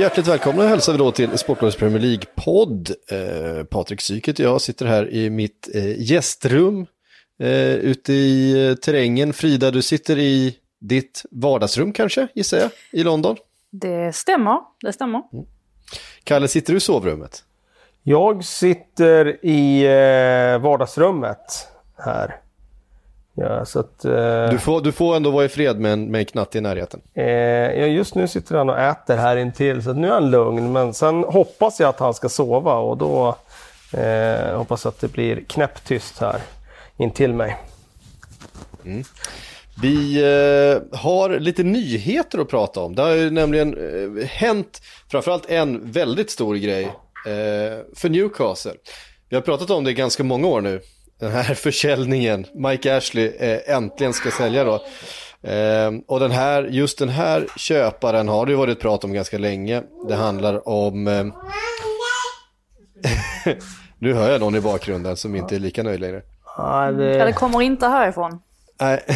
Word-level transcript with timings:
Hjärtligt 0.00 0.26
välkomna 0.26 0.66
hälsar 0.66 0.92
vi 0.92 0.98
då 0.98 1.12
till 1.12 1.38
Sportbladets 1.38 1.78
Premier 1.78 1.98
League-podd. 1.98 2.90
Eh, 3.10 3.64
Patrik 3.64 4.00
Syket 4.00 4.38
och 4.38 4.44
jag 4.44 4.60
sitter 4.60 4.86
här 4.86 5.10
i 5.10 5.30
mitt 5.30 5.68
eh, 5.74 6.00
gästrum 6.00 6.86
eh, 7.38 7.74
ute 7.74 8.12
i 8.12 8.66
eh, 8.68 8.74
terrängen. 8.74 9.32
Frida, 9.32 9.70
du 9.70 9.82
sitter 9.82 10.18
i 10.18 10.56
ditt 10.78 11.24
vardagsrum 11.30 11.92
kanske, 11.92 12.28
gissar 12.34 12.58
jag, 12.58 12.70
i 12.92 13.04
London. 13.04 13.36
Det 13.70 14.16
stämmer, 14.16 14.58
det 14.80 14.92
stämmer. 14.92 15.22
Mm. 15.32 15.44
Kalle, 16.24 16.48
sitter 16.48 16.72
du 16.72 16.76
i 16.76 16.80
sovrummet? 16.80 17.44
Jag 18.02 18.44
sitter 18.44 19.44
i 19.46 19.84
eh, 19.84 20.58
vardagsrummet 20.58 21.68
här. 21.98 22.36
Ja, 23.40 23.64
så 23.64 23.80
att, 23.80 24.04
eh, 24.04 24.50
du, 24.50 24.58
får, 24.58 24.80
du 24.80 24.92
får 24.92 25.16
ändå 25.16 25.30
vara 25.30 25.44
i 25.44 25.48
fred 25.48 25.80
med 25.80 25.92
en, 25.92 26.10
med 26.10 26.18
en 26.18 26.24
knatte 26.24 26.58
i 26.58 26.60
närheten. 26.60 27.00
Eh, 27.14 27.24
ja, 27.24 27.86
just 27.86 28.14
nu 28.14 28.28
sitter 28.28 28.56
han 28.56 28.70
och 28.70 28.78
äter 28.78 29.16
här 29.16 29.36
intill 29.36 29.82
så 29.82 29.92
nu 29.92 30.08
är 30.08 30.12
han 30.12 30.30
lugn. 30.30 30.72
Men 30.72 30.94
sen 30.94 31.24
hoppas 31.24 31.80
jag 31.80 31.88
att 31.88 32.00
han 32.00 32.14
ska 32.14 32.28
sova 32.28 32.74
och 32.74 32.96
då 32.96 33.36
eh, 33.92 34.56
hoppas 34.56 34.84
jag 34.84 34.90
att 34.90 35.00
det 35.00 35.12
blir 35.12 35.44
knäpptyst 35.48 36.18
här 36.18 36.40
intill 36.96 37.34
mig. 37.34 37.56
Mm. 38.84 39.04
Vi 39.82 40.16
eh, 40.16 40.98
har 40.98 41.38
lite 41.38 41.62
nyheter 41.62 42.38
att 42.38 42.48
prata 42.48 42.80
om. 42.80 42.94
Det 42.94 43.02
har 43.02 43.14
ju 43.14 43.30
nämligen 43.30 43.76
eh, 43.76 44.26
hänt 44.26 44.82
framförallt 45.10 45.50
en 45.50 45.92
väldigt 45.92 46.30
stor 46.30 46.54
grej 46.54 46.84
eh, 47.26 47.78
för 47.96 48.08
Newcastle. 48.08 48.74
Vi 49.28 49.36
har 49.36 49.42
pratat 49.42 49.70
om 49.70 49.84
det 49.84 49.90
i 49.90 49.94
ganska 49.94 50.24
många 50.24 50.46
år 50.46 50.60
nu 50.60 50.80
den 51.20 51.30
här 51.30 51.54
försäljningen. 51.54 52.46
Mike 52.54 52.96
Ashley 52.96 53.32
eh, 53.38 53.76
äntligen 53.76 54.12
ska 54.12 54.30
sälja 54.30 54.64
då. 54.64 54.74
Eh, 55.48 55.90
och 56.06 56.20
den 56.20 56.30
här, 56.30 56.62
just 56.62 56.98
den 56.98 57.08
här 57.08 57.46
köparen 57.56 58.28
har 58.28 58.46
det 58.46 58.52
ju 58.52 58.58
varit 58.58 58.80
prat 58.80 59.04
om 59.04 59.12
ganska 59.12 59.38
länge. 59.38 59.82
Det 60.08 60.14
handlar 60.14 60.68
om... 60.68 61.08
Eh, 61.08 61.24
nu 63.98 64.14
hör 64.14 64.30
jag 64.30 64.40
någon 64.40 64.54
i 64.54 64.60
bakgrunden 64.60 65.16
som 65.16 65.36
inte 65.36 65.54
är 65.54 65.58
lika 65.58 65.82
nöjd 65.82 66.00
längre. 66.00 66.22
Ja, 66.56 66.92
det, 66.92 67.16
ja, 67.16 67.24
det 67.24 67.32
kommer 67.32 67.62
inte 67.62 67.86
härifrån. 67.86 68.40
Nej, 68.80 69.04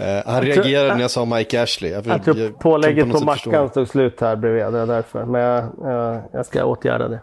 eh, 0.00 0.22
han 0.26 0.42
reagerade 0.42 0.94
när 0.94 1.00
jag 1.00 1.10
sa 1.10 1.24
Mike 1.24 1.62
Ashley. 1.62 1.90
Jag, 1.90 2.06
jag 2.06 2.24
tror 2.24 2.48
pålägget 2.48 3.12
på 3.12 3.24
mackan 3.24 3.68
stod 3.70 3.88
slut 3.88 4.20
här 4.20 4.36
bredvid, 4.36 4.72
det 4.72 4.78
är 4.78 4.86
därför. 4.86 5.24
Men 5.24 5.40
jag, 5.40 5.64
jag, 5.82 6.22
jag 6.32 6.46
ska 6.46 6.64
åtgärda 6.64 7.08
det. 7.08 7.22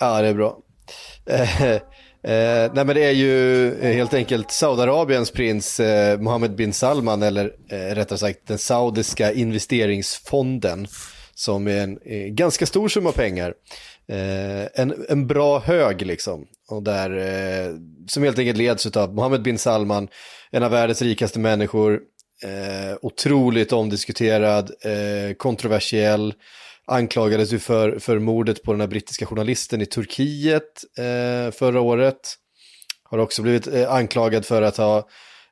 Ja, 0.00 0.22
det 0.22 0.28
är 0.28 0.34
bra. 0.34 0.58
Eh, 2.26 2.72
nej 2.74 2.84
men 2.84 2.86
det 2.86 3.04
är 3.04 3.12
ju 3.12 3.66
eh, 3.80 3.92
helt 3.92 4.14
enkelt 4.14 4.50
Saudiarabiens 4.50 5.30
prins 5.30 5.80
eh, 5.80 6.20
Mohammed 6.20 6.54
bin 6.54 6.72
Salman 6.72 7.22
eller 7.22 7.52
eh, 7.70 7.94
rättare 7.94 8.18
sagt 8.18 8.46
den 8.46 8.58
saudiska 8.58 9.32
investeringsfonden 9.32 10.86
som 11.34 11.68
är 11.68 11.82
en 11.82 11.98
eh, 12.04 12.26
ganska 12.26 12.66
stor 12.66 12.88
summa 12.88 13.12
pengar. 13.12 13.54
Eh, 14.08 14.82
en, 14.82 15.06
en 15.08 15.26
bra 15.26 15.58
hög 15.58 16.06
liksom. 16.06 16.46
Och 16.68 16.82
där, 16.82 17.10
eh, 17.10 17.74
som 18.08 18.22
helt 18.22 18.38
enkelt 18.38 18.58
leds 18.58 18.86
av 18.86 19.14
Mohammed 19.14 19.42
bin 19.42 19.58
Salman, 19.58 20.08
en 20.50 20.62
av 20.62 20.70
världens 20.70 21.02
rikaste 21.02 21.38
människor, 21.38 22.00
eh, 22.42 22.96
otroligt 23.02 23.72
omdiskuterad, 23.72 24.70
eh, 24.80 25.34
kontroversiell, 25.36 26.34
anklagades 26.86 27.52
ju 27.52 27.58
för, 27.58 27.98
för 27.98 28.18
mordet 28.18 28.62
på 28.62 28.72
den 28.72 28.80
här 28.80 28.88
brittiska 28.88 29.26
journalisten 29.26 29.82
i 29.82 29.86
Turkiet 29.86 30.84
eh, 30.98 31.52
förra 31.52 31.80
året. 31.80 32.34
Har 33.02 33.18
också 33.18 33.42
blivit 33.42 33.66
eh, 33.66 33.92
anklagad 33.92 34.44
för 34.44 34.62
att 34.62 34.76
ha 34.76 34.98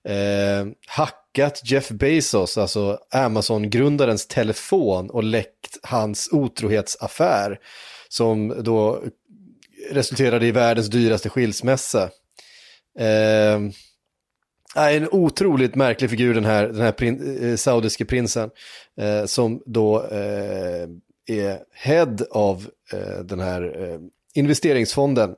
eh, 0.08 0.66
hackat 0.86 1.60
Jeff 1.64 1.88
Bezos, 1.88 2.58
alltså 2.58 2.98
Amazon-grundarens 3.10 4.26
telefon 4.26 5.10
och 5.10 5.24
läckt 5.24 5.78
hans 5.82 6.28
otrohetsaffär 6.32 7.58
som 8.08 8.62
då 8.62 9.02
resulterade 9.90 10.46
i 10.46 10.50
världens 10.50 10.90
dyraste 10.90 11.28
skilsmässa. 11.28 12.10
Eh, 12.98 13.60
en 14.76 15.08
otroligt 15.10 15.74
märklig 15.74 16.10
figur 16.10 16.34
den 16.34 16.44
här, 16.44 16.66
den 16.66 16.80
här 16.80 16.92
prin, 16.92 17.38
eh, 17.42 17.56
saudiske 17.56 18.04
prinsen. 18.04 18.50
Eh, 19.00 19.24
som 19.24 19.62
då 19.66 20.06
eh, 20.06 20.88
är 21.26 21.58
head 21.72 22.16
av 22.30 22.66
eh, 22.92 23.18
den 23.24 23.40
här 23.40 23.82
eh, 23.82 23.98
investeringsfonden. 24.34 25.34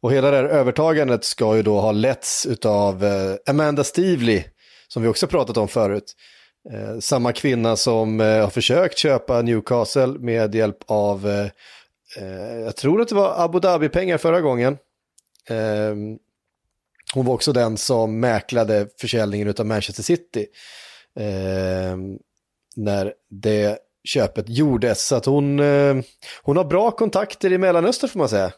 Och 0.00 0.12
hela 0.12 0.30
det 0.30 0.36
här 0.36 0.44
övertagandet 0.44 1.24
ska 1.24 1.56
ju 1.56 1.62
då 1.62 1.80
ha 1.80 1.92
letts 1.92 2.46
av 2.64 3.04
eh, 3.04 3.34
Amanda 3.46 3.84
Stevely, 3.84 4.44
som 4.88 5.02
vi 5.02 5.08
också 5.08 5.26
pratat 5.26 5.56
om 5.56 5.68
förut. 5.68 6.14
Eh, 6.72 6.98
samma 6.98 7.32
kvinna 7.32 7.76
som 7.76 8.20
eh, 8.20 8.40
har 8.40 8.50
försökt 8.50 8.98
köpa 8.98 9.42
Newcastle 9.42 10.06
med 10.06 10.54
hjälp 10.54 10.78
av, 10.86 11.28
eh, 11.28 11.46
eh 12.18 12.58
jag 12.58 12.76
tror 12.76 13.00
att 13.00 13.08
det 13.08 13.14
var 13.14 13.44
Abu 13.44 13.60
Dhabi-pengar 13.60 14.18
förra 14.18 14.40
gången. 14.40 14.78
Ehm, 15.48 16.18
hon 17.14 17.26
var 17.26 17.34
också 17.34 17.52
den 17.52 17.76
som 17.76 18.20
mäklade 18.20 18.88
försäljningen 19.00 19.54
av 19.58 19.66
Manchester 19.66 20.02
City. 20.02 20.46
Ehm, 21.20 22.18
när 22.76 23.12
det 23.30 23.78
köpet 24.06 24.48
gjordes. 24.48 25.06
Så 25.06 25.16
att 25.16 25.26
hon, 25.26 25.60
eh, 25.60 25.96
hon 26.42 26.56
har 26.56 26.64
bra 26.64 26.90
kontakter 26.90 27.52
i 27.52 27.58
Mellanöstern 27.58 28.10
får 28.10 28.18
man 28.18 28.28
säga. 28.28 28.52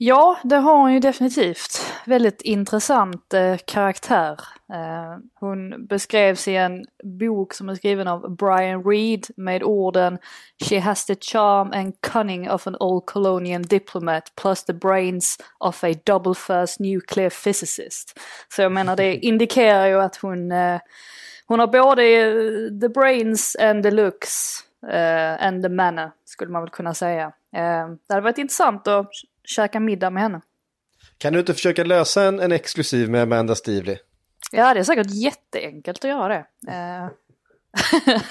Ja, 0.00 0.38
det 0.44 0.56
har 0.56 0.76
hon 0.76 0.92
ju 0.92 1.00
definitivt. 1.00 1.82
Väldigt 2.06 2.42
intressant 2.42 3.34
eh, 3.34 3.56
karaktär. 3.66 4.40
Eh, 4.72 5.18
hon 5.34 5.86
beskrevs 5.86 6.48
i 6.48 6.56
en 6.56 6.84
bok 7.18 7.54
som 7.54 7.68
är 7.68 7.74
skriven 7.74 8.08
av 8.08 8.36
Brian 8.36 8.84
Reed 8.84 9.26
med 9.36 9.62
orden 9.62 10.18
She 10.64 10.78
has 10.80 11.06
the 11.06 11.14
charm 11.14 11.72
and 11.72 12.00
cunning 12.00 12.50
of 12.50 12.66
an 12.66 12.76
old 12.80 13.06
colonial 13.06 13.62
diplomat 13.62 14.32
plus 14.40 14.64
the 14.64 14.72
brains 14.72 15.38
of 15.58 15.84
a 15.84 15.94
double 16.04 16.34
first 16.34 16.80
nuclear 16.80 17.30
physicist. 17.30 18.20
Så 18.54 18.62
jag 18.62 18.72
menar 18.72 18.96
det 18.96 19.14
indikerar 19.26 19.86
ju 19.86 20.00
att 20.00 20.16
hon 20.16 20.52
eh, 20.52 20.80
hon 21.48 21.60
har 21.60 21.66
både 21.66 22.02
the 22.80 22.88
brains 22.88 23.56
and 23.60 23.82
the 23.82 23.90
looks 23.90 24.64
uh, 24.82 25.46
and 25.46 25.62
the 25.62 25.68
manner 25.68 26.10
skulle 26.24 26.50
man 26.50 26.62
väl 26.62 26.70
kunna 26.70 26.94
säga. 26.94 27.26
Uh, 27.26 27.32
det 28.08 28.14
hade 28.14 28.20
varit 28.20 28.38
intressant 28.38 28.88
att 28.88 29.10
käka 29.44 29.80
middag 29.80 30.10
med 30.10 30.22
henne. 30.22 30.40
Kan 31.18 31.32
du 31.32 31.38
inte 31.38 31.54
försöka 31.54 31.84
lösa 31.84 32.22
en, 32.22 32.40
en 32.40 32.52
exklusiv 32.52 33.10
med 33.10 33.22
Amanda 33.22 33.54
Stevely? 33.54 33.96
Ja, 34.52 34.74
det 34.74 34.80
är 34.80 34.84
säkert 34.84 35.10
jätteenkelt 35.10 36.04
att 36.04 36.10
göra 36.10 36.28
det. 36.28 36.44
Uh, 36.68 37.10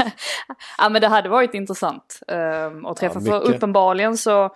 ja 0.77 0.89
men 0.89 1.01
det 1.01 1.07
hade 1.07 1.29
varit 1.29 1.53
intressant 1.53 2.21
uh, 2.31 2.87
att 2.87 2.97
träffa 2.97 3.19
ja, 3.19 3.31
för 3.31 3.55
uppenbarligen 3.55 4.17
så 4.17 4.43
uh, 4.43 4.49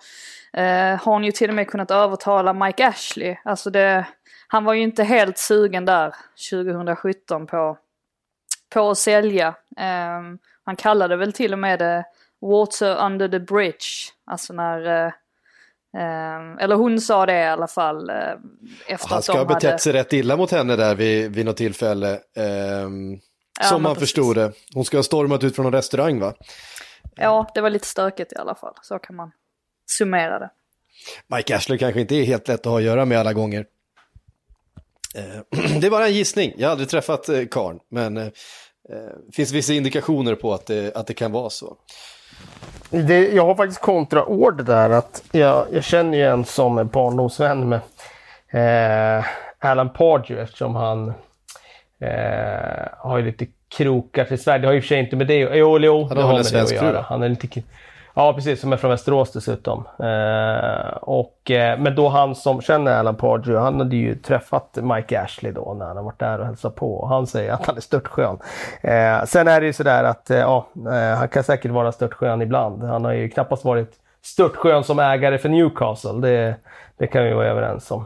har 1.00 1.12
hon 1.12 1.24
ju 1.24 1.32
till 1.32 1.48
och 1.48 1.54
med 1.54 1.68
kunnat 1.68 1.90
övertala 1.90 2.52
Mike 2.52 2.86
Ashley. 2.86 3.36
Alltså 3.44 3.70
det, 3.70 4.06
han 4.46 4.64
var 4.64 4.74
ju 4.74 4.82
inte 4.82 5.04
helt 5.04 5.38
sugen 5.38 5.84
där 5.84 6.14
2017 6.50 7.46
på 7.46 7.78
på 8.72 8.90
att 8.90 8.98
sälja. 8.98 9.48
Um, 9.48 10.38
han 10.64 10.76
kallade 10.76 11.16
väl 11.16 11.32
till 11.32 11.52
och 11.52 11.58
med 11.58 11.78
det 11.78 12.04
Water 12.40 13.06
under 13.06 13.28
the 13.28 13.38
bridge. 13.38 13.86
Alltså 14.26 14.52
när, 14.52 15.06
uh, 15.06 15.12
um, 16.02 16.58
eller 16.58 16.74
hon 16.74 17.00
sa 17.00 17.26
det 17.26 17.40
i 17.40 17.46
alla 17.46 17.66
fall. 17.66 18.10
Uh, 18.10 18.16
efter 18.86 19.08
Han 19.08 19.22
ska 19.22 19.32
ha 19.32 19.44
betett 19.44 19.64
hade... 19.64 19.78
sig 19.78 19.92
rätt 19.92 20.12
illa 20.12 20.36
mot 20.36 20.50
henne 20.50 20.76
där 20.76 20.94
vid, 20.94 21.34
vid 21.34 21.46
något 21.46 21.56
tillfälle. 21.56 22.18
Um, 22.84 23.20
ja, 23.60 23.66
som 23.66 23.82
man 23.82 23.96
förstod 23.96 24.36
det. 24.36 24.52
Hon 24.74 24.84
ska 24.84 24.98
ha 24.98 25.02
stormat 25.02 25.44
ut 25.44 25.56
från 25.56 25.66
en 25.66 25.72
restaurang 25.72 26.20
va? 26.20 26.34
Ja, 27.16 27.50
det 27.54 27.60
var 27.60 27.70
lite 27.70 27.86
stökigt 27.86 28.32
i 28.32 28.36
alla 28.36 28.54
fall. 28.54 28.74
Så 28.82 28.98
kan 28.98 29.16
man 29.16 29.32
summera 29.86 30.38
det. 30.38 30.50
Mike 31.36 31.56
Ashley 31.56 31.78
kanske 31.78 32.00
inte 32.00 32.14
är 32.14 32.24
helt 32.24 32.48
lätt 32.48 32.60
att 32.60 32.66
ha 32.66 32.78
att 32.78 32.84
göra 32.84 33.04
med 33.04 33.18
alla 33.18 33.32
gånger. 33.32 33.66
Det 35.80 35.86
är 35.86 35.90
bara 35.90 36.06
en 36.06 36.12
gissning, 36.12 36.52
jag 36.56 36.68
har 36.68 36.70
aldrig 36.70 36.88
träffat 36.88 37.28
Karn, 37.50 37.78
men 37.90 38.14
det 38.14 38.96
eh, 38.96 39.32
finns 39.32 39.52
vissa 39.52 39.72
indikationer 39.72 40.34
på 40.34 40.54
att 40.54 40.66
det, 40.66 40.96
att 40.96 41.06
det 41.06 41.14
kan 41.14 41.32
vara 41.32 41.50
så. 41.50 41.76
Det, 42.90 43.28
jag 43.28 43.46
har 43.46 43.54
faktiskt 43.54 43.80
kontraord 43.80 44.64
där 44.64 44.90
att 44.90 45.22
jag, 45.32 45.66
jag 45.72 45.84
känner 45.84 46.18
ju 46.18 46.24
en 46.24 46.44
som 46.44 46.88
barndomsvän 46.88 47.68
med 47.68 47.80
eh, 49.18 49.24
Alan 49.58 49.92
Pardew 49.92 50.42
eftersom 50.42 50.74
han 50.74 51.08
eh, 52.00 52.88
har 52.98 53.18
ju 53.18 53.24
lite 53.24 53.46
krokar 53.76 54.24
till 54.24 54.42
Sverige. 54.42 54.58
Det 54.58 54.66
har 54.66 54.72
ju 54.72 54.78
i 54.78 54.80
och 54.80 54.84
för 54.84 54.88
sig 54.88 54.98
inte 54.98 55.16
med 55.16 55.26
det 55.26 55.38
Jo, 55.38 55.78
jo 55.78 56.08
det 56.08 56.22
har 56.22 56.34
med 56.34 56.52
det 56.52 56.62
att 56.62 56.72
göra. 56.72 57.02
Han 57.08 57.22
är 57.22 57.28
lite, 57.28 57.62
Ja, 58.14 58.32
precis. 58.32 58.60
Som 58.60 58.72
är 58.72 58.76
från 58.76 58.90
Västerås 58.90 59.32
dessutom. 59.32 59.84
Eh, 59.98 60.96
och, 60.96 61.50
eh, 61.50 61.78
men 61.78 61.94
då 61.94 62.08
han 62.08 62.34
som 62.34 62.60
känner 62.60 62.92
Alan 62.92 63.16
Pardew, 63.16 63.64
han 63.64 63.78
hade 63.78 63.96
ju 63.96 64.14
träffat 64.14 64.78
Mike 64.82 65.20
Ashley 65.20 65.52
då 65.52 65.74
när 65.78 65.86
han 65.86 65.96
har 65.96 66.04
varit 66.04 66.20
där 66.20 66.38
och 66.38 66.46
hälsat 66.46 66.74
på. 66.74 66.94
Och 66.94 67.08
han 67.08 67.26
säger 67.26 67.52
att 67.52 67.66
han 67.66 67.76
är 67.76 67.80
störtskön. 67.80 68.38
Eh, 68.80 69.24
sen 69.24 69.48
är 69.48 69.60
det 69.60 69.66
ju 69.66 69.72
sådär 69.72 70.04
att 70.04 70.30
eh, 70.30 70.38
ja, 70.38 70.66
eh, 70.76 71.18
han 71.18 71.28
kan 71.28 71.44
säkert 71.44 71.70
vara 71.70 71.92
störtskön 71.92 72.42
ibland. 72.42 72.82
Han 72.82 73.04
har 73.04 73.12
ju 73.12 73.28
knappast 73.28 73.64
varit 73.64 73.92
störtskön 74.22 74.84
som 74.84 74.98
ägare 74.98 75.38
för 75.38 75.48
Newcastle. 75.48 76.12
Det, 76.12 76.56
det 76.96 77.06
kan 77.06 77.24
vi 77.24 77.32
vara 77.32 77.48
överens 77.48 77.90
om. 77.90 78.04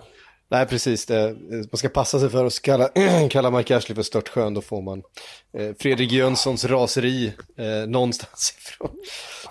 Nej, 0.48 0.66
precis. 0.66 1.06
Det, 1.06 1.36
man 1.50 1.78
ska 1.78 1.88
passa 1.88 2.20
sig 2.20 2.30
för 2.30 2.44
att 2.44 2.62
kalla, 2.62 2.88
kalla 3.30 3.50
Mike 3.50 3.76
Ashley 3.76 3.94
för 3.96 4.02
störtskön. 4.02 4.54
Då 4.54 4.60
får 4.60 4.82
man 4.82 5.02
eh, 5.58 5.70
Fredrik 5.78 6.12
Jönssons 6.12 6.64
raseri 6.64 7.32
eh, 7.56 7.88
någonstans 7.88 8.54
ifrån. 8.58 8.90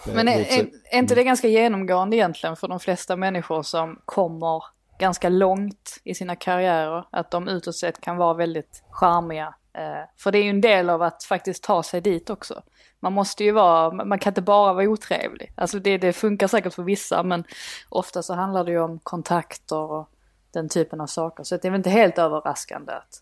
Eh, 0.08 0.14
Men 0.14 0.28
är, 0.28 0.40
är, 0.40 0.70
är, 0.92 1.00
inte 1.00 1.16
det 1.16 1.24
ganska 1.24 1.48
genomgående 1.48 2.16
egentligen 2.16 2.56
för 2.56 2.68
de 2.68 2.80
flesta 2.80 3.16
människor 3.16 3.64
som 3.64 4.00
kommer 4.06 4.64
ganska 5.00 5.30
långt 5.30 6.00
i 6.04 6.16
sina 6.16 6.36
karriärer? 6.36 7.06
Att 7.12 7.32
de 7.32 7.48
utåt 7.48 7.76
sett 7.76 8.02
kan 8.02 8.18
vara 8.18 8.34
väldigt 8.34 8.84
charmiga. 8.90 9.56
Eh, 9.78 10.10
för 10.18 10.32
det 10.32 10.38
är 10.38 10.44
ju 10.44 10.50
en 10.50 10.62
del 10.62 10.90
av 10.90 11.02
att 11.02 11.24
faktiskt 11.24 11.64
ta 11.64 11.84
sig 11.84 12.02
dit 12.02 12.30
också. 12.30 12.62
Man 13.00 13.14
måste 13.14 13.44
ju 13.44 13.52
vara, 13.52 14.06
man 14.06 14.20
kan 14.20 14.32
inte 14.32 14.42
bara 14.42 14.74
vara 14.74 14.86
otrevlig. 14.86 15.52
Alltså 15.56 15.80
det, 15.80 15.98
det 15.98 16.14
funkar 16.14 16.48
säkert 16.48 16.74
för 16.74 16.84
vissa 16.84 17.24
men 17.24 17.44
ofta 17.90 18.24
så 18.24 18.34
handlar 18.34 18.64
det 18.64 18.72
ju 18.72 18.80
om 18.80 19.00
kontakter 19.00 19.78
och 19.78 20.10
den 20.52 20.70
typen 20.70 21.02
av 21.02 21.08
saker. 21.08 21.44
Så 21.44 21.58
det 21.58 21.68
är 21.68 21.70
väl 21.70 21.80
inte 21.80 21.90
helt 21.90 22.18
överraskande 22.18 22.92
att 22.92 23.22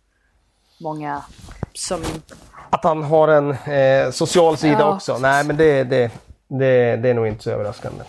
många 0.82 1.24
som... 1.74 2.02
Att 2.70 2.84
han 2.84 3.04
har 3.04 3.28
en 3.28 3.52
eh, 3.52 4.12
social 4.12 4.58
sida 4.58 4.80
ja. 4.80 4.96
också? 4.96 5.18
Nej, 5.18 5.46
men 5.46 5.58
det, 5.58 5.84
det, 5.84 6.12
det, 6.48 6.96
det 6.98 7.10
är 7.10 7.14
nog 7.14 7.28
inte 7.28 7.44
så 7.44 7.52
överraskande. 7.52 8.04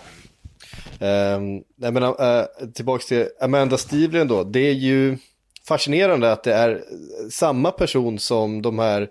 Um, 0.99 1.63
nej, 1.75 1.91
men, 1.91 2.03
eh, 2.03 2.09
uh, 2.09 2.71
tillbaka 2.73 3.03
till 3.07 3.27
Amanda 3.41 3.77
Stevlin 3.77 4.27
då. 4.27 4.43
Det 4.43 4.59
är 4.59 4.73
ju 4.73 5.17
fascinerande 5.67 6.31
att 6.31 6.43
det 6.43 6.53
är 6.53 6.83
samma 7.31 7.71
person 7.71 8.19
som 8.19 8.61
de 8.61 8.79
här 8.79 9.01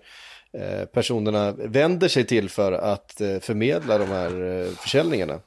uh, 0.57 0.85
personerna 0.85 1.51
vänder 1.51 2.07
sig 2.07 2.25
till 2.25 2.49
för 2.49 2.71
att 2.71 3.17
uh, 3.21 3.39
förmedla 3.39 3.97
de 3.97 4.05
här 4.05 4.31
försäljningarna. 4.75 5.39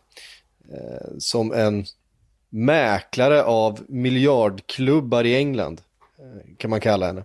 som 1.18 1.52
en 1.52 1.84
mäklare 2.48 3.44
av 3.44 3.80
miljardklubbar 3.88 5.24
i 5.24 5.36
England, 5.36 5.80
kan 6.58 6.70
man 6.70 6.80
kalla 6.80 7.06
henne. 7.06 7.24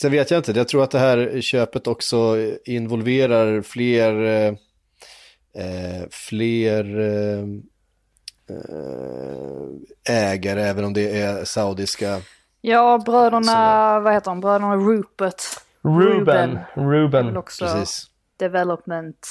Sen 0.00 0.10
vet 0.10 0.30
jag 0.30 0.38
inte, 0.38 0.52
jag 0.52 0.68
tror 0.68 0.82
att 0.82 0.90
det 0.90 0.98
här 0.98 1.40
köpet 1.40 1.86
också 1.86 2.36
involverar 2.64 3.62
fler, 3.62 4.22
eh, 4.22 4.54
eh 5.64 6.08
fler 6.10 7.00
eh, 7.00 7.44
eh, 8.50 10.32
ägare, 10.32 10.62
även 10.62 10.84
om 10.84 10.92
det 10.92 11.20
är 11.20 11.44
saudiska. 11.44 12.20
Ja, 12.60 13.02
bröderna, 13.06 14.00
vad 14.00 14.12
heter 14.12 14.30
de, 14.30 14.40
bröderna 14.40 14.76
Rupert. 14.76 15.42
Ruben. 15.82 16.58
Ruben. 16.74 17.36
Också 17.36 17.64
Precis. 17.64 18.06
Development 18.36 19.26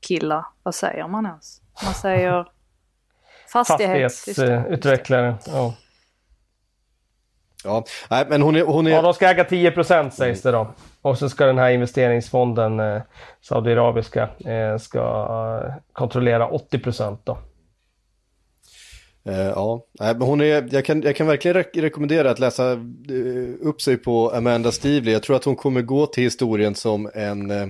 killar, 0.00 0.44
vad 0.62 0.74
säger 0.74 1.08
man 1.08 1.26
ens? 1.26 1.60
Man 1.84 1.94
säger 1.94 2.46
Fastighetsutvecklare. 3.52 5.34
Ja. 5.46 5.74
Ja, 7.64 7.84
nej, 8.10 8.26
men 8.28 8.42
hon 8.42 8.56
är, 8.56 8.62
hon 8.62 8.86
är... 8.86 8.90
Ja, 8.90 9.02
de 9.02 9.14
ska 9.14 9.28
äga 9.28 9.44
10 9.44 9.70
procent 9.70 10.14
sägs 10.14 10.42
det 10.42 10.50
då. 10.50 10.74
Och 11.02 11.18
så 11.18 11.28
ska 11.28 11.46
den 11.46 11.58
här 11.58 11.70
investeringsfonden, 11.70 12.80
eh, 12.80 13.02
Saudiarabiska, 13.40 14.28
eh, 14.46 14.78
ska 14.78 14.98
eh, 14.98 15.74
kontrollera 15.92 16.48
80 16.48 16.78
procent 16.78 17.20
då. 17.24 17.38
Eh, 19.24 19.46
ja, 19.46 19.86
nej, 20.00 20.14
men 20.14 20.28
hon 20.28 20.40
är, 20.40 20.68
jag, 20.70 20.84
kan, 20.84 21.02
jag 21.02 21.16
kan 21.16 21.26
verkligen 21.26 21.54
re 21.54 21.64
rekommendera 21.74 22.30
att 22.30 22.38
läsa 22.38 22.72
uh, 23.10 23.54
upp 23.60 23.82
sig 23.82 23.96
på 23.96 24.30
Amanda 24.30 24.72
Stevely. 24.72 25.12
Jag 25.12 25.22
tror 25.22 25.36
att 25.36 25.44
hon 25.44 25.56
kommer 25.56 25.82
gå 25.82 26.06
till 26.06 26.24
historien 26.24 26.74
som 26.74 27.10
en, 27.14 27.50
uh, 27.50 27.68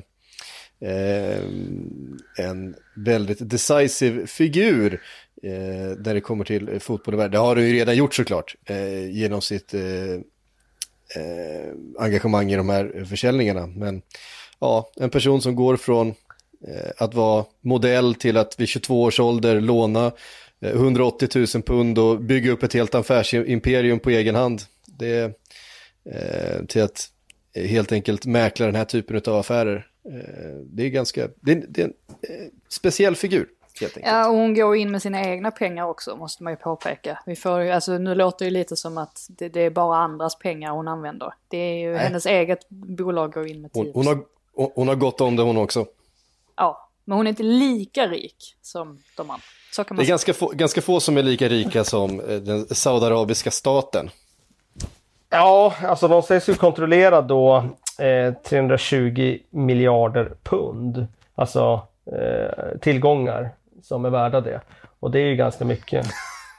en 2.39 2.75
väldigt 2.97 3.51
decisive 3.51 4.27
figur 4.27 5.01
eh, 5.43 5.97
där 5.97 6.15
det 6.15 6.21
kommer 6.21 6.45
till 6.45 6.69
eh, 6.69 6.79
fotboll 6.79 7.15
och 7.15 7.21
värld. 7.21 7.31
Det 7.31 7.39
har 7.39 7.57
du 7.57 7.69
ju 7.69 7.75
redan 7.75 7.97
gjort 7.97 8.15
såklart 8.15 8.57
eh, 8.65 9.11
genom 9.11 9.43
sitt 9.43 9.75
eh, 9.75 10.13
eh, 11.17 11.73
engagemang 11.99 12.53
i 12.53 12.57
de 12.57 12.69
här 12.69 13.05
försäljningarna. 13.09 13.67
Men 13.67 14.03
ja, 14.59 14.91
en 14.97 15.11
person 15.11 15.43
som 15.43 15.55
går 15.55 15.77
från 15.77 16.09
eh, 16.69 16.91
att 16.97 17.15
vara 17.15 17.45
modell 17.61 18.15
till 18.15 18.37
att 18.37 18.61
vid 18.61 18.69
22 18.69 19.03
års 19.03 19.21
ålder 19.21 19.61
låna 19.61 20.13
eh, 20.61 20.71
180 20.71 21.29
000 21.35 21.47
pund 21.47 21.99
och 21.99 22.21
bygga 22.21 22.53
upp 22.53 22.63
ett 22.63 22.75
helt 22.75 22.95
affärsimperium 22.95 23.99
på 23.99 24.11
egen 24.11 24.35
hand. 24.35 24.63
Det 24.87 25.43
eh, 26.05 26.65
till 26.69 26.83
att 26.83 27.09
eh, 27.55 27.67
helt 27.67 27.93
enkelt 27.93 28.27
mäkla 28.27 28.67
den 28.67 28.75
här 28.75 28.85
typen 28.85 29.23
av 29.27 29.35
affärer. 29.35 29.87
Eh, 30.09 30.57
det 30.65 30.83
är 30.83 30.89
ganska, 30.89 31.29
det 31.41 31.53
är, 31.53 31.65
det 31.69 31.81
är 31.81 31.85
en 31.85 31.93
eh, 32.23 32.47
speciell 32.69 33.17
figur. 33.17 33.47
Ja, 34.03 34.29
och 34.29 34.37
hon 34.37 34.55
går 34.55 34.77
in 34.77 34.91
med 34.91 35.03
sina 35.03 35.25
egna 35.25 35.51
pengar 35.51 35.87
också, 35.87 36.17
måste 36.17 36.43
man 36.43 36.53
ju 36.53 36.57
påpeka. 36.57 37.19
Vi 37.27 37.37
får 37.37 37.71
alltså, 37.71 37.99
nu 37.99 38.15
låter 38.15 38.39
det 38.39 38.45
ju 38.45 38.51
lite 38.51 38.77
som 38.77 38.99
att 38.99 39.27
det, 39.29 39.49
det 39.49 39.61
är 39.61 39.71
bara 39.71 39.97
andras 39.97 40.39
pengar 40.39 40.71
hon 40.73 40.89
använder. 40.89 41.35
Det 41.49 41.57
är 41.57 41.79
ju 41.79 41.93
Nej. 41.93 42.01
hennes 42.01 42.27
eget 42.27 42.69
bolag 42.69 43.33
går 43.33 43.49
in 43.49 43.63
med 43.63 43.73
10 43.73 43.83
hon, 43.83 43.93
hon, 43.95 44.07
har, 44.07 44.25
hon 44.75 44.89
har 44.89 44.95
gått 44.95 45.21
om 45.21 45.37
det 45.37 45.43
hon 45.43 45.57
också. 45.57 45.87
Ja, 46.57 46.89
men 47.05 47.17
hon 47.17 47.27
är 47.27 47.31
inte 47.31 47.43
lika 47.43 48.07
rik 48.07 48.57
som 48.63 49.03
de 49.17 49.31
andra. 49.31 49.43
Så 49.73 49.85
kan 49.85 49.97
man 49.97 50.05
det 50.05 50.07
är 50.07 50.09
ganska 50.09 50.35
få, 50.35 50.49
ganska 50.49 50.83
få 50.83 51.01
som 51.01 51.17
är 51.17 51.23
lika 51.23 51.49
rika 51.49 51.85
som 51.85 52.21
eh, 52.21 52.37
den 52.37 52.67
saudiarabiska 52.67 53.51
staten. 53.51 54.11
Ja, 55.31 55.75
alltså 55.83 56.09
de 56.09 56.23
sägs 56.23 56.49
ju 56.49 56.55
kontrollera 56.55 57.23
då 57.23 57.69
eh, 57.99 58.35
320 58.35 59.39
miljarder 59.51 60.33
pund. 60.43 61.07
Alltså 61.35 61.87
eh, 62.07 62.79
tillgångar 62.81 63.51
som 63.83 64.05
är 64.05 64.11
värda 64.11 64.41
det. 64.41 64.61
Och 65.01 65.11
det 65.11 65.21
är 65.21 65.27
ju 65.27 65.37
ganska 65.37 65.65
mycket 65.65 66.07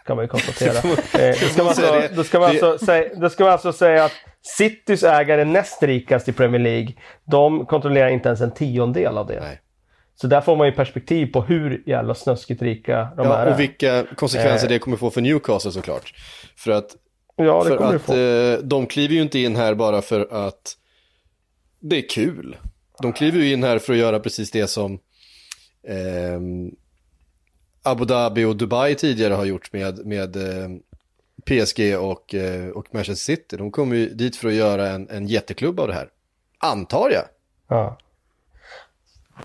kan 0.06 0.16
man 0.16 0.26
ju 0.26 0.30
konstatera. 0.30 0.78
eh, 1.20 1.36
då, 1.42 1.48
ska 1.48 1.64
man 1.64 1.68
alltså, 1.68 2.16
då, 2.16 2.24
ska 2.24 2.40
man 2.40 2.50
alltså 2.50 2.78
säga, 2.78 3.10
då 3.16 3.30
ska 3.30 3.44
man 3.44 3.54
alltså 3.54 3.74
säga 3.74 4.06
att 4.06 4.12
Citys 4.42 5.04
ägare 5.04 5.46
näst 5.46 5.84
rikast 5.84 6.30
i 6.30 6.34
Premier 6.34 6.62
League, 6.62 6.94
de 7.24 7.66
kontrollerar 7.66 8.08
inte 8.08 8.30
ens 8.30 8.42
en 8.42 8.52
tiondel 8.52 9.18
av 9.18 9.28
det. 9.28 9.40
Nej. 9.40 9.60
Så 10.16 10.28
där 10.28 10.42
får 10.42 10.56
man 10.56 10.68
ju 10.68 10.74
perspektiv 10.74 11.26
på 11.26 11.42
hur 11.42 11.84
jävla 11.86 12.16
snöskigt 12.16 12.62
rika 12.62 13.08
de 13.18 13.28
ja, 13.28 13.36
är. 13.36 13.54
Och 13.54 13.60
vilka 13.60 14.06
konsekvenser 14.16 14.68
eh. 14.68 14.70
det 14.70 14.80
kommer 14.80 14.98
få 14.98 15.12
för 15.12 15.22
Newcastle 15.22 15.72
såklart. 15.72 16.14
För 16.56 16.72
att, 16.72 16.96
ja, 17.36 17.64
det 17.64 17.70
för 17.70 17.96
att 17.96 18.10
eh, 18.60 18.66
de 18.66 18.86
kliver 18.86 19.16
ju 19.16 19.22
inte 19.22 19.40
in 19.40 19.56
här 19.56 19.76
bara 19.76 20.02
för 20.02 20.48
att 20.48 20.78
det 21.80 21.98
är 21.98 22.10
kul. 22.10 22.58
De 23.02 23.14
kliver 23.14 23.40
ju 23.40 23.54
in 23.54 23.64
här 23.64 23.80
för 23.80 23.94
att 23.94 24.00
göra 24.00 24.20
precis 24.20 24.52
det 24.52 24.68
som 24.68 24.94
eh, 25.88 26.40
Abu 27.84 28.06
Dhabi 28.06 28.46
och 28.46 28.56
Dubai 28.56 28.96
tidigare 28.96 29.34
har 29.34 29.46
gjort 29.46 29.74
med, 29.74 30.06
med 30.06 30.36
eh, 30.36 30.70
PSG 31.46 31.98
och, 32.00 32.36
eh, 32.36 32.70
och 32.70 32.86
Manchester 32.92 33.36
City. 33.36 33.58
De 33.58 33.72
kommer 33.72 33.96
ju 33.96 34.10
dit 34.10 34.36
för 34.36 34.48
att 34.48 34.54
göra 34.54 34.88
en, 34.88 35.10
en 35.10 35.28
jätteklubb 35.28 35.80
av 35.80 35.88
det 35.88 35.94
här. 35.94 36.08
Antar 36.60 37.10
jag. 37.10 37.24
Ja. 37.68 37.98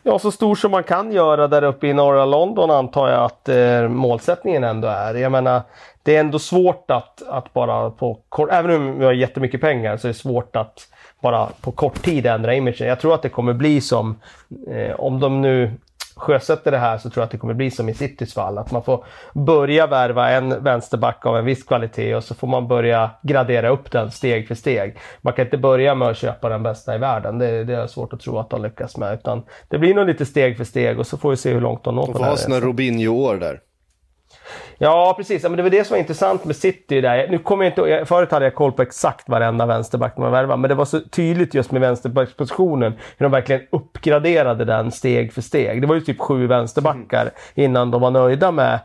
Ja, 0.02 0.18
så 0.18 0.30
stor 0.30 0.54
som 0.54 0.70
man 0.70 0.84
kan 0.84 1.12
göra 1.12 1.48
där 1.48 1.62
uppe 1.62 1.86
i 1.86 1.94
norra 1.94 2.24
London 2.24 2.70
antar 2.70 3.08
jag 3.08 3.24
att 3.24 3.48
eh, 3.48 3.88
målsättningen 3.88 4.64
ändå 4.64 4.88
är. 4.88 5.14
Jag 5.14 5.32
menar, 5.32 5.62
det 6.02 6.16
är 6.16 6.20
ändå 6.20 6.38
svårt 6.38 6.90
att, 6.90 7.22
att 7.28 7.52
bara 7.52 7.90
på 7.90 8.20
kort, 8.28 8.48
även 8.52 8.76
om 8.76 8.98
vi 8.98 9.04
har 9.04 9.12
jättemycket 9.12 9.60
pengar 9.60 9.96
så 9.96 10.06
är 10.06 10.12
det 10.12 10.18
svårt 10.18 10.56
att 10.56 10.88
bara 11.20 11.48
på 11.60 11.72
kort 11.72 12.02
tid 12.02 12.26
ändra 12.26 12.54
imagen. 12.54 12.88
Jag 12.88 13.00
tror 13.00 13.14
att 13.14 13.22
det 13.22 13.28
kommer 13.28 13.52
bli 13.52 13.80
som, 13.80 14.20
eh, 14.70 15.00
om 15.00 15.20
de 15.20 15.40
nu 15.40 15.72
sjösätter 16.18 16.70
det 16.70 16.78
här 16.78 16.98
så 16.98 17.10
tror 17.10 17.20
jag 17.22 17.24
att 17.24 17.30
det 17.30 17.38
kommer 17.38 17.54
bli 17.54 17.70
som 17.70 17.88
i 17.88 17.94
Citys 17.94 18.34
fall. 18.34 18.58
Att 18.58 18.70
man 18.70 18.82
får 18.82 19.04
börja 19.34 19.86
värva 19.86 20.30
en 20.30 20.64
vänsterback 20.64 21.26
av 21.26 21.36
en 21.36 21.44
viss 21.44 21.64
kvalitet 21.64 22.14
och 22.14 22.24
så 22.24 22.34
får 22.34 22.46
man 22.46 22.68
börja 22.68 23.10
gradera 23.22 23.68
upp 23.68 23.90
den 23.90 24.10
steg 24.10 24.48
för 24.48 24.54
steg. 24.54 24.98
Man 25.20 25.32
kan 25.32 25.44
inte 25.44 25.58
börja 25.58 25.94
med 25.94 26.08
att 26.08 26.16
köpa 26.16 26.48
den 26.48 26.62
bästa 26.62 26.94
i 26.94 26.98
världen. 26.98 27.38
Det, 27.38 27.64
det 27.64 27.74
är 27.74 27.86
svårt 27.86 28.12
att 28.12 28.20
tro 28.20 28.38
att 28.38 28.50
de 28.50 28.62
lyckas 28.62 28.96
med. 28.96 29.14
Utan 29.14 29.42
det 29.68 29.78
blir 29.78 29.94
nog 29.94 30.06
lite 30.06 30.26
steg 30.26 30.56
för 30.56 30.64
steg 30.64 30.98
och 30.98 31.06
så 31.06 31.16
får 31.16 31.30
vi 31.30 31.36
se 31.36 31.52
hur 31.52 31.60
långt 31.60 31.84
de 31.84 31.94
når. 31.94 32.06
De 32.06 32.12
får 32.12 32.24
ha 32.24 32.36
sina 32.36 32.60
Robinho-år 32.60 33.36
där. 33.36 33.60
Ja, 34.78 35.14
precis. 35.16 35.42
men 35.42 35.56
det 35.56 35.62
var 35.62 35.70
det 35.70 35.84
som 35.84 35.94
var 35.94 35.98
intressant 35.98 36.44
med 36.44 36.56
City. 36.56 37.00
Där. 37.00 37.28
Nu 37.28 37.38
kommer 37.38 37.64
jag 37.64 37.70
inte, 37.70 38.04
förut 38.06 38.30
hade 38.30 38.44
jag 38.44 38.54
koll 38.54 38.72
på 38.72 38.82
exakt 38.82 39.28
varenda 39.28 39.66
vänsterback 39.66 40.16
man 40.16 40.32
värvade, 40.32 40.60
men 40.60 40.68
det 40.68 40.74
var 40.74 40.84
så 40.84 41.00
tydligt 41.00 41.54
just 41.54 41.70
med 41.70 41.80
vänsterbackspositionen 41.80 42.92
hur 43.16 43.24
de 43.24 43.32
verkligen 43.32 43.62
uppgraderade 43.70 44.64
den 44.64 44.92
steg 44.92 45.32
för 45.32 45.42
steg. 45.42 45.80
Det 45.80 45.86
var 45.86 45.94
ju 45.94 46.00
typ 46.00 46.20
sju 46.20 46.46
vänsterbackar 46.46 47.20
mm. 47.20 47.32
innan 47.54 47.90
de 47.90 48.00
var 48.00 48.10
nöjda 48.10 48.50
med 48.50 48.78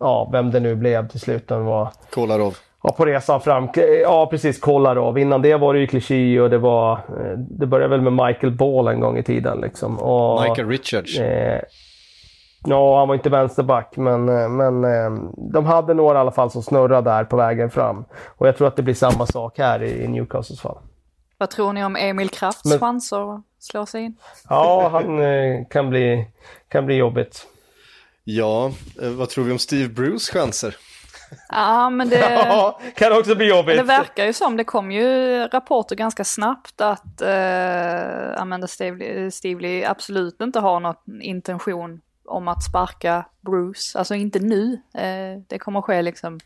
ja, 0.00 0.28
vem 0.32 0.50
det 0.50 0.60
nu 0.60 0.74
blev 0.74 1.08
till 1.08 1.20
slut. 1.20 1.48
Den 1.48 1.64
var, 1.64 1.88
Kolarov. 2.10 2.56
Ja, 2.82 2.92
på 2.96 3.04
resan 3.04 3.40
fram. 3.40 3.68
Ja, 4.02 4.26
precis. 4.26 4.60
Kolarov. 4.60 5.18
Innan 5.18 5.42
det 5.42 5.56
var 5.56 5.74
det 5.74 5.80
ju 5.80 5.86
Clichy 5.86 6.40
och 6.40 6.50
det 6.50 6.58
var... 6.58 6.92
Eh, 6.92 7.38
det 7.38 7.66
började 7.66 7.96
väl 7.96 8.10
med 8.10 8.26
Michael 8.26 8.52
Ball 8.52 8.88
en 8.88 9.00
gång 9.00 9.18
i 9.18 9.22
tiden. 9.22 9.60
Liksom. 9.60 9.98
Och, 9.98 10.42
Michael 10.42 10.68
Richards. 10.68 11.18
Eh, 11.18 11.60
Ja, 12.64 12.98
han 12.98 13.08
var 13.08 13.14
inte 13.14 13.30
vänsterback, 13.30 13.96
men, 13.96 14.28
eh, 14.28 14.48
men 14.48 14.84
eh, 14.84 15.10
de 15.52 15.66
hade 15.66 15.94
några 15.94 16.18
i 16.18 16.20
alla 16.20 16.30
fall 16.30 16.50
som 16.50 16.62
snurrade 16.62 17.10
där 17.10 17.24
på 17.24 17.36
vägen 17.36 17.70
fram. 17.70 18.04
Och 18.36 18.48
jag 18.48 18.56
tror 18.56 18.68
att 18.68 18.76
det 18.76 18.82
blir 18.82 18.94
samma 18.94 19.26
sak 19.26 19.58
här 19.58 19.82
i, 19.82 20.08
Newcastles 20.08 20.60
fall. 20.60 20.78
Vad 21.38 21.50
tror 21.50 21.72
ni 21.72 21.84
om 21.84 21.96
Emil 21.96 22.28
Krafts 22.28 22.64
men, 22.64 22.78
chanser 22.78 23.34
att 23.34 23.42
slå 23.58 23.86
sig 23.86 24.02
in? 24.02 24.16
Ja, 24.48 24.88
han 24.92 25.20
eh, 25.20 25.66
kan, 25.70 25.90
bli, 25.90 26.28
kan 26.68 26.86
bli 26.86 26.94
jobbigt. 26.94 27.46
Ja, 28.24 28.72
vad 29.16 29.28
tror 29.28 29.44
vi 29.44 29.52
om 29.52 29.58
Steve 29.58 29.88
Bruce 29.88 30.32
chanser? 30.32 30.76
Ja, 31.48 31.90
men 31.90 32.08
det... 32.08 32.18
ja, 32.48 32.80
kan 32.96 33.18
också 33.18 33.34
bli 33.34 33.48
jobbigt. 33.48 33.76
Det 33.76 33.82
verkar 33.82 34.26
ju 34.26 34.32
som, 34.32 34.56
det 34.56 34.64
kom 34.64 34.92
ju 34.92 35.38
rapporter 35.46 35.96
ganska 35.96 36.24
snabbt 36.24 36.80
att 36.80 37.22
uh, 37.22 38.40
Amanda 38.42 38.66
Stevely 39.30 39.84
absolut 39.84 40.40
inte 40.40 40.60
har 40.60 40.80
någon 40.80 41.22
intention 41.22 42.00
om 42.30 42.48
att 42.48 42.64
sparka 42.64 43.26
Bruce. 43.40 43.98
Alltså 43.98 44.14
inte 44.14 44.38
nu. 44.38 44.80
Eh, 44.94 45.42
det 45.46 45.58
kommer 45.58 45.78
att 45.78 45.84
ske 45.84 46.02
liksom 46.02 46.40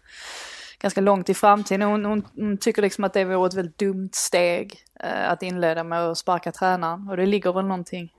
ganska 0.78 1.00
långt 1.00 1.28
i 1.28 1.34
framtiden. 1.34 1.82
Hon, 1.82 2.04
hon, 2.04 2.26
hon, 2.36 2.58
tycker 2.58 2.82
liksom 2.82 3.04
att 3.04 3.12
det 3.12 3.24
vore 3.24 3.46
ett 3.46 3.54
väldigt 3.54 3.78
dumt 3.78 4.10
steg 4.12 4.78
eh, 5.00 5.30
att 5.30 5.42
inleda 5.42 5.84
med 5.84 6.00
att 6.00 6.18
sparka 6.18 6.52
tränaren. 6.52 7.08
Och 7.08 7.16
det 7.16 7.26
ligger 7.26 7.52
väl 7.52 7.64
någonting 7.64 8.12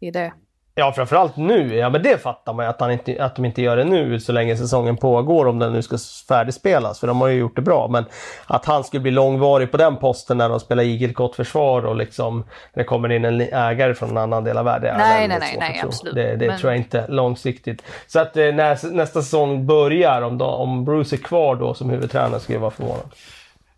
i 0.00 0.10
det. 0.10 0.32
Ja, 0.74 0.92
framförallt 0.92 1.36
nu. 1.36 1.76
Ja, 1.76 1.90
men 1.90 2.02
det 2.02 2.22
fattar 2.22 2.52
man 2.52 2.64
ju 2.64 2.70
att, 2.70 2.80
han 2.80 2.92
inte, 2.92 3.24
att 3.24 3.36
de 3.36 3.44
inte 3.44 3.62
gör 3.62 3.76
det 3.76 3.84
nu 3.84 4.20
så 4.20 4.32
länge 4.32 4.56
säsongen 4.56 4.96
pågår 4.96 5.46
om 5.46 5.58
den 5.58 5.72
nu 5.72 5.82
ska 5.82 5.96
färdigspelas. 6.28 7.00
För 7.00 7.06
de 7.06 7.20
har 7.20 7.28
ju 7.28 7.38
gjort 7.38 7.56
det 7.56 7.62
bra. 7.62 7.88
Men 7.88 8.04
att 8.46 8.64
han 8.64 8.84
skulle 8.84 9.00
bli 9.00 9.10
långvarig 9.10 9.70
på 9.70 9.76
den 9.76 9.96
posten 9.96 10.38
när 10.38 10.48
de 10.48 10.60
spelar 10.60 10.82
igelkott 10.82 11.36
försvar 11.36 11.86
och 11.86 11.96
liksom 11.96 12.44
det 12.74 12.84
kommer 12.84 13.12
in 13.12 13.24
en 13.24 13.40
ägare 13.40 13.94
från 13.94 14.10
en 14.10 14.16
annan 14.16 14.44
del 14.44 14.58
av 14.58 14.64
världen. 14.64 14.98
Nej, 14.98 15.28
nej, 15.28 15.38
nej, 15.40 15.56
nej 15.58 15.80
absolut. 15.84 16.14
Det, 16.14 16.36
det 16.36 16.46
men... 16.46 16.58
tror 16.58 16.72
jag 16.72 16.80
inte 16.80 17.06
långsiktigt. 17.08 17.82
Så 18.06 18.20
att 18.20 18.36
eh, 18.36 18.44
när 18.44 18.92
nästa 18.92 19.22
säsong 19.22 19.66
börjar, 19.66 20.22
om, 20.22 20.38
då, 20.38 20.46
om 20.46 20.84
Bruce 20.84 21.16
är 21.16 21.18
kvar 21.18 21.56
då 21.56 21.74
som 21.74 21.90
huvudtränare, 21.90 22.40
skulle 22.40 22.56
jag 22.56 22.60
vara 22.60 22.70
förvånad. 22.70 23.12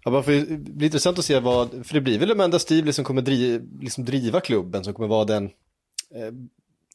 Ja, 0.05 0.23
för 0.23 0.33
det 0.33 0.73
blir 0.73 0.87
intressant 0.87 1.19
att 1.19 1.25
se 1.25 1.41
vad, 1.41 1.71
för 1.71 1.95
det 1.95 2.01
blir 2.01 2.19
väl 2.19 2.31
Amanda 2.31 2.59
Stevely 2.59 2.93
som 2.93 3.05
kommer 3.05 3.23
driva, 3.23 3.65
liksom 3.81 4.05
driva 4.05 4.41
klubben, 4.41 4.85
som 4.85 4.95
kommer 4.95 5.09
vara 5.09 5.25
den 5.25 5.45
eh, 6.15 6.33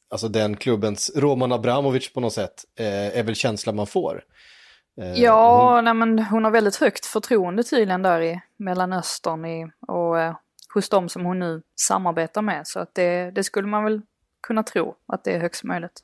alltså 0.10 0.28
den 0.28 0.58
klubbens 0.58 1.12
Roman 1.16 1.52
Abramovic 1.52 2.14
på 2.14 2.20
något 2.20 2.34
sätt, 2.34 2.66
eh, 2.80 3.18
är 3.18 3.24
väl 3.24 3.36
känslan 3.36 3.76
man 3.76 3.88
får. 3.88 4.24
Eh, 5.02 5.14
ja, 5.14 5.76
hon... 5.76 5.86
Nej, 5.86 5.94
men 5.94 6.20
hon 6.20 6.44
har 6.44 6.52
väldigt 6.52 6.76
högt 6.76 7.06
förtroende 7.06 7.64
tydligen 7.64 8.02
där 8.02 8.22
i 8.22 8.42
Mellanöstern 8.58 9.46
i, 9.46 9.72
och 9.88 10.20
eh, 10.20 10.36
hos 10.74 10.90
dem 10.90 11.10
som 11.10 11.26
hon 11.26 11.40
nu 11.40 11.62
samarbetar 11.76 12.42
med. 12.42 12.68
Så 12.68 12.80
att 12.80 12.96
det, 12.96 13.32
det 13.32 13.44
skulle 13.44 13.68
man 13.68 13.84
väl 13.84 14.02
kunna 14.48 14.64
tro 14.64 14.96
att 15.08 15.24
det 15.24 15.32
är 15.32 15.40
högst 15.40 15.64
möjligt. 15.64 16.04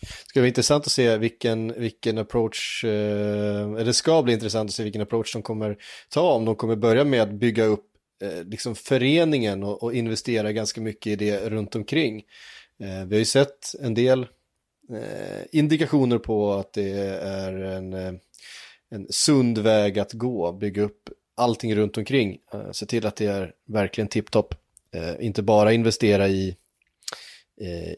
Det 0.00 0.28
ska 0.28 0.40
bli 0.40 0.48
intressant 0.48 0.86
att 0.86 0.92
se 0.92 1.16
vilken, 1.16 1.72
vilken 1.76 2.18
approach, 2.18 2.84
eh, 2.84 3.70
det 3.70 3.94
ska 3.94 4.22
bli 4.22 4.32
intressant 4.32 4.70
att 4.70 4.74
se 4.74 4.82
vilken 4.82 5.02
approach 5.02 5.32
de 5.32 5.42
kommer 5.42 5.76
ta, 6.08 6.32
om 6.32 6.44
de 6.44 6.56
kommer 6.56 6.76
börja 6.76 7.04
med 7.04 7.22
att 7.22 7.32
bygga 7.32 7.64
upp 7.64 7.86
eh, 8.22 8.44
liksom 8.44 8.74
föreningen 8.74 9.62
och, 9.62 9.82
och 9.82 9.94
investera 9.94 10.52
ganska 10.52 10.80
mycket 10.80 11.06
i 11.06 11.16
det 11.16 11.50
runt 11.50 11.74
omkring. 11.74 12.22
Eh, 12.80 13.04
vi 13.06 13.14
har 13.14 13.18
ju 13.18 13.24
sett 13.24 13.74
en 13.80 13.94
del 13.94 14.26
eh, 14.90 15.42
indikationer 15.52 16.18
på 16.18 16.52
att 16.52 16.72
det 16.72 16.90
är 17.22 17.52
en, 17.52 17.92
eh, 17.92 18.12
en 18.90 19.06
sund 19.10 19.58
väg 19.58 19.98
att 19.98 20.12
gå, 20.12 20.52
bygga 20.52 20.82
upp 20.82 21.10
allting 21.36 21.74
runt 21.74 21.98
omkring, 21.98 22.38
se 22.72 22.86
till 22.86 23.06
att 23.06 23.16
det 23.16 23.26
är 23.26 23.52
verkligen 23.66 24.08
tipptopp. 24.08 24.54
Inte 25.20 25.42
bara 25.42 25.72
investera 25.72 26.28
i, 26.28 26.56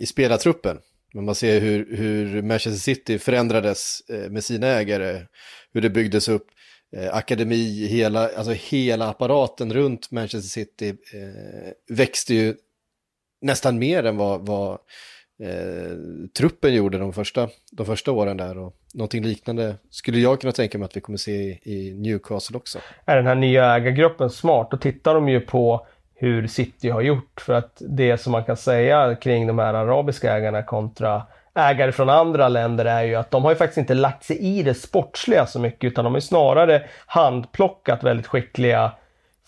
i 0.01 0.07
spelartruppen, 0.07 0.79
men 1.15 1.25
man 1.25 1.35
ser 1.35 1.61
hur, 1.61 1.97
hur 1.97 2.43
Manchester 2.43 2.81
City 2.81 3.19
förändrades 3.19 4.03
med 4.31 4.45
sina 4.45 4.67
ägare, 4.67 5.27
hur 5.73 5.81
det 5.81 5.91
byggdes 5.91 6.29
upp, 6.29 6.47
akademi, 7.11 7.87
hela, 7.87 8.29
alltså 8.29 8.53
hela 8.53 9.09
apparaten 9.09 9.73
runt 9.73 10.11
Manchester 10.11 10.49
City 10.49 10.95
växte 11.89 12.35
ju 12.35 12.55
nästan 13.41 13.79
mer 13.79 14.07
än 14.07 14.17
vad, 14.17 14.47
vad 14.47 14.71
eh, 15.43 15.97
truppen 16.39 16.75
gjorde 16.75 16.99
de 16.99 17.13
första, 17.13 17.49
de 17.73 17.87
första 17.87 18.13
åren 18.13 18.37
där. 18.37 18.59
Och 18.59 18.75
någonting 18.95 19.25
liknande 19.25 19.75
skulle 19.91 20.19
jag 20.19 20.41
kunna 20.41 20.53
tänka 20.53 20.79
mig 20.79 20.87
att 20.87 20.97
vi 20.97 21.01
kommer 21.01 21.19
se 21.19 21.33
i, 21.33 21.61
i 21.65 21.95
Newcastle 21.95 22.57
också. 22.57 22.79
Är 23.05 23.17
den 23.17 23.27
här 23.27 23.35
nya 23.35 23.75
ägargruppen 23.75 24.31
smart? 24.31 24.69
Då 24.71 24.77
tittar 24.77 25.15
de 25.15 25.29
ju 25.29 25.41
på 25.41 25.87
hur 26.15 26.47
City 26.47 26.91
har 26.91 27.01
gjort. 27.01 27.41
För 27.41 27.53
att 27.53 27.83
det 27.89 28.19
som 28.19 28.33
man 28.33 28.45
kan 28.45 28.57
säga 28.57 29.15
kring 29.15 29.47
de 29.47 29.59
här 29.59 29.75
arabiska 29.75 30.37
ägarna 30.37 30.63
kontra 30.63 31.23
ägare 31.55 31.93
från 31.93 32.09
andra 32.09 32.49
länder 32.49 32.85
är 32.85 33.03
ju 33.03 33.15
att 33.15 33.31
de 33.31 33.45
har 33.45 33.51
ju 33.51 33.57
faktiskt 33.57 33.79
inte 33.79 33.95
lagt 33.95 34.25
sig 34.25 34.39
i 34.39 34.63
det 34.63 34.75
sportsliga 34.75 35.47
så 35.47 35.61
mycket 35.61 35.85
utan 35.85 36.05
de 36.05 36.15
har 36.15 36.21
snarare 36.21 36.83
handplockat 37.07 38.05
väldigt 38.05 38.27
skickliga 38.27 38.93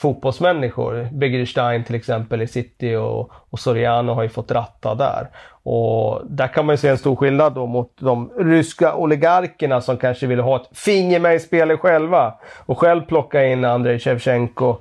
fotbollsmänniskor. 0.00 1.09
Begerstein 1.12 1.85
till 1.85 1.95
exempel 1.95 2.42
i 2.42 2.47
City 2.47 2.95
och, 2.97 3.30
och 3.50 3.61
Soriano 3.61 4.12
har 4.12 4.23
ju 4.23 4.28
fått 4.28 4.50
ratta 4.50 4.95
där. 4.95 5.28
Och 5.62 6.23
där 6.25 6.49
kan 6.49 6.66
man 6.66 6.73
ju 6.73 6.76
se 6.76 6.88
en 6.88 6.99
stor 6.99 7.16
skillnad 7.16 7.54
då 7.54 7.66
mot 7.66 7.92
de 8.00 8.30
ryska 8.38 8.95
oligarkerna 8.95 9.80
som 9.80 9.97
kanske 9.97 10.26
vill 10.26 10.40
ha 10.40 10.57
ett 10.57 10.78
finger 10.78 11.21
med 11.21 11.35
i 11.35 11.40
spelet 11.40 11.80
själva. 11.80 12.35
Och 12.66 12.78
själv 12.78 13.02
plocka 13.02 13.47
in 13.47 13.64
Andrei 13.64 13.99
Shevchenko. 13.99 14.76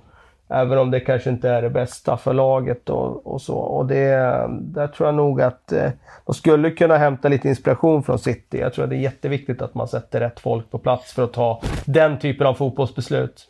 Även 0.50 0.78
om 0.78 0.92
det 0.92 1.00
kanske 1.00 1.30
inte 1.30 1.50
är 1.50 1.62
det 1.62 1.70
bästa 1.70 2.18
för 2.18 2.34
laget 2.34 2.90
och, 2.90 3.28
och 3.28 3.42
så. 3.42 3.56
Och 3.56 3.86
det, 3.86 4.06
där 4.50 4.88
tror 4.88 5.08
jag 5.08 5.16
nog 5.16 5.42
att 5.42 5.72
eh, 5.72 5.90
de 6.26 6.36
skulle 6.36 6.72
kunna 6.72 6.98
hämta 6.98 7.28
lite 7.28 7.50
inspiration 7.50 8.04
från 8.04 8.20
City. 8.20 8.58
Jag 8.60 8.74
tror 8.74 8.84
att 8.84 8.90
det 8.90 8.96
är 8.96 9.02
jätteviktigt 9.02 9.62
att 9.62 9.76
man 9.76 9.88
sätter 9.88 10.20
rätt 10.20 10.40
folk 10.40 10.72
på 10.72 10.78
plats 10.80 11.14
för 11.14 11.24
att 11.24 11.34
ta 11.34 11.62
den 11.86 12.20
typen 12.20 12.48
av 12.48 12.54
fotbollsbeslut. 12.54 13.48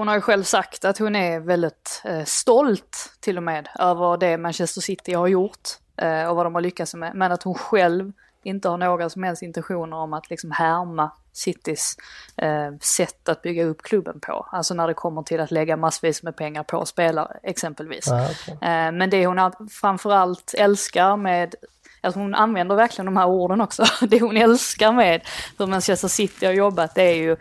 Hon 0.00 0.08
har 0.08 0.14
ju 0.14 0.20
själv 0.20 0.42
sagt 0.42 0.84
att 0.84 0.98
hon 0.98 1.16
är 1.16 1.40
väldigt 1.40 2.02
eh, 2.04 2.24
stolt 2.24 3.12
till 3.20 3.36
och 3.36 3.42
med 3.42 3.68
över 3.78 4.16
det 4.16 4.38
Manchester 4.38 4.80
City 4.80 5.12
har 5.12 5.26
gjort 5.26 5.68
eh, 5.96 6.24
och 6.24 6.36
vad 6.36 6.46
de 6.46 6.54
har 6.54 6.60
lyckats 6.60 6.94
med. 6.94 7.14
Men 7.14 7.32
att 7.32 7.42
hon 7.42 7.54
själv 7.54 8.12
inte 8.42 8.68
har 8.68 8.76
några 8.76 9.10
som 9.10 9.22
helst 9.22 9.42
intentioner 9.42 9.96
om 9.96 10.12
att 10.12 10.30
liksom 10.30 10.50
härma 10.50 11.10
Citys 11.32 11.96
eh, 12.36 12.70
sätt 12.80 13.28
att 13.28 13.42
bygga 13.42 13.64
upp 13.64 13.82
klubben 13.82 14.20
på. 14.20 14.46
Alltså 14.52 14.74
när 14.74 14.86
det 14.86 14.94
kommer 14.94 15.22
till 15.22 15.40
att 15.40 15.50
lägga 15.50 15.76
massvis 15.76 16.22
med 16.22 16.36
pengar 16.36 16.62
på 16.62 16.86
spelare 16.86 17.36
exempelvis. 17.42 18.08
Ah, 18.08 18.24
okay. 18.24 18.54
eh, 18.54 18.92
men 18.92 19.10
det 19.10 19.26
hon 19.26 19.52
framförallt 19.70 20.54
älskar 20.58 21.16
med 21.16 21.54
Alltså 22.02 22.20
hon 22.20 22.34
använder 22.34 22.74
verkligen 22.74 23.06
de 23.06 23.16
här 23.16 23.26
orden 23.26 23.60
också. 23.60 23.84
Det 24.06 24.20
hon 24.20 24.36
älskar 24.36 24.92
med 24.92 25.20
hur 25.58 25.66
Manchester 25.66 26.08
City 26.08 26.46
har 26.46 26.52
jobbat 26.52 26.94
det 26.94 27.02
är 27.02 27.14
ju 27.14 27.36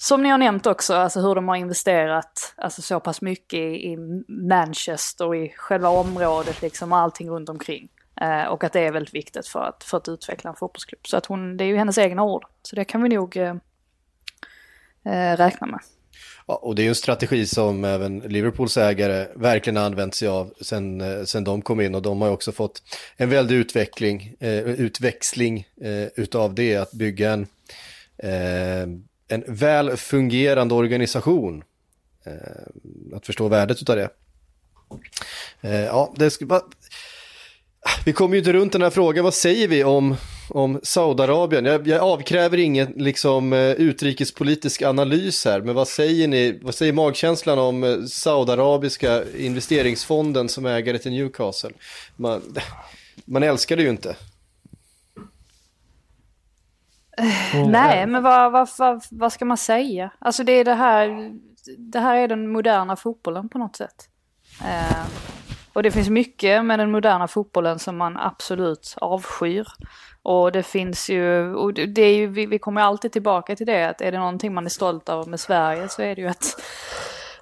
som 0.00 0.22
ni 0.22 0.28
har 0.28 0.38
nämnt 0.38 0.66
också, 0.66 0.94
alltså 0.94 1.20
hur 1.20 1.34
de 1.34 1.48
har 1.48 1.56
investerat 1.56 2.54
alltså 2.56 2.82
så 2.82 3.00
pass 3.00 3.20
mycket 3.20 3.60
i, 3.60 3.96
Manchester 4.28 5.34
i 5.34 5.52
själva 5.56 5.88
området 5.88 6.62
liksom 6.62 6.92
och 6.92 6.98
allting 6.98 7.30
runt 7.30 7.48
omkring. 7.48 7.88
Eh, 8.20 8.44
och 8.44 8.64
att 8.64 8.72
det 8.72 8.80
är 8.80 8.92
väldigt 8.92 9.14
viktigt 9.14 9.46
för 9.46 9.60
att, 9.60 9.84
för 9.84 9.96
att 9.96 10.08
utveckla 10.08 10.50
en 10.50 10.56
fotbollsklubb. 10.56 11.06
Så 11.06 11.16
att 11.16 11.26
hon, 11.26 11.56
det 11.56 11.64
är 11.64 11.66
ju 11.66 11.76
hennes 11.76 11.98
egna 11.98 12.22
ord. 12.22 12.44
Så 12.62 12.76
det 12.76 12.84
kan 12.84 13.02
vi 13.02 13.08
nog 13.08 13.36
eh, 13.36 13.54
eh 15.04 15.36
räkna 15.36 15.66
med. 15.66 15.80
Ja, 16.46 16.54
och 16.54 16.74
det 16.74 16.82
är 16.82 16.84
ju 16.84 16.88
en 16.88 16.94
strategi 16.94 17.46
som 17.46 17.84
även 17.84 18.18
Liverpools 18.18 18.76
ägare 18.76 19.26
verkligen 19.36 19.76
använt 19.76 20.14
sig 20.14 20.28
av 20.28 20.54
sen, 20.60 21.00
eh, 21.00 21.24
sen 21.24 21.44
de 21.44 21.62
kom 21.62 21.80
in 21.80 21.94
och 21.94 22.02
de 22.02 22.22
har 22.22 22.30
också 22.30 22.52
fått 22.52 22.82
en 23.16 23.30
väldig 23.30 23.56
utveckling, 23.56 24.34
eh, 24.40 24.58
utväxling 24.58 25.66
eh, 25.80 26.06
utav 26.16 26.54
det, 26.54 26.76
att 26.76 26.92
bygga 26.92 27.32
en 27.32 27.46
eh, 28.22 28.86
en 29.28 29.44
väl 29.46 29.96
fungerande 29.96 30.74
organisation. 30.74 31.64
Eh, 32.26 33.16
att 33.16 33.26
förstå 33.26 33.48
värdet 33.48 33.90
av 33.90 33.96
det. 33.96 34.10
Eh, 35.60 35.84
ja, 35.84 36.14
det 36.16 36.30
ska 36.30 36.46
va, 36.46 36.62
Vi 38.04 38.12
kommer 38.12 38.34
ju 38.34 38.38
inte 38.38 38.52
runt 38.52 38.72
den 38.72 38.82
här 38.82 38.90
frågan, 38.90 39.24
vad 39.24 39.34
säger 39.34 39.68
vi 39.68 39.84
om, 39.84 40.16
om 40.48 40.80
Saudiarabien? 40.82 41.64
Jag, 41.64 41.88
jag 41.88 42.00
avkräver 42.00 42.58
ingen 42.58 42.92
liksom, 42.96 43.52
eh, 43.52 43.70
utrikespolitisk 43.70 44.82
analys 44.82 45.44
här, 45.44 45.60
men 45.60 45.74
vad 45.74 45.88
säger 45.88 46.28
ni, 46.28 46.58
vad 46.62 46.74
säger 46.74 46.92
magkänslan 46.92 47.58
om 47.58 47.84
eh, 47.84 48.02
Saudiarabiska 48.04 49.22
investeringsfonden 49.38 50.48
som 50.48 50.66
ägare 50.66 50.98
till 50.98 51.12
Newcastle? 51.12 51.70
Man, 52.16 52.42
man 53.24 53.42
älskar 53.42 53.76
det 53.76 53.82
ju 53.82 53.90
inte. 53.90 54.16
Mm. 57.54 57.70
Nej, 57.70 58.06
men 58.06 58.22
vad, 58.22 58.52
vad, 58.52 58.68
vad, 58.78 59.02
vad, 59.10 59.32
ska 59.32 59.44
man 59.44 59.56
säga? 59.56 60.10
Alltså 60.18 60.44
det 60.44 60.52
är 60.52 60.64
det 60.64 60.74
här, 60.74 61.32
det 61.78 61.98
här 61.98 62.16
är 62.16 62.28
den 62.28 62.48
moderna 62.48 62.96
fotbollen 62.96 63.48
på 63.48 63.58
något 63.58 63.76
sätt. 63.76 64.08
Eh, 64.64 65.06
och 65.72 65.82
det 65.82 65.90
finns 65.90 66.08
mycket 66.08 66.64
med 66.64 66.78
den 66.78 66.90
moderna 66.90 67.28
fotbollen 67.28 67.78
som 67.78 67.96
man 67.96 68.16
absolut 68.16 68.94
avskyr. 68.96 69.66
Och 70.22 70.52
det 70.52 70.62
finns 70.62 71.10
ju, 71.10 71.54
och 71.54 71.74
det 71.74 72.02
är 72.02 72.16
ju, 72.16 72.26
vi, 72.26 72.46
vi 72.46 72.58
kommer 72.58 72.80
alltid 72.80 73.12
tillbaka 73.12 73.56
till 73.56 73.66
det, 73.66 73.88
att 73.88 74.00
är 74.00 74.12
det 74.12 74.18
någonting 74.18 74.54
man 74.54 74.66
är 74.66 74.70
stolt 74.70 75.08
över 75.08 75.24
med 75.24 75.40
Sverige 75.40 75.88
så 75.88 76.02
är 76.02 76.14
det 76.14 76.22
ju 76.22 76.28
att 76.28 76.60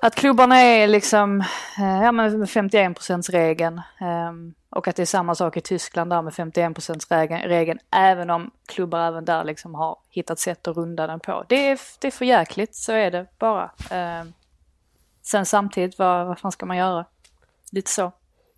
att 0.00 0.14
klubbarna 0.14 0.60
är 0.60 0.86
liksom, 0.86 1.40
eh, 1.78 2.02
ja 2.02 2.12
men 2.12 2.46
51% 2.46 3.32
regeln 3.32 3.80
ehm, 4.00 4.54
och 4.76 4.88
att 4.88 4.96
det 4.96 5.02
är 5.02 5.06
samma 5.06 5.34
sak 5.34 5.56
i 5.56 5.60
Tyskland 5.60 6.10
där 6.10 6.22
med 6.22 6.32
51% 6.32 7.48
regeln 7.48 7.78
även 7.96 8.30
om 8.30 8.50
klubbar 8.66 9.00
även 9.00 9.24
där 9.24 9.44
liksom 9.44 9.74
har 9.74 9.96
hittat 10.10 10.38
sätt 10.38 10.68
att 10.68 10.76
runda 10.76 11.06
den 11.06 11.20
på. 11.20 11.44
Det 11.48 11.70
är, 11.70 11.78
det 12.00 12.06
är 12.06 12.10
för 12.10 12.24
jäkligt, 12.24 12.74
så 12.74 12.92
är 12.92 13.10
det 13.10 13.26
bara. 13.38 13.64
Eh, 13.90 14.24
sen 15.22 15.46
samtidigt, 15.46 15.98
vad, 15.98 16.26
vad 16.26 16.38
fan 16.38 16.52
ska 16.52 16.66
man 16.66 16.76
göra? 16.76 17.04
Lite 17.72 17.90
så. 17.90 18.12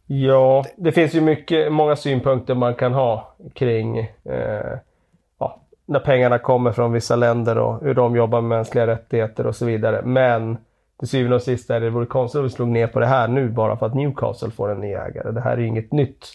Ja, 0.07 0.65
det 0.77 0.93
finns 0.93 1.15
ju 1.15 1.21
mycket, 1.21 1.73
många 1.73 1.97
synpunkter 1.97 2.55
man 2.55 2.75
kan 2.75 2.93
ha 2.93 3.35
kring 3.55 3.99
eh, 4.25 4.79
när 5.89 6.01
pengarna 6.01 6.39
kommer 6.39 6.73
från 6.73 6.93
vissa 6.93 7.17
länder 7.17 7.59
och 7.59 7.83
hur 7.83 7.95
de 7.95 8.17
jobbar 8.17 8.41
med 8.41 8.49
mänskliga 8.49 8.87
rättigheter 8.87 9.47
och 9.47 9.57
så 9.57 9.67
vidare. 9.67 10.03
Men 10.03 10.59
till 10.99 11.09
syvende 11.09 11.37
och 11.37 11.43
sist 11.43 11.71
är 11.71 11.81
det 11.81 11.91
vore 11.91 12.07
konstigt 12.07 12.39
om 12.39 12.45
vi 12.45 12.51
slog 12.51 12.69
ner 12.69 12.87
på 12.87 13.01
det 13.01 13.07
här 13.07 13.29
nu 13.29 13.49
bara 13.49 13.77
för 13.77 13.87
att 13.87 13.95
Newcastle 13.95 14.51
får 14.51 14.71
en 14.71 14.81
ny 14.81 14.93
ägare. 14.93 15.31
Det 15.31 15.41
här 15.41 15.53
är 15.53 15.61
inget 15.61 15.93
nytt 15.93 16.27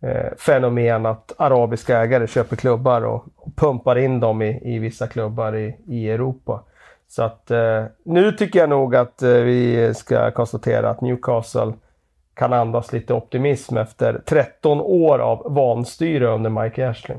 eh, 0.00 0.36
fenomen 0.38 1.06
att 1.06 1.32
arabiska 1.36 1.98
ägare 1.98 2.26
köper 2.26 2.56
klubbar 2.56 3.02
och, 3.02 3.26
och 3.36 3.56
pumpar 3.56 3.98
in 3.98 4.20
dem 4.20 4.42
i, 4.42 4.74
i 4.74 4.78
vissa 4.78 5.06
klubbar 5.06 5.56
i, 5.56 5.76
i 5.86 6.10
Europa. 6.10 6.64
Så 7.08 7.22
att 7.22 7.50
eh, 7.50 7.84
nu 8.04 8.32
tycker 8.32 8.58
jag 8.58 8.68
nog 8.68 8.96
att 8.96 9.22
eh, 9.22 9.30
vi 9.30 9.92
ska 9.94 10.30
konstatera 10.30 10.90
att 10.90 11.00
Newcastle 11.00 11.72
kan 12.34 12.52
andas 12.52 12.92
lite 12.92 13.14
optimism 13.14 13.76
efter 13.76 14.22
13 14.26 14.80
år 14.80 15.18
av 15.18 15.54
vanstyre 15.54 16.26
under 16.26 16.50
Mike 16.50 16.88
Ashley. 16.88 17.16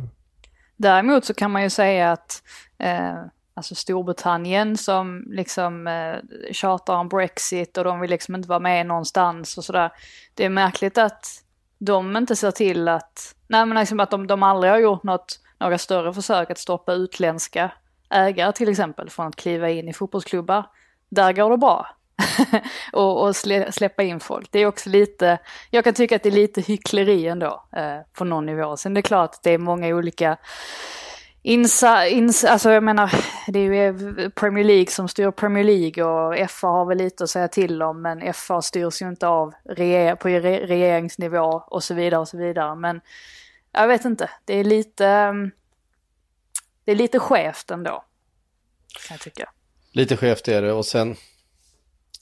Däremot 0.78 1.26
så 1.26 1.34
kan 1.34 1.52
man 1.52 1.64
ju 1.64 1.70
säga 1.70 2.12
att 2.12 2.44
eh, 2.78 3.16
alltså 3.56 3.76
Storbritannien 3.76 4.78
som 4.78 5.24
liksom 5.28 5.88
eh, 5.88 6.18
tjatar 6.52 6.96
om 6.96 7.10
Brexit 7.10 7.78
och 7.78 7.84
de 7.84 8.00
vill 8.00 8.10
liksom 8.10 8.36
inte 8.36 8.50
vara 8.50 8.60
med 8.60 8.86
någonstans 8.86 9.58
och 9.58 9.64
sådär. 9.64 9.92
Det 10.34 10.46
är 10.46 10.50
märkligt 10.50 10.98
att 10.98 11.26
de 11.78 12.18
inte 12.18 12.36
ser 12.36 12.52
till 12.52 12.88
att, 12.88 13.36
nej 13.48 13.66
men 13.66 13.80
liksom 13.80 14.00
att 14.00 14.12
de, 14.12 14.28
de 14.28 14.44
aldrig 14.44 14.72
har 14.72 14.80
gjort 14.80 15.04
något, 15.04 15.40
några 15.60 15.78
större 15.78 16.14
försök 16.14 16.52
att 16.52 16.58
stoppa 16.58 16.94
utländska 16.94 17.72
ägare 18.10 18.52
till 18.52 18.70
exempel 18.70 19.10
från 19.10 19.28
att 19.28 19.36
kliva 19.36 19.70
in 19.70 19.90
i 19.90 19.94
fotbollsklubbar. 19.94 20.64
Där 21.10 21.34
går 21.34 21.50
det 21.50 21.58
bra. 21.58 21.88
och, 22.94 23.24
och 23.28 23.36
släppa 23.36 24.04
in 24.04 24.20
folk. 24.20 24.52
Det 24.52 24.60
är 24.60 24.66
också 24.66 24.90
lite, 24.90 25.38
jag 25.70 25.84
kan 25.84 25.94
tycka 25.94 26.16
att 26.16 26.24
det 26.24 26.30
är 26.30 26.32
lite 26.32 26.62
hyckleri 26.62 27.28
ändå 27.28 27.64
eh, 27.76 28.00
på 28.14 28.24
någon 28.24 28.46
nivå. 28.46 28.78
Sen 28.78 28.94
det 28.94 29.00
är 29.00 29.02
klart 29.02 29.30
att 29.36 29.44
det 29.44 29.52
är 29.52 29.58
många 29.58 29.88
olika 29.88 30.38
Insa, 31.48 32.08
insa, 32.08 32.50
alltså 32.50 32.72
jag 32.72 32.84
menar, 32.84 33.12
det 33.48 33.60
är 33.60 33.64
ju 33.64 34.30
Premier 34.30 34.64
League 34.64 34.92
som 34.92 35.08
styr 35.08 35.32
Premier 35.32 35.64
League 35.64 36.04
och 36.04 36.50
FA 36.50 36.68
har 36.68 36.86
väl 36.86 36.98
lite 36.98 37.24
att 37.24 37.30
säga 37.30 37.48
till 37.48 37.82
om 37.82 38.02
men 38.02 38.34
FA 38.34 38.62
styrs 38.62 39.02
ju 39.02 39.08
inte 39.10 39.28
av 39.28 39.54
reger, 39.64 40.16
på 40.16 40.28
regeringsnivå 40.30 41.64
och 41.68 41.84
så 41.84 41.94
vidare 41.94 42.22
och 42.22 42.28
så 42.28 42.38
vidare. 42.38 42.76
Men 42.76 43.02
jag 43.72 43.88
vet 43.88 44.06
inte, 44.06 44.30
det 44.46 44.54
är 44.54 44.64
lite, 44.64 45.08
mm, 45.08 45.52
det 46.86 46.92
är 46.92 46.96
lite 46.96 47.20
skevt 47.20 47.72
ändå. 47.72 48.06
Kan 49.08 49.14
jag 49.14 49.20
tycka. 49.20 49.50
Lite 49.92 50.18
skevt 50.18 50.48
är 50.48 50.62
det 50.62 50.74
och 50.74 50.86
sen 50.86 51.16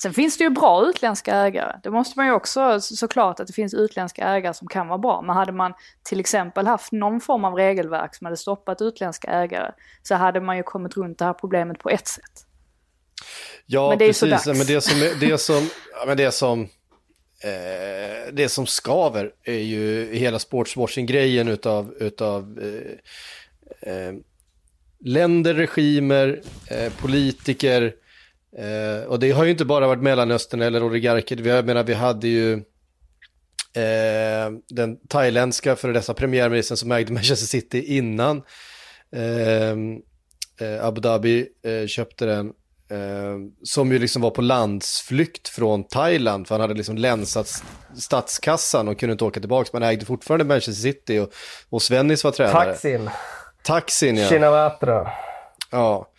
Sen 0.03 0.13
finns 0.13 0.37
det 0.37 0.43
ju 0.43 0.49
bra 0.49 0.85
utländska 0.85 1.35
ägare. 1.35 1.79
Det 1.83 1.91
måste 1.91 2.19
man 2.19 2.25
ju 2.25 2.31
också 2.31 2.81
såklart 2.81 3.39
att 3.39 3.47
det 3.47 3.53
finns 3.53 3.73
utländska 3.73 4.23
ägare 4.23 4.53
som 4.53 4.67
kan 4.67 4.87
vara 4.87 4.97
bra. 4.97 5.21
Men 5.21 5.35
hade 5.35 5.51
man 5.51 5.73
till 6.03 6.19
exempel 6.19 6.67
haft 6.67 6.91
någon 6.91 7.21
form 7.21 7.45
av 7.45 7.53
regelverk 7.53 8.15
som 8.15 8.25
hade 8.25 8.37
stoppat 8.37 8.81
utländska 8.81 9.31
ägare 9.31 9.71
så 10.03 10.15
hade 10.15 10.41
man 10.41 10.57
ju 10.57 10.63
kommit 10.63 10.97
runt 10.97 11.19
det 11.19 11.25
här 11.25 11.33
problemet 11.33 11.79
på 11.79 11.89
ett 11.89 12.07
sätt. 12.07 12.45
Ja, 13.65 13.89
men 13.89 13.97
det 13.97 14.07
precis. 14.07 14.45
Men 14.45 14.65
det 14.65 14.81
som, 14.81 14.99
det 15.19 15.37
som, 15.37 15.69
men 16.07 16.17
det 16.17 16.31
som, 16.31 16.61
eh, 17.43 18.33
det 18.33 18.49
som 18.49 18.65
skaver 18.65 19.31
är 19.43 19.53
ju 19.53 20.15
hela 20.15 20.39
sportswashing-grejen 20.39 21.47
utav, 21.47 21.93
utav 21.99 22.59
eh, 22.61 23.93
eh, 23.93 24.13
länder, 24.99 25.53
regimer, 25.53 26.41
eh, 26.69 26.93
politiker 26.93 27.93
Eh, 28.57 29.07
och 29.07 29.19
det 29.19 29.31
har 29.31 29.43
ju 29.43 29.51
inte 29.51 29.65
bara 29.65 29.87
varit 29.87 30.01
Mellanöstern 30.01 30.61
eller 30.61 30.83
oligarker. 30.83 31.35
Vi, 31.35 31.49
jag 31.49 31.65
menar, 31.65 31.83
vi 31.83 31.93
hade 31.93 32.27
ju 32.27 32.53
eh, 33.73 34.51
den 34.69 35.07
thailändska 35.07 35.75
före 35.75 35.93
dessa 35.93 36.13
premiärministern 36.13 36.77
som 36.77 36.91
ägde 36.91 37.13
Manchester 37.13 37.47
City 37.47 37.97
innan 37.97 38.43
eh, 39.15 39.71
eh 40.67 40.85
Abu 40.85 41.01
Dhabi 41.01 41.47
eh, 41.65 41.87
köpte 41.87 42.25
den. 42.25 42.53
Eh, 42.89 43.37
som 43.63 43.91
ju 43.91 43.99
liksom 43.99 44.21
var 44.21 44.29
på 44.29 44.41
landsflykt 44.41 45.49
från 45.49 45.83
Thailand 45.83 46.47
för 46.47 46.55
han 46.55 46.61
hade 46.61 46.73
liksom 46.73 46.97
länsat 46.97 47.63
statskassan 47.95 48.87
och 48.87 48.99
kunde 48.99 49.11
inte 49.11 49.25
åka 49.25 49.39
tillbaka. 49.39 49.69
Men 49.73 49.83
ägde 49.83 50.05
fortfarande 50.05 50.45
Manchester 50.45 50.81
City 50.81 51.19
och, 51.19 51.33
och 51.69 51.81
Svennis 51.81 52.23
var 52.23 52.31
tränare. 52.31 52.65
Taxin. 52.65 53.09
Taxin 53.63 54.17
ja. 54.17 54.29
Shinawatra. 54.29 55.11
Ja. 55.71 56.12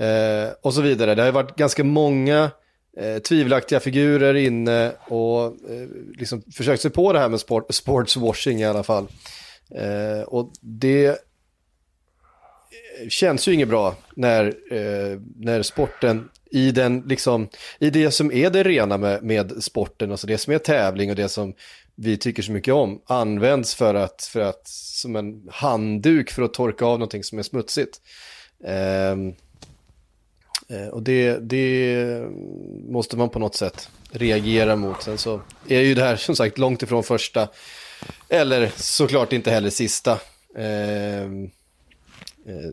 Eh, 0.00 0.48
och 0.62 0.74
så 0.74 0.80
vidare. 0.80 1.14
Det 1.14 1.22
har 1.22 1.26
ju 1.26 1.32
varit 1.32 1.56
ganska 1.56 1.84
många 1.84 2.50
eh, 2.96 3.18
tvivelaktiga 3.18 3.80
figurer 3.80 4.34
inne 4.34 4.92
och 5.08 5.44
eh, 5.44 5.88
liksom 6.18 6.42
försökt 6.52 6.82
sig 6.82 6.90
på 6.90 7.12
det 7.12 7.18
här 7.18 7.28
med 7.28 7.40
sport, 7.40 7.74
sportswashing 7.74 8.60
i 8.60 8.64
alla 8.64 8.82
fall. 8.82 9.08
Eh, 9.74 10.22
och 10.26 10.52
det 10.60 11.06
eh, 11.06 11.14
känns 13.08 13.48
ju 13.48 13.52
inget 13.52 13.68
bra 13.68 13.96
när, 14.16 14.46
eh, 14.70 15.20
när 15.36 15.62
sporten 15.62 16.28
i, 16.50 16.70
den, 16.70 17.00
liksom, 17.06 17.48
i 17.78 17.90
det 17.90 18.10
som 18.10 18.32
är 18.32 18.50
det 18.50 18.62
rena 18.62 18.98
med, 18.98 19.22
med 19.22 19.62
sporten, 19.62 20.10
alltså 20.10 20.26
det 20.26 20.38
som 20.38 20.52
är 20.52 20.58
tävling 20.58 21.10
och 21.10 21.16
det 21.16 21.28
som 21.28 21.54
vi 21.94 22.16
tycker 22.16 22.42
så 22.42 22.52
mycket 22.52 22.74
om, 22.74 23.02
används 23.06 23.74
för 23.74 23.94
att, 23.94 24.22
för 24.32 24.40
att 24.40 24.68
som 24.68 25.16
en 25.16 25.48
handduk 25.50 26.30
för 26.30 26.42
att 26.42 26.54
torka 26.54 26.84
av 26.84 26.98
någonting 26.98 27.24
som 27.24 27.38
är 27.38 27.42
smutsigt. 27.42 28.00
Um, 28.64 28.70
Eh, 28.70 29.16
Eh, 30.68 30.88
och 30.88 31.02
det, 31.02 31.38
det 31.38 32.22
måste 32.88 33.16
man 33.16 33.28
på 33.28 33.38
något 33.38 33.54
sätt 33.54 33.90
reagera 34.10 34.76
mot. 34.76 35.02
Sen 35.02 35.18
så 35.18 35.40
är 35.68 35.80
ju 35.80 35.94
det 35.94 36.02
här 36.02 36.16
som 36.16 36.36
sagt 36.36 36.58
långt 36.58 36.82
ifrån 36.82 37.02
första, 37.02 37.48
eller 38.28 38.72
såklart 38.76 39.32
inte 39.32 39.50
heller 39.50 39.70
sista 39.70 40.18
ehm, 40.56 41.50
eh, 42.46 42.70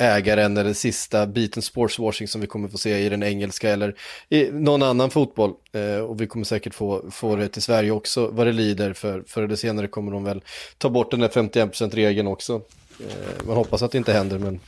ägaren 0.00 0.56
eller 0.56 0.72
sista 0.72 1.26
biten 1.26 1.62
sportswashing 1.62 2.28
som 2.28 2.40
vi 2.40 2.46
kommer 2.46 2.68
få 2.68 2.78
se 2.78 2.98
i 2.98 3.08
den 3.08 3.22
engelska 3.22 3.70
eller 3.70 3.94
i 4.28 4.50
någon 4.50 4.82
annan 4.82 5.10
fotboll. 5.10 5.52
Eh, 5.72 5.96
och 5.96 6.20
vi 6.20 6.26
kommer 6.26 6.44
säkert 6.44 6.74
få, 6.74 7.10
få 7.10 7.36
det 7.36 7.48
till 7.48 7.62
Sverige 7.62 7.90
också 7.90 8.26
vad 8.26 8.46
det 8.46 8.52
lider 8.52 8.92
för 8.92 9.24
förr 9.26 9.42
eller 9.42 9.56
senare 9.56 9.88
kommer 9.88 10.12
de 10.12 10.24
väl 10.24 10.42
ta 10.78 10.90
bort 10.90 11.10
den 11.10 11.20
där 11.20 11.28
51%-regeln 11.28 12.26
också. 12.26 12.62
Eh, 13.08 13.46
man 13.46 13.56
hoppas 13.56 13.82
att 13.82 13.92
det 13.92 13.98
inte 13.98 14.12
händer, 14.12 14.38
men 14.38 14.60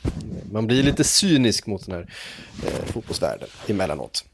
man 0.51 0.67
blir 0.67 0.83
lite 0.83 1.03
cynisk 1.03 1.65
mot 1.65 1.85
den 1.85 1.95
här 1.95 2.09
eh, 2.65 2.85
fotbollsvärlden 2.85 3.49
emellanåt. 3.67 4.25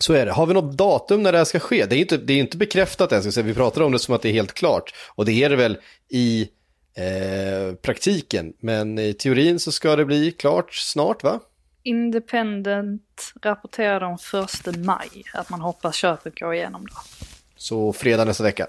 Så 0.00 0.12
är 0.12 0.26
det. 0.26 0.32
Har 0.32 0.46
vi 0.46 0.54
något 0.54 0.78
datum 0.78 1.22
när 1.22 1.32
det 1.32 1.38
här 1.38 1.44
ska 1.44 1.60
ske? 1.60 1.86
Det 1.86 1.96
är 1.96 1.98
inte, 1.98 2.16
det 2.16 2.32
är 2.32 2.38
inte 2.38 2.56
bekräftat 2.56 3.12
än, 3.12 3.44
vi 3.44 3.54
pratar 3.54 3.82
om 3.82 3.92
det 3.92 3.98
som 3.98 4.14
att 4.14 4.22
det 4.22 4.28
är 4.28 4.32
helt 4.32 4.54
klart. 4.54 4.94
Och 5.08 5.24
det 5.24 5.32
är 5.32 5.50
det 5.50 5.56
väl 5.56 5.78
i 6.08 6.48
eh, 6.94 7.74
praktiken, 7.74 8.52
men 8.60 8.98
i 8.98 9.14
teorin 9.14 9.58
så 9.58 9.72
ska 9.72 9.96
det 9.96 10.04
bli 10.04 10.32
klart 10.32 10.74
snart, 10.74 11.22
va? 11.22 11.40
Independent 11.82 13.32
rapporterade 13.42 14.06
om 14.06 14.18
första 14.18 14.72
maj, 14.72 15.24
att 15.34 15.50
man 15.50 15.60
hoppas 15.60 15.96
köpet 15.96 16.40
går 16.40 16.54
igenom 16.54 16.86
då. 16.86 16.96
Så 17.56 17.92
fredag 17.92 18.24
nästa 18.24 18.44
vecka? 18.44 18.66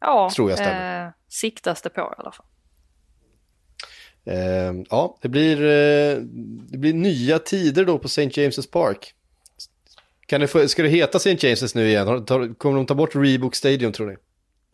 Ja, 0.00 0.30
tror 0.34 0.50
jag 0.50 0.58
stämmer. 0.58 1.06
Eh, 1.06 1.12
siktas 1.28 1.82
det 1.82 1.88
på 1.88 2.00
i 2.00 2.20
alla 2.20 2.32
fall. 2.32 2.46
Eh, 4.26 4.72
ja, 4.90 5.16
det 5.20 5.28
blir, 5.28 5.62
eh, 5.62 6.16
det 6.68 6.78
blir 6.78 6.94
nya 6.94 7.38
tider 7.38 7.84
då 7.84 7.98
på 7.98 8.06
St. 8.06 8.28
James's 8.28 8.70
Park. 8.70 9.12
Kan 10.26 10.40
det 10.40 10.46
få, 10.46 10.68
ska 10.68 10.82
det 10.82 10.88
heta 10.88 11.16
St. 11.16 11.34
James's 11.34 11.76
nu 11.76 11.88
igen? 11.88 12.24
Kommer 12.54 12.76
de 12.76 12.86
ta 12.86 12.94
bort 12.94 13.14
Reebok 13.14 13.54
Stadium 13.54 13.92
tror 13.92 14.06
ni? 14.06 14.16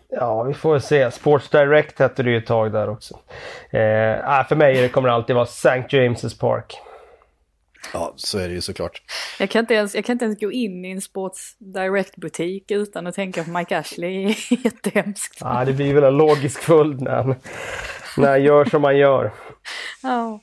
Ja, 0.08 0.42
vi 0.42 0.54
får 0.54 0.78
se. 0.78 1.10
Sports 1.10 1.48
Direct 1.48 1.98
hette 1.98 2.22
det 2.22 2.30
ju 2.30 2.38
ett 2.38 2.46
tag 2.46 2.72
där 2.72 2.88
också. 2.88 3.14
Eh, 3.70 4.46
för 4.48 4.54
mig 4.54 4.88
kommer 4.88 5.08
det 5.08 5.14
alltid 5.14 5.36
vara 5.36 5.46
St. 5.46 5.68
James's 5.68 6.40
Park. 6.40 6.76
Ja, 7.92 8.12
så 8.16 8.38
är 8.38 8.48
det 8.48 8.54
ju 8.54 8.60
såklart. 8.60 9.02
Jag 9.38 9.50
kan 9.50 9.60
inte 9.60 9.74
ens, 9.74 9.94
jag 9.94 10.04
kan 10.04 10.12
inte 10.12 10.24
ens 10.24 10.40
gå 10.40 10.52
in 10.52 10.84
i 10.84 10.90
en 10.90 11.00
Sports 11.00 11.56
Direct-butik 11.58 12.70
utan 12.70 13.06
att 13.06 13.14
tänka 13.14 13.44
på 13.44 13.50
Mike 13.50 13.78
Ashley. 13.78 14.34
Jättehemskt. 14.64 15.38
Ja, 15.40 15.64
det 15.64 15.72
blir 15.72 15.94
väl 15.94 16.04
en 16.04 16.16
logisk 16.16 16.60
följd 16.60 17.00
när 17.00 17.36
han 18.16 18.42
gör 18.42 18.64
som 18.64 18.84
han 18.84 18.96
gör. 18.96 19.32
Ja. 20.02 20.40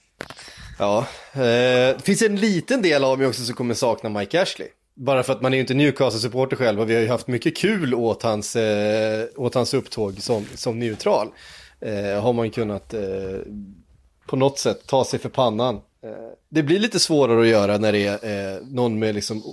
Ja, 0.80 1.00
eh, 1.34 1.40
det 1.98 2.02
finns 2.04 2.22
en 2.22 2.36
liten 2.36 2.82
del 2.82 3.04
av 3.04 3.18
mig 3.18 3.28
också 3.28 3.44
som 3.44 3.56
kommer 3.56 3.74
sakna 3.74 4.10
Mike 4.10 4.42
Ashley. 4.42 4.68
Bara 4.96 5.24
för 5.24 5.34
att 5.34 5.42
man 5.42 5.54
är 5.54 5.58
ju 5.58 5.62
inte 5.62 5.74
Newcastle-supporter 5.74 6.56
själv 6.56 6.82
och 6.82 6.90
vi 6.90 6.94
har 6.94 7.02
ju 7.02 7.08
haft 7.08 7.28
mycket 7.28 7.58
kul 7.58 7.96
åt 7.96 8.24
hans, 8.24 8.56
eh, 8.56 9.26
åt 9.36 9.56
hans 9.56 9.74
upptåg 9.74 10.22
som, 10.22 10.46
som 10.56 10.80
neutral. 10.80 11.28
Eh, 11.82 12.22
har 12.22 12.34
man 12.34 12.52
kunnat 12.52 12.94
eh, 12.94 13.02
på 14.28 14.36
något 14.36 14.60
sätt 14.60 14.88
ta 14.88 15.06
sig 15.06 15.20
för 15.20 15.30
pannan. 15.30 15.76
Eh, 15.76 16.12
det 16.50 16.64
blir 16.64 16.80
lite 16.80 17.00
svårare 17.00 17.42
att 17.42 17.48
göra 17.48 17.78
när 17.78 17.92
det 17.92 18.06
är 18.06 18.56
eh, 18.56 18.62
någon 18.66 19.00
med 19.00 19.16
liksom 19.16 19.44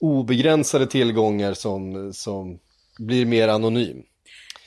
obegränsade 0.00 0.86
tillgångar 0.86 1.54
som, 1.54 2.12
som 2.12 2.58
blir 2.98 3.26
mer 3.26 3.48
anonym. 3.48 4.02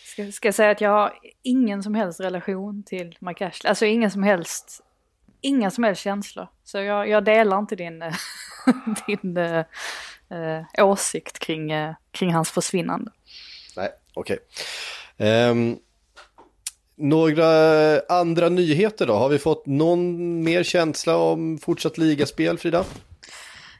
Ska, 0.05 0.31
ska 0.31 0.47
jag 0.47 0.55
säga 0.55 0.71
att 0.71 0.81
jag 0.81 0.89
har 0.89 1.13
ingen 1.43 1.83
som 1.83 1.95
helst 1.95 2.19
relation 2.19 2.83
till 2.83 3.17
Mike 3.19 3.47
Ashley, 3.47 3.69
alltså 3.69 3.85
ingen 3.85 4.11
som 4.11 4.23
helst, 4.23 4.81
inga 5.41 5.71
som 5.71 5.83
helst 5.83 6.01
känslor. 6.01 6.47
Så 6.63 6.77
jag, 6.77 7.09
jag 7.09 7.25
delar 7.25 7.59
inte 7.59 7.75
din, 7.75 8.01
eh, 8.01 8.13
din 9.07 9.37
äh, 9.37 9.65
åsikt 10.77 11.39
kring, 11.39 11.71
äh, 11.71 11.95
kring 12.11 12.33
hans 12.33 12.51
försvinnande. 12.51 13.11
Nej, 13.75 13.89
okej. 14.13 14.37
Okay. 15.17 15.49
Um, 15.49 15.79
några 16.95 17.99
andra 17.99 18.49
nyheter 18.49 19.07
då? 19.07 19.13
Har 19.13 19.29
vi 19.29 19.39
fått 19.39 19.65
någon 19.65 20.43
mer 20.43 20.63
känsla 20.63 21.17
om 21.17 21.57
fortsatt 21.57 21.97
ligaspel, 21.97 22.57
Frida? 22.57 22.85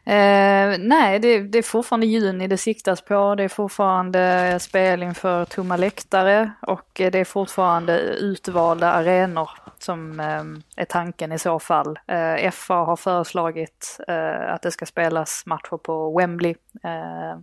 Eh, 0.05 0.77
nej, 0.79 1.19
det, 1.19 1.39
det, 1.39 1.57
är 1.57 1.63
fortfarande 1.63 2.05
juni 2.05 2.47
det 2.47 2.57
siktas 2.57 3.01
på. 3.01 3.35
Det 3.35 3.43
är 3.43 3.47
fortfarande 3.47 4.57
spel 4.59 5.03
inför 5.03 5.45
tomma 5.45 5.77
läktare 5.77 6.51
och 6.61 7.01
eh, 7.01 7.11
det 7.11 7.19
är 7.19 7.25
fortfarande 7.25 7.99
utvalda 7.99 8.91
arenor 8.91 9.49
som 9.77 10.19
eh, 10.19 10.43
är 10.81 10.85
tanken 10.85 11.31
i 11.31 11.39
så 11.39 11.59
fall. 11.59 11.99
Eh, 12.07 12.51
FA 12.51 12.73
har 12.73 12.95
föreslagit 12.95 13.99
eh, 14.07 14.53
att 14.53 14.61
det 14.61 14.71
ska 14.71 14.85
spelas 14.85 15.43
matcher 15.45 15.77
på 15.77 16.17
Wembley 16.17 16.55
eh, 16.83 17.39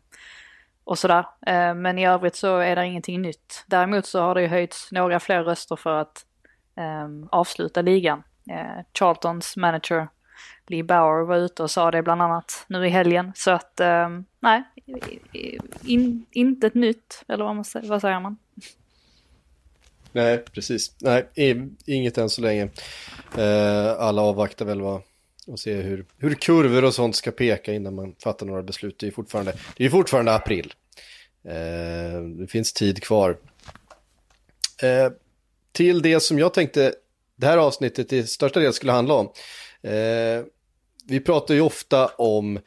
och 0.84 0.98
sådär. 0.98 1.26
Eh, 1.46 1.74
men 1.74 1.98
i 1.98 2.06
övrigt 2.06 2.36
så 2.36 2.58
är 2.58 2.76
det 2.76 2.86
ingenting 2.86 3.22
nytt. 3.22 3.64
Däremot 3.66 4.06
så 4.06 4.20
har 4.20 4.34
det 4.34 4.42
ju 4.42 4.48
höjts 4.48 4.92
några 4.92 5.20
fler 5.20 5.42
röster 5.44 5.76
för 5.76 5.96
att 5.96 6.24
eh, 6.76 7.08
avsluta 7.30 7.82
ligan. 7.82 8.22
Eh, 8.50 8.84
Charltons 8.98 9.56
manager 9.56 10.08
Lee 10.70 10.82
Bauer 10.82 11.24
var 11.24 11.36
ute 11.36 11.62
och 11.62 11.70
sa 11.70 11.90
det 11.90 12.02
bland 12.02 12.22
annat 12.22 12.64
nu 12.68 12.86
i 12.86 12.88
helgen. 12.88 13.32
Så 13.36 13.50
att 13.50 13.80
eh, 13.80 14.08
nej, 14.40 14.62
in, 15.84 16.26
inte 16.30 16.66
ett 16.66 16.74
nytt, 16.74 17.24
eller 17.28 17.44
vad, 17.44 17.56
man, 17.56 17.64
vad 17.82 18.00
säger 18.00 18.20
man? 18.20 18.36
Nej, 20.12 20.38
precis. 20.38 20.94
Nej, 21.00 21.26
inget 21.86 22.18
än 22.18 22.28
så 22.28 22.42
länge. 22.42 22.68
Eh, 23.38 23.92
alla 23.98 24.22
avvaktar 24.22 24.64
väl 24.64 24.80
vad, 24.80 25.02
och 25.46 25.58
se 25.58 25.74
hur, 25.74 26.04
hur 26.18 26.34
kurvor 26.34 26.84
och 26.84 26.94
sånt 26.94 27.16
ska 27.16 27.30
peka 27.30 27.72
innan 27.72 27.94
man 27.94 28.14
fattar 28.22 28.46
några 28.46 28.62
beslut. 28.62 28.98
Det 28.98 29.06
är 29.06 29.10
fortfarande, 29.10 29.54
det 29.76 29.84
är 29.84 29.90
fortfarande 29.90 30.34
april. 30.34 30.74
Eh, 31.44 32.22
det 32.22 32.46
finns 32.46 32.72
tid 32.72 33.02
kvar. 33.02 33.36
Eh, 34.82 35.12
till 35.72 36.02
det 36.02 36.20
som 36.20 36.38
jag 36.38 36.54
tänkte 36.54 36.94
det 37.36 37.46
här 37.46 37.58
avsnittet 37.58 38.12
i 38.12 38.26
största 38.26 38.60
del 38.60 38.72
skulle 38.72 38.92
handla 38.92 39.14
om. 39.14 39.32
Eh, 39.82 40.44
vi 41.06 41.20
pratar 41.20 41.54
ju 41.54 41.60
ofta 41.60 42.06
om 42.06 42.56
eh, 42.56 42.62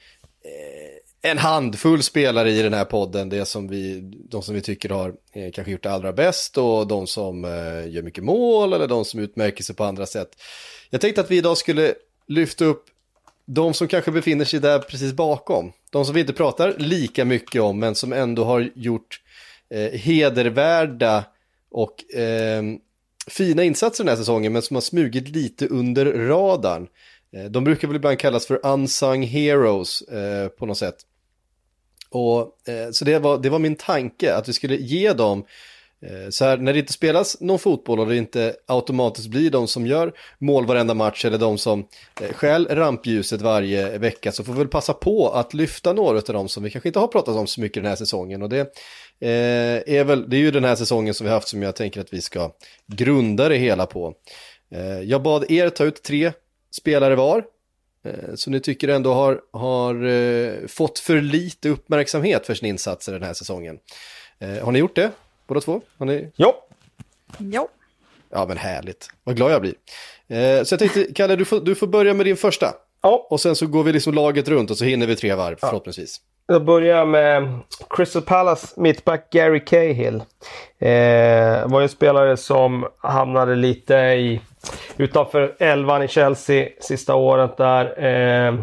en 1.32 1.38
handfull 1.38 2.04
spelare 2.04 2.52
i 2.52 2.62
den 2.62 2.74
här 2.74 2.86
podden, 2.86 3.30
det 3.30 3.46
som 3.46 3.68
vi, 3.68 4.02
de 4.30 4.42
som 4.42 4.56
vi 4.56 4.62
tycker 4.62 4.90
har 4.90 5.14
eh, 5.34 5.52
kanske 5.52 5.72
gjort 5.72 5.84
det 5.84 5.92
allra 5.92 6.14
bäst 6.14 6.58
och 6.58 6.88
de 6.88 7.08
som 7.08 7.46
eh, 7.46 7.92
gör 7.92 8.02
mycket 8.02 8.24
mål 8.24 8.74
eller 8.74 8.88
de 8.88 9.06
som 9.06 9.20
utmärker 9.20 9.64
sig 9.64 9.76
på 9.76 9.84
andra 9.84 10.06
sätt. 10.06 10.30
Jag 10.90 11.02
tänkte 11.02 11.22
att 11.22 11.32
vi 11.32 11.38
idag 11.38 11.58
skulle 11.58 11.94
lyfta 12.28 12.66
upp 12.66 12.86
de 13.46 13.74
som 13.74 13.88
kanske 13.88 14.12
befinner 14.12 14.46
sig 14.46 14.60
där 14.60 14.80
precis 14.80 15.14
bakom. 15.14 15.72
De 15.90 16.06
som 16.06 16.16
vi 16.16 16.22
inte 16.22 16.34
pratar 16.34 16.76
lika 16.78 17.26
mycket 17.26 17.62
om 17.62 17.80
men 17.80 17.96
som 17.96 18.14
ändå 18.14 18.44
har 18.44 18.70
gjort 18.76 19.22
eh, 19.70 20.00
hedervärda 20.00 21.26
och 21.72 22.14
eh, 22.14 22.64
fina 23.28 23.64
insatser 23.64 24.04
den 24.04 24.10
här 24.10 24.18
säsongen 24.18 24.54
men 24.54 24.62
som 24.62 24.76
har 24.76 24.82
smugit 24.82 25.30
lite 25.30 25.68
under 25.68 26.06
radarn. 26.06 26.88
Eh, 27.34 27.46
de 27.46 27.64
brukar 27.64 27.88
väl 27.88 27.96
ibland 27.96 28.20
kallas 28.20 28.46
för 28.46 28.66
unsung 28.66 29.24
heroes 29.24 30.02
eh, 30.02 30.48
på 30.48 30.66
något 30.66 30.78
sätt. 30.78 30.96
Och, 32.10 32.70
eh, 32.70 32.92
så 32.92 33.06
det 33.06 33.20
var, 33.20 33.38
det 33.38 33.50
var 33.50 33.60
min 33.60 33.76
tanke, 33.76 34.36
att 34.36 34.50
vi 34.50 34.54
skulle 34.54 34.76
ge 34.76 35.14
dem 35.14 35.46
eh, 36.02 36.30
så 36.30 36.46
här, 36.46 36.58
när 36.58 36.74
det 36.74 36.80
inte 36.80 36.94
spelas 36.94 37.42
någon 37.42 37.60
fotboll 37.60 38.00
och 38.00 38.08
det 38.08 38.18
inte 38.18 38.56
automatiskt 38.66 39.28
blir 39.28 39.50
de 39.50 39.68
som 39.68 39.88
gör 39.88 40.14
mål 40.40 40.66
varenda 40.66 40.94
match 40.94 41.26
eller 41.26 41.38
de 41.38 41.58
som 41.58 41.88
eh, 42.22 42.34
skäl 42.34 42.68
rampljuset 42.68 43.42
varje 43.42 43.98
vecka 43.98 44.32
så 44.32 44.44
får 44.44 44.54
vi 44.54 44.60
väl 44.60 44.68
passa 44.68 44.94
på 44.94 45.30
att 45.30 45.54
lyfta 45.54 45.94
några 45.94 46.18
av 46.18 46.24
dem 46.24 46.50
som 46.50 46.64
vi 46.64 46.70
kanske 46.70 46.90
inte 46.90 47.00
har 47.00 47.08
pratat 47.08 47.36
om 47.36 47.48
så 47.48 47.62
mycket 47.62 47.84
den 47.84 47.90
här 47.90 47.96
säsongen. 47.96 48.42
Och 48.42 48.50
det, 48.50 48.60
eh, 49.20 49.96
är, 49.96 50.04
väl, 50.04 50.30
det 50.30 50.38
är 50.38 50.42
ju 50.42 50.52
den 50.52 50.64
här 50.64 50.76
säsongen 50.76 51.14
som 51.14 51.26
vi 51.26 51.34
haft 51.34 51.48
som 51.48 51.62
jag 51.62 51.76
tänker 51.76 52.02
att 52.02 52.14
vi 52.14 52.22
ska 52.22 52.52
grunda 52.88 53.50
det 53.50 53.58
hela 53.58 53.86
på. 53.86 54.14
Eh, 54.72 55.02
jag 55.02 55.24
bad 55.24 55.52
er 55.52 55.70
ta 55.70 55.84
ut 55.84 56.04
tre 56.04 56.32
spelare 56.76 57.16
var. 57.16 57.46
Eh, 58.06 58.36
så 58.36 58.50
ni 58.50 58.60
tycker 58.60 58.88
ändå 58.88 59.14
har, 59.14 59.42
har 59.52 60.06
eh, 60.06 60.68
fått 60.68 61.00
för 61.00 61.22
lite 61.22 61.70
uppmärksamhet 61.70 62.46
för 62.46 62.54
sin 62.54 62.70
insatser 62.70 63.14
den 63.14 63.24
här 63.24 63.34
säsongen. 63.34 63.80
Eh, 64.40 64.66
har 64.66 64.72
ni 64.72 64.80
gjort 64.80 64.96
det, 64.96 65.12
båda 65.48 65.62
två? 65.62 65.82
Har 65.98 66.06
ni... 66.06 66.32
Ja. 66.36 66.66
Ja. 67.38 67.68
Ja, 68.30 68.46
men 68.48 68.58
härligt. 68.58 69.10
Vad 69.24 69.36
glad 69.36 69.52
jag 69.52 69.62
blir. 69.62 69.74
Så 70.64 70.74
jag 70.74 70.80
tänkte, 70.80 71.04
Kalle, 71.16 71.36
du 71.36 71.46
får, 71.46 71.60
du 71.60 71.76
får 71.76 71.88
börja 71.88 72.14
med 72.14 72.26
din 72.26 72.38
första. 72.38 72.74
Ja. 73.02 73.28
Och 73.30 73.42
sen 73.42 73.56
så 73.56 73.68
går 73.68 73.84
vi 73.84 73.94
liksom 73.94 74.14
laget 74.14 74.48
runt 74.48 74.72
och 74.72 74.78
så 74.78 74.86
hinner 74.86 75.08
vi 75.08 75.16
tre 75.16 75.34
varv, 75.34 75.58
ja. 75.62 75.68
förhoppningsvis. 75.68 76.22
Jag 76.48 76.66
börjar 76.66 77.06
med 77.06 77.60
Crystal 77.90 78.22
Palace 78.22 78.82
mittback 78.82 79.30
Gary 79.32 79.66
Cahill. 79.66 80.16
Eh, 80.80 81.68
var 81.68 81.80
ju 81.80 81.84
en 81.84 81.90
spelare 81.90 82.38
som 82.38 82.88
hamnade 82.98 83.56
lite 83.56 83.96
i 83.96 84.42
utanför 84.98 85.56
elvan 85.60 86.04
i 86.04 86.08
Chelsea 86.08 86.70
sista 86.80 87.16
året 87.16 87.58
där. 87.58 88.06
Eh, 88.06 88.54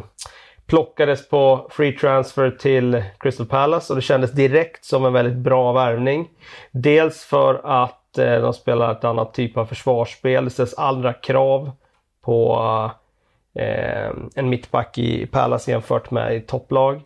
plockades 0.67 1.29
på 1.29 1.69
free 1.71 1.93
transfer 1.93 2.51
till 2.51 3.05
Crystal 3.21 3.47
Palace 3.47 3.93
och 3.93 3.97
det 3.97 4.03
kändes 4.03 4.33
direkt 4.33 4.85
som 4.85 5.05
en 5.05 5.13
väldigt 5.13 5.37
bra 5.37 5.73
värvning. 5.73 6.29
Dels 6.71 7.25
för 7.25 7.61
att 7.65 8.19
eh, 8.19 8.41
de 8.41 8.55
spelar 8.55 8.93
ett 8.93 9.05
annat 9.05 9.35
typ 9.35 9.57
av 9.57 9.67
försvarsspel. 9.67 10.45
Det 10.45 10.51
ställs 10.51 10.79
andra 10.79 11.13
krav 11.13 11.71
på 12.25 12.61
eh, 13.55 14.11
en 14.35 14.49
mittback 14.49 14.99
i 14.99 15.27
Palace 15.27 15.71
jämfört 15.71 16.11
med 16.11 16.37
i 16.37 16.41
topplag. 16.41 16.97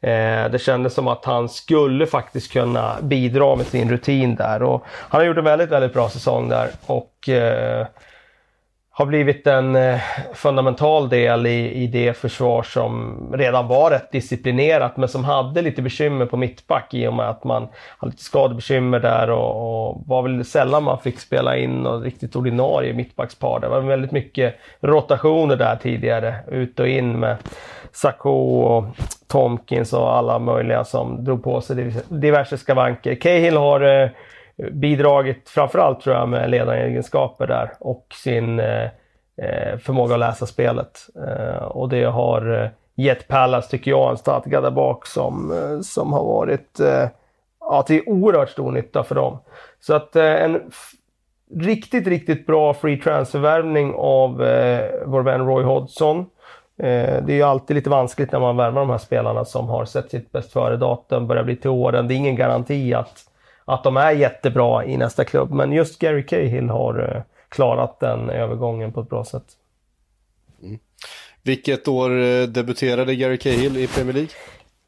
Eh, 0.00 0.50
det 0.50 0.60
kändes 0.62 0.94
som 0.94 1.08
att 1.08 1.24
han 1.24 1.48
skulle 1.48 2.06
faktiskt 2.06 2.52
kunna 2.52 2.96
bidra 3.02 3.56
med 3.56 3.66
sin 3.66 3.90
rutin 3.90 4.34
där 4.34 4.62
och 4.62 4.84
han 4.86 5.20
har 5.20 5.26
gjort 5.26 5.38
en 5.38 5.44
väldigt, 5.44 5.70
väldigt 5.70 5.92
bra 5.92 6.08
säsong 6.08 6.48
där 6.48 6.70
och 6.86 7.28
eh, 7.28 7.86
har 8.96 9.06
blivit 9.06 9.46
en 9.46 9.76
eh, 9.76 10.00
fundamental 10.34 11.08
del 11.08 11.46
i, 11.46 11.72
i 11.72 11.86
det 11.86 12.16
försvar 12.16 12.62
som 12.62 13.16
redan 13.34 13.68
var 13.68 13.90
rätt 13.90 14.12
disciplinerat 14.12 14.96
men 14.96 15.08
som 15.08 15.24
hade 15.24 15.62
lite 15.62 15.82
bekymmer 15.82 16.26
på 16.26 16.36
mittback 16.36 16.94
i 16.94 17.06
och 17.06 17.14
med 17.14 17.28
att 17.28 17.44
man 17.44 17.68
hade 17.98 18.10
lite 18.10 18.24
skadebekymmer 18.24 19.00
där 19.00 19.30
och, 19.30 19.88
och 19.88 20.02
var 20.06 20.22
väl 20.22 20.44
sällan 20.44 20.82
man 20.82 21.00
fick 21.00 21.20
spela 21.20 21.56
in 21.56 21.70
något 21.70 22.04
riktigt 22.04 22.36
ordinarie 22.36 22.94
mittbackspar. 22.94 23.60
Det 23.60 23.68
var 23.68 23.80
väldigt 23.80 24.12
mycket 24.12 24.54
rotationer 24.80 25.56
där 25.56 25.76
tidigare, 25.76 26.34
ut 26.48 26.80
och 26.80 26.88
in 26.88 27.20
med 27.20 27.36
Sacco 27.92 28.30
och 28.30 28.84
Tomkins 29.28 29.92
och 29.92 30.16
alla 30.16 30.38
möjliga 30.38 30.84
som 30.84 31.24
drog 31.24 31.44
på 31.44 31.60
sig 31.60 31.94
diverse 32.08 32.58
skavanker. 32.58 33.14
Cahill 33.14 33.56
har 33.56 34.02
eh, 34.02 34.08
bidragit 34.56 35.48
framförallt 35.48 36.00
tror 36.00 36.16
jag 36.16 36.28
med 36.28 36.50
ledaregenskaper 36.50 37.46
där 37.46 37.72
och 37.80 38.06
sin 38.24 38.60
eh, 38.60 38.84
eh 39.36 39.78
förmåga 39.78 40.14
att 40.14 40.20
läsa 40.20 40.46
spelet. 40.46 41.00
Eh, 41.28 41.64
och 41.64 41.88
det 41.88 42.04
har 42.04 42.62
eh, 42.62 42.68
gett 42.94 43.28
Pallas, 43.28 43.68
tycker 43.68 43.90
jag, 43.90 44.10
en 44.10 44.16
stadga 44.16 44.60
där 44.60 44.70
bak 44.70 45.06
som, 45.06 45.52
eh, 45.52 45.80
som 45.80 46.12
har 46.12 46.24
varit 46.24 46.80
eh, 46.80 47.08
ja, 47.60 47.82
till 47.82 48.02
oerhört 48.06 48.50
stor 48.50 48.72
nytta 48.72 49.04
för 49.04 49.14
dem. 49.14 49.38
Så 49.80 49.94
att 49.94 50.16
en 50.16 50.60
riktigt, 51.54 52.06
riktigt 52.06 52.46
bra 52.46 52.74
free 52.74 52.96
transfer-värvning 52.96 53.94
av 53.96 54.36
vår 55.06 55.22
vän 55.22 55.46
Roy 55.46 55.64
Hodgson. 55.64 56.26
Det 56.76 57.28
är 57.28 57.30
ju 57.30 57.42
alltid 57.42 57.76
lite 57.76 57.90
vanskligt 57.90 58.32
när 58.32 58.40
man 58.40 58.56
värvar 58.56 58.80
de 58.80 58.90
här 58.90 58.98
spelarna 58.98 59.44
som 59.44 59.68
har 59.68 59.84
sett 59.84 60.10
sitt 60.10 60.32
bäst 60.32 60.52
före-datum, 60.52 61.26
börjar 61.26 61.44
bli 61.44 61.56
till 61.56 61.70
åren. 61.70 62.08
Det 62.08 62.14
är 62.14 62.16
ingen 62.16 62.36
garanti 62.36 62.94
att 62.94 63.24
att 63.64 63.84
de 63.84 63.96
är 63.96 64.10
jättebra 64.10 64.84
i 64.84 64.96
nästa 64.96 65.24
klubb. 65.24 65.50
Men 65.50 65.72
just 65.72 65.98
Gary 65.98 66.26
Cahill 66.26 66.68
har 66.68 67.14
eh, 67.16 67.22
klarat 67.48 68.00
den 68.00 68.30
övergången 68.30 68.92
på 68.92 69.00
ett 69.00 69.08
bra 69.08 69.24
sätt. 69.24 69.44
Mm. 70.62 70.78
Vilket 71.42 71.88
år 71.88 72.22
eh, 72.22 72.42
debuterade 72.42 73.14
Gary 73.14 73.38
Cahill 73.38 73.76
i 73.76 73.86
Premier 73.86 74.12
League? 74.12 74.30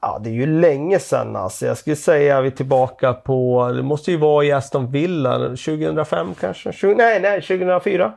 Ja, 0.00 0.20
det 0.24 0.30
är 0.30 0.34
ju 0.34 0.46
länge 0.46 0.98
sedan 0.98 1.36
alltså. 1.36 1.66
Jag 1.66 1.78
skulle 1.78 1.96
säga 1.96 2.38
att 2.38 2.44
vi 2.44 2.48
är 2.48 2.50
tillbaka 2.50 3.12
på, 3.12 3.68
det 3.76 3.82
måste 3.82 4.10
ju 4.10 4.16
vara 4.16 4.44
i 4.44 4.52
Aston 4.52 4.90
Villa, 4.90 5.38
2005 5.38 6.34
kanske? 6.40 6.72
20, 6.72 6.94
nej, 6.94 7.20
nej, 7.20 7.42
2004. 7.42 8.12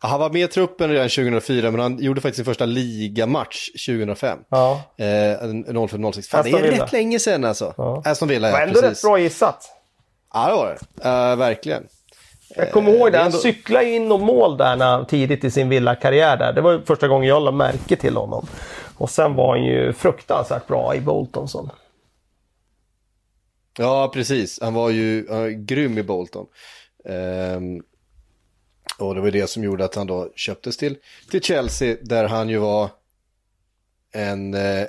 Han 0.00 0.20
var 0.20 0.30
med 0.30 0.42
i 0.42 0.48
truppen 0.48 0.90
redan 0.90 1.08
2004 1.08 1.70
men 1.70 1.80
han 1.80 1.98
gjorde 1.98 2.20
faktiskt 2.20 2.36
sin 2.36 2.44
första 2.44 2.66
ligamatch 2.66 3.68
2005. 3.86 4.38
Ja. 4.48 4.82
Eh, 4.96 5.04
05-06. 5.04 6.28
Fan, 6.28 6.44
det 6.44 6.50
är 6.50 6.62
rätt 6.62 6.92
länge 6.92 7.18
sedan 7.18 7.44
alltså. 7.44 7.74
Ja. 7.76 8.02
Aston 8.04 8.28
Villa, 8.28 8.48
ja. 8.48 8.58
Men 8.58 8.68
ändå 8.68 8.80
precis. 8.80 9.04
rätt 9.04 9.10
bra 9.10 9.18
gissat. 9.18 9.70
Ja, 10.34 10.48
det 10.48 10.54
var 10.54 10.78
det. 11.02 11.08
Uh, 11.08 11.36
verkligen. 11.38 11.86
Jag 12.56 12.72
kommer 12.72 12.92
ihåg 12.92 13.12
det. 13.12 13.18
Han 13.18 13.26
ändå... 13.26 13.38
cyklade 13.38 13.84
ju 13.84 13.94
in 13.94 14.12
och 14.12 14.20
mål 14.20 14.56
där 14.56 14.76
när, 14.76 15.04
tidigt 15.04 15.44
i 15.44 15.50
sin 15.50 15.68
Villa-karriär. 15.68 16.36
Där. 16.36 16.52
Det 16.52 16.60
var 16.60 16.82
första 16.86 17.08
gången 17.08 17.28
jag 17.28 17.42
lade 17.42 17.56
märke 17.56 17.96
till 17.96 18.16
honom. 18.16 18.46
Och 18.96 19.10
sen 19.10 19.34
var 19.34 19.56
han 19.56 19.64
ju 19.64 19.92
fruktansvärt 19.92 20.66
bra 20.66 20.94
i 20.94 21.00
Bolton. 21.00 21.48
Så. 21.48 21.70
Ja, 23.78 24.10
precis. 24.14 24.58
Han 24.62 24.74
var 24.74 24.90
ju 24.90 25.26
uh, 25.30 25.48
grym 25.48 25.98
i 25.98 26.02
Bolton. 26.02 26.46
Um, 27.04 27.82
och 28.98 29.14
det 29.14 29.20
var 29.20 29.30
det 29.30 29.50
som 29.50 29.64
gjorde 29.64 29.84
att 29.84 29.94
han 29.94 30.06
då 30.06 30.32
köptes 30.34 30.76
till, 30.76 30.96
till 31.30 31.42
Chelsea 31.42 31.96
där 32.02 32.28
han 32.28 32.48
ju 32.48 32.58
var 32.58 32.90
en 34.12 34.54
eh, 34.54 34.86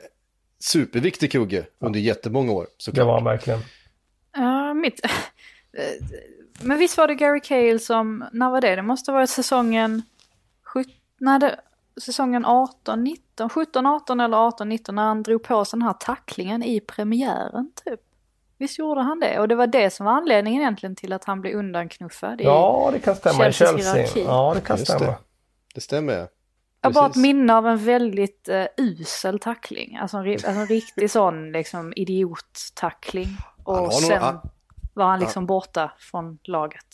superviktig 0.60 1.32
kugge 1.32 1.65
under 1.80 2.00
jättemånga 2.00 2.52
år. 2.52 2.67
Såklart. 2.78 2.95
Det 2.95 3.06
var 3.06 3.13
han 3.13 3.24
verkligen. 3.24 3.60
Uh, 4.38 4.74
mitt... 4.74 5.02
men 6.62 6.80
visst 6.80 6.98
var 6.98 7.08
det 7.08 7.15
Gary 7.15 7.39
Cale 7.39 7.80
som, 7.80 8.26
när 8.32 8.50
var 8.50 8.62
det? 8.62 8.76
Det 8.76 8.82
måste 8.82 9.12
ha 9.12 9.17
varit 9.17 9.30
säsongen, 9.30 10.02
nej, 11.19 11.39
det, 11.39 11.60
säsongen 12.02 12.45
18, 12.45 13.04
19, 13.04 13.50
17, 13.50 13.86
18 13.86 14.19
eller 14.19 14.38
18, 14.38 14.69
19 14.69 14.95
när 14.95 15.04
han 15.04 15.24
drog 15.24 15.43
på 15.43 15.65
sig 15.65 15.80
den 15.80 15.88
här 15.88 15.93
tacklingen 15.93 16.63
i 16.63 16.80
premiären 16.80 17.72
typ. 17.86 18.00
Visst 18.60 18.80
gjorde 18.80 19.02
han 19.02 19.19
det? 19.19 19.39
Och 19.39 19.48
det 19.48 19.56
var 19.56 19.67
det 19.67 19.89
som 19.89 20.06
var 20.06 20.13
anledningen 20.13 20.62
egentligen 20.62 20.95
till 20.95 21.13
att 21.13 21.24
han 21.24 21.41
blev 21.41 21.56
undanknuffad 21.56 22.41
i 22.41 22.43
Ja, 22.43 22.89
det 22.93 23.00
kan 23.00 23.15
stämma 23.15 23.48
i 23.48 23.54
Chelsea. 23.54 23.93
Hierarki. 23.93 24.24
Ja, 24.24 24.52
det 24.56 24.62
kan 24.62 24.78
Just 24.78 24.91
stämma. 24.91 25.06
Det. 25.06 25.17
det 25.76 25.82
stämmer. 25.82 26.28
Jag 26.82 26.89
har 26.89 26.93
bara 26.93 27.08
ett 27.08 27.15
minne 27.15 27.56
av 27.56 27.67
en 27.67 27.78
väldigt 27.78 28.50
uh, 28.52 28.65
usel 28.78 29.39
tackling. 29.39 29.98
Alltså 29.98 30.17
en, 30.17 30.32
alltså 30.32 30.50
en 30.50 30.67
riktig 30.67 31.12
sån 31.12 31.52
liksom 31.52 31.93
idiottackling. 31.95 33.28
Och 33.63 33.93
sen 33.93 34.10
några, 34.10 34.41
var 34.93 35.06
han 35.06 35.19
liksom 35.19 35.43
ja. 35.43 35.48
borta 35.48 35.91
från 36.00 36.39
laget. 36.43 36.86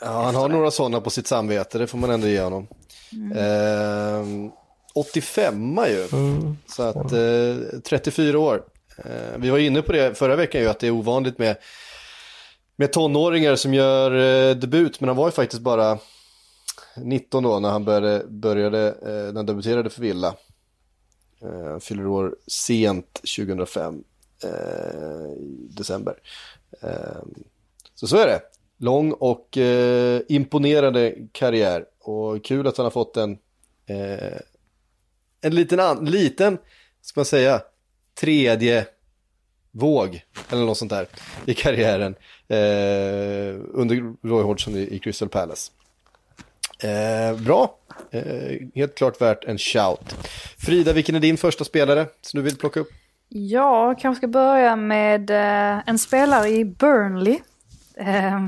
Ja, 0.00 0.22
han 0.22 0.34
har 0.34 0.48
några 0.48 0.70
sådana 0.70 1.00
på 1.00 1.10
sitt 1.10 1.26
samvete, 1.26 1.78
det 1.78 1.86
får 1.86 1.98
man 1.98 2.10
ändå 2.10 2.26
ge 2.26 2.40
honom. 2.40 2.66
Mm. 3.12 3.38
Eh, 4.46 4.52
85 4.94 5.78
ju, 5.88 6.08
mm. 6.12 6.56
så 6.66 6.82
att 6.82 7.12
eh, 7.12 7.80
34 7.84 8.38
år. 8.38 8.62
Eh, 8.96 9.38
vi 9.38 9.50
var 9.50 9.58
inne 9.58 9.82
på 9.82 9.92
det 9.92 10.18
förra 10.18 10.36
veckan 10.36 10.60
ju, 10.60 10.68
att 10.68 10.78
det 10.78 10.86
är 10.86 10.90
ovanligt 10.90 11.38
med, 11.38 11.56
med 12.76 12.92
tonåringar 12.92 13.56
som 13.56 13.74
gör 13.74 14.10
eh, 14.50 14.56
debut, 14.56 15.00
men 15.00 15.08
han 15.08 15.16
var 15.16 15.26
ju 15.26 15.32
faktiskt 15.32 15.62
bara 15.62 15.98
19 16.96 17.42
då 17.42 17.60
när 17.60 17.70
han 17.70 17.84
började, 17.84 18.24
började 18.26 18.88
eh, 18.88 19.32
när 19.32 19.34
han 19.34 19.46
debuterade 19.46 19.90
för 19.90 20.00
Villa. 20.00 20.34
Han 21.70 21.80
fyller 21.80 22.06
år 22.06 22.36
sent 22.46 23.20
2005, 23.36 23.94
i 24.42 24.46
eh, 24.46 25.32
december. 25.76 26.14
Eh, 26.82 27.22
så 27.94 28.06
så 28.06 28.16
är 28.16 28.26
det. 28.26 28.40
Lång 28.78 29.12
och 29.12 29.58
imponerande 30.28 31.14
karriär 31.32 31.84
och 32.00 32.44
kul 32.44 32.66
att 32.66 32.76
han 32.76 32.84
har 32.84 32.90
fått 32.90 33.16
en, 33.16 33.38
en 35.40 35.54
liten, 35.54 35.80
an, 35.80 36.04
liten, 36.04 36.58
ska 37.02 37.20
man 37.20 37.24
säga, 37.24 37.62
tredje 38.20 38.86
våg 39.70 40.22
eller 40.50 40.64
något 40.64 40.78
sånt 40.78 40.90
där 40.90 41.06
i 41.46 41.54
karriären 41.54 42.14
eh, 42.48 43.60
under 43.72 44.28
Roy 44.28 44.42
Hodgson 44.42 44.76
i, 44.76 44.94
i 44.94 44.98
Crystal 44.98 45.28
Palace. 45.28 45.72
Eh, 46.82 47.36
bra, 47.40 47.78
eh, 48.10 48.56
helt 48.74 48.94
klart 48.94 49.20
värt 49.20 49.44
en 49.44 49.58
shout. 49.58 50.14
Frida, 50.58 50.92
vilken 50.92 51.14
är 51.14 51.20
din 51.20 51.36
första 51.36 51.64
spelare 51.64 52.06
som 52.20 52.38
du 52.38 52.44
vill 52.44 52.56
plocka 52.56 52.80
upp? 52.80 52.90
Ja, 53.28 53.94
kanske 54.00 54.20
ska 54.20 54.28
börja 54.28 54.76
med 54.76 55.30
eh, 55.30 55.82
en 55.86 55.98
spelare 55.98 56.48
i 56.48 56.64
Burnley. 56.64 57.38
Eh, 57.96 58.46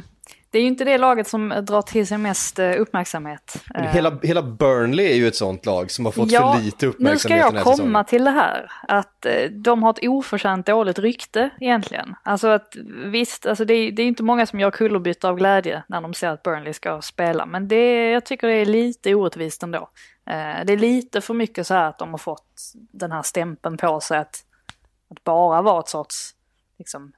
Eh, 0.56 0.58
det 0.58 0.60
är 0.60 0.62
ju 0.62 0.68
inte 0.68 0.84
det 0.84 0.98
laget 0.98 1.28
som 1.28 1.48
drar 1.48 1.82
till 1.82 2.06
sig 2.06 2.18
mest 2.18 2.58
eh, 2.58 2.80
uppmärksamhet. 2.80 3.64
Hela, 3.74 4.08
eh, 4.08 4.18
hela 4.22 4.42
Burnley 4.42 5.06
är 5.06 5.14
ju 5.14 5.28
ett 5.28 5.36
sånt 5.36 5.66
lag 5.66 5.90
som 5.90 6.04
har 6.04 6.12
fått 6.12 6.30
ja, 6.30 6.54
för 6.54 6.62
lite 6.62 6.86
uppmärksamhet 6.86 7.12
nu 7.12 7.48
ska 7.50 7.56
jag 7.56 7.64
komma 7.64 7.76
säsongen. 7.76 8.04
till 8.04 8.24
det 8.24 8.30
här. 8.30 8.70
Att 8.88 9.26
eh, 9.26 9.50
de 9.50 9.82
har 9.82 9.90
ett 9.90 10.08
oförtjänt 10.08 10.66
dåligt 10.66 10.98
rykte 10.98 11.50
egentligen. 11.60 12.14
Alltså 12.22 12.48
att 12.48 12.76
visst, 13.04 13.46
alltså 13.46 13.64
det, 13.64 13.74
är, 13.74 13.92
det 13.92 14.02
är 14.02 14.06
inte 14.06 14.22
många 14.22 14.46
som 14.46 14.60
gör 14.60 14.70
kullerbytta 14.70 15.28
av 15.28 15.36
glädje 15.36 15.82
när 15.88 16.00
de 16.00 16.14
ser 16.14 16.28
att 16.28 16.42
Burnley 16.42 16.72
ska 16.72 17.02
spela. 17.02 17.46
Men 17.46 17.68
det, 17.68 18.10
jag 18.10 18.24
tycker 18.24 18.46
det 18.46 18.54
är 18.54 18.66
lite 18.66 19.14
orättvist 19.14 19.62
ändå. 19.62 19.88
Det 20.64 20.72
är 20.72 20.76
lite 20.76 21.20
för 21.20 21.34
mycket 21.34 21.66
så 21.66 21.74
här 21.74 21.88
att 21.88 21.98
de 21.98 22.10
har 22.10 22.18
fått 22.18 22.72
den 22.74 23.12
här 23.12 23.22
stämpeln 23.22 23.76
på 23.76 24.00
sig 24.00 24.18
att, 24.18 24.44
att 25.10 25.24
bara 25.24 25.62
vara 25.62 25.80
ett 25.80 25.88
sorts 25.88 26.34
liksom, 26.78 27.12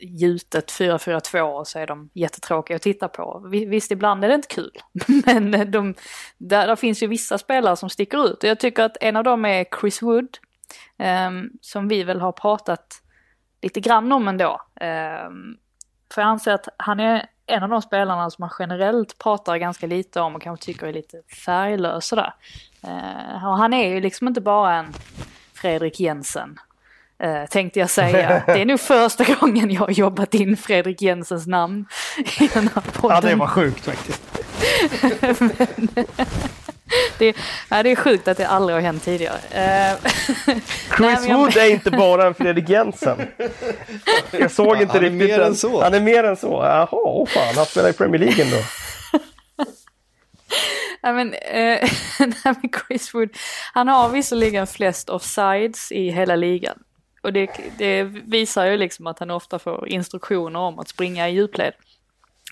gjutet 0.00 0.72
4-4-2 0.72 1.40
och 1.40 1.66
så 1.66 1.78
är 1.78 1.86
de 1.86 2.10
jättetråkiga 2.14 2.76
att 2.76 2.82
titta 2.82 3.08
på. 3.08 3.48
Visst, 3.50 3.90
ibland 3.90 4.24
är 4.24 4.28
det 4.28 4.34
inte 4.34 4.48
kul, 4.48 4.72
men 5.24 5.70
de, 5.70 5.94
där, 6.38 6.66
där 6.66 6.76
finns 6.76 7.02
ju 7.02 7.06
vissa 7.06 7.38
spelare 7.38 7.76
som 7.76 7.90
sticker 7.90 8.26
ut. 8.26 8.42
Och 8.42 8.48
jag 8.48 8.60
tycker 8.60 8.82
att 8.82 8.96
en 9.00 9.16
av 9.16 9.24
dem 9.24 9.44
är 9.44 9.66
Chris 9.80 10.02
Wood, 10.02 10.38
eh, 10.98 11.30
som 11.60 11.88
vi 11.88 12.02
väl 12.02 12.20
har 12.20 12.32
pratat 12.32 13.02
lite 13.62 13.80
grann 13.80 14.12
om 14.12 14.28
ändå. 14.28 14.60
Eh, 14.80 15.30
för 16.14 16.22
jag 16.22 16.28
anser 16.28 16.52
att 16.52 16.68
han 16.76 17.00
är 17.00 17.26
en 17.46 17.62
av 17.62 17.68
de 17.68 17.82
spelarna 17.82 18.30
som 18.30 18.42
man 18.42 18.50
generellt 18.58 19.18
pratar 19.18 19.56
ganska 19.56 19.86
lite 19.86 20.20
om 20.20 20.34
och 20.34 20.42
kanske 20.42 20.66
tycker 20.66 20.86
är 20.86 20.92
lite 20.92 21.22
färglös 21.44 22.06
sådär. 22.06 22.34
Eh, 22.82 23.48
och 23.48 23.58
han 23.58 23.72
är 23.72 23.88
ju 23.88 24.00
liksom 24.00 24.28
inte 24.28 24.40
bara 24.40 24.74
en 24.74 24.92
Fredrik 25.54 26.00
Jensen 26.00 26.58
Uh, 27.24 27.46
tänkte 27.46 27.80
jag 27.80 27.90
säga. 27.90 28.42
Det 28.46 28.60
är 28.60 28.64
nog 28.64 28.80
första 28.80 29.24
gången 29.24 29.70
jag 29.70 29.80
har 29.80 29.90
jobbat 29.90 30.34
in 30.34 30.56
Fredrik 30.56 31.02
Jensens 31.02 31.46
namn 31.46 31.86
i 32.40 32.46
den 32.54 32.70
här 32.74 32.82
podden. 32.92 33.16
Ja, 33.16 33.20
det 33.20 33.34
var 33.34 33.46
sjukt 33.46 33.84
faktiskt. 33.84 34.22
Men, 35.40 35.88
det, 37.18 37.36
ja, 37.68 37.82
det 37.82 37.90
är 37.90 37.96
sjukt 37.96 38.28
att 38.28 38.36
det 38.36 38.48
aldrig 38.48 38.76
har 38.76 38.80
hänt 38.80 39.04
tidigare. 39.04 39.38
Uh, 40.46 40.56
Chris 40.96 41.20
nej, 41.20 41.34
Wood 41.34 41.56
är 41.56 41.70
inte 41.70 41.90
bara 41.90 42.26
en 42.26 42.34
Fredrik 42.34 42.68
Jensen. 42.68 43.18
Jag 44.30 44.50
såg 44.50 44.76
ja, 44.76 44.80
inte 44.80 44.92
han 44.92 45.00
riktigt. 45.02 45.30
Är 45.30 45.38
mer 45.38 45.40
än 45.40 45.56
så. 45.56 45.82
Han 45.82 45.94
är 45.94 46.00
mer 46.00 46.24
än 46.24 46.36
så. 46.36 46.48
Jaha, 46.48 46.88
oh 46.92 47.26
fan, 47.26 47.54
han 47.56 47.66
spelar 47.66 47.88
i 47.88 47.92
Premier 47.92 48.18
League 48.18 48.44
ändå. 48.44 48.56
Nej 51.02 51.12
men, 51.12 51.34
eh, 51.34 51.88
Chris 52.86 53.14
Wood, 53.14 53.28
han 53.72 53.88
har 53.88 54.08
visserligen 54.08 54.66
flest 54.66 55.10
offsides 55.10 55.92
i 55.92 56.10
hela 56.10 56.36
ligan. 56.36 56.78
Och 57.20 57.32
det, 57.32 57.50
det, 57.78 58.04
visar 58.04 58.66
ju 58.66 58.76
liksom 58.76 59.06
att 59.06 59.18
han 59.18 59.30
ofta 59.30 59.58
får 59.58 59.88
instruktioner 59.88 60.60
om 60.60 60.78
att 60.78 60.88
springa 60.88 61.28
i 61.28 61.32
djupled. 61.32 61.72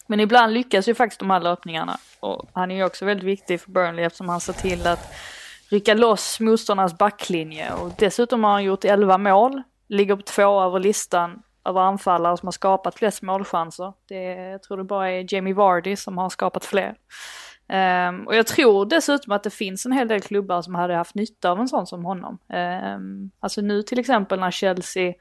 Men 0.06 0.20
ibland 0.20 0.52
lyckas 0.52 0.88
ju 0.88 0.94
faktiskt 0.94 1.20
de 1.20 1.30
här 1.30 1.40
löpningarna. 1.40 1.98
Och 2.20 2.50
han 2.52 2.70
är 2.70 2.74
ju 2.74 2.84
också 2.84 3.04
väldigt 3.04 3.26
viktig 3.26 3.60
för 3.60 3.70
Burnley 3.70 4.04
eftersom 4.04 4.28
han 4.28 4.40
ser 4.40 4.52
till 4.52 4.86
att 4.86 5.14
rycka 5.68 5.94
loss 5.94 6.40
motståndarnas 6.40 6.98
backlinje. 6.98 7.72
Och 7.72 7.90
dessutom 7.98 8.44
har 8.44 8.50
han 8.50 8.64
gjort 8.64 8.84
11 8.84 9.18
mål, 9.18 9.62
ligger 9.88 10.16
på 10.16 10.22
två 10.22 10.62
över 10.62 10.78
listan 10.78 11.42
över 11.64 11.80
anfallare 11.80 12.36
som 12.36 12.46
har 12.46 12.52
skapat 12.52 12.94
flest 12.94 13.22
målchanser. 13.22 13.92
Det, 14.08 14.22
jag 14.24 14.62
tror 14.62 14.76
det 14.76 14.84
bara 14.84 15.10
är 15.10 15.34
Jamie 15.34 15.54
Vardy 15.54 15.96
som 15.96 16.18
har 16.18 16.30
skapat 16.30 16.64
fler. 16.64 16.94
Um, 17.72 18.26
och 18.26 18.36
jag 18.36 18.46
tror 18.46 18.86
dessutom 18.86 19.32
att 19.32 19.42
det 19.42 19.50
finns 19.50 19.86
en 19.86 19.92
hel 19.92 20.08
del 20.08 20.20
klubbar 20.20 20.62
som 20.62 20.74
hade 20.74 20.94
haft 20.94 21.14
nytta 21.14 21.50
av 21.50 21.60
en 21.60 21.68
sån 21.68 21.86
som 21.86 22.04
honom. 22.04 22.38
Um, 22.96 23.30
alltså 23.40 23.60
nu 23.60 23.82
till 23.82 23.98
exempel 23.98 24.40
när 24.40 24.50
Chelsea 24.50 25.14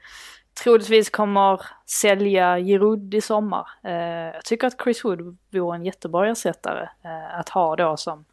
troligtvis 0.62 1.10
kommer 1.10 1.60
sälja 1.86 2.58
Giroud 2.58 3.14
i 3.14 3.20
sommar. 3.20 3.68
Uh, 3.84 3.92
jag 4.34 4.44
tycker 4.44 4.66
att 4.66 4.82
Chris 4.82 5.04
Wood 5.04 5.38
vore 5.52 5.76
en 5.76 5.84
jättebra 5.84 6.30
ersättare 6.30 6.88
uh, 7.04 7.38
att 7.38 7.48
ha 7.48 7.76
då 7.76 7.96
som 7.96 8.24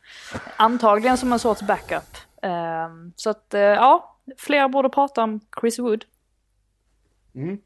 antagligen 0.58 1.18
som 1.18 1.34
en 1.34 1.40
sorts 1.40 1.62
backup. 1.62 2.18
Um, 2.42 3.14
så 3.16 3.30
att 3.30 3.52
uh, 3.54 3.60
ja, 3.60 4.18
fler 4.38 4.68
borde 4.68 4.90
prata 4.90 5.24
om 5.24 5.40
Chris 5.62 5.80
Wood. 5.80 6.06
Mm. 7.36 7.58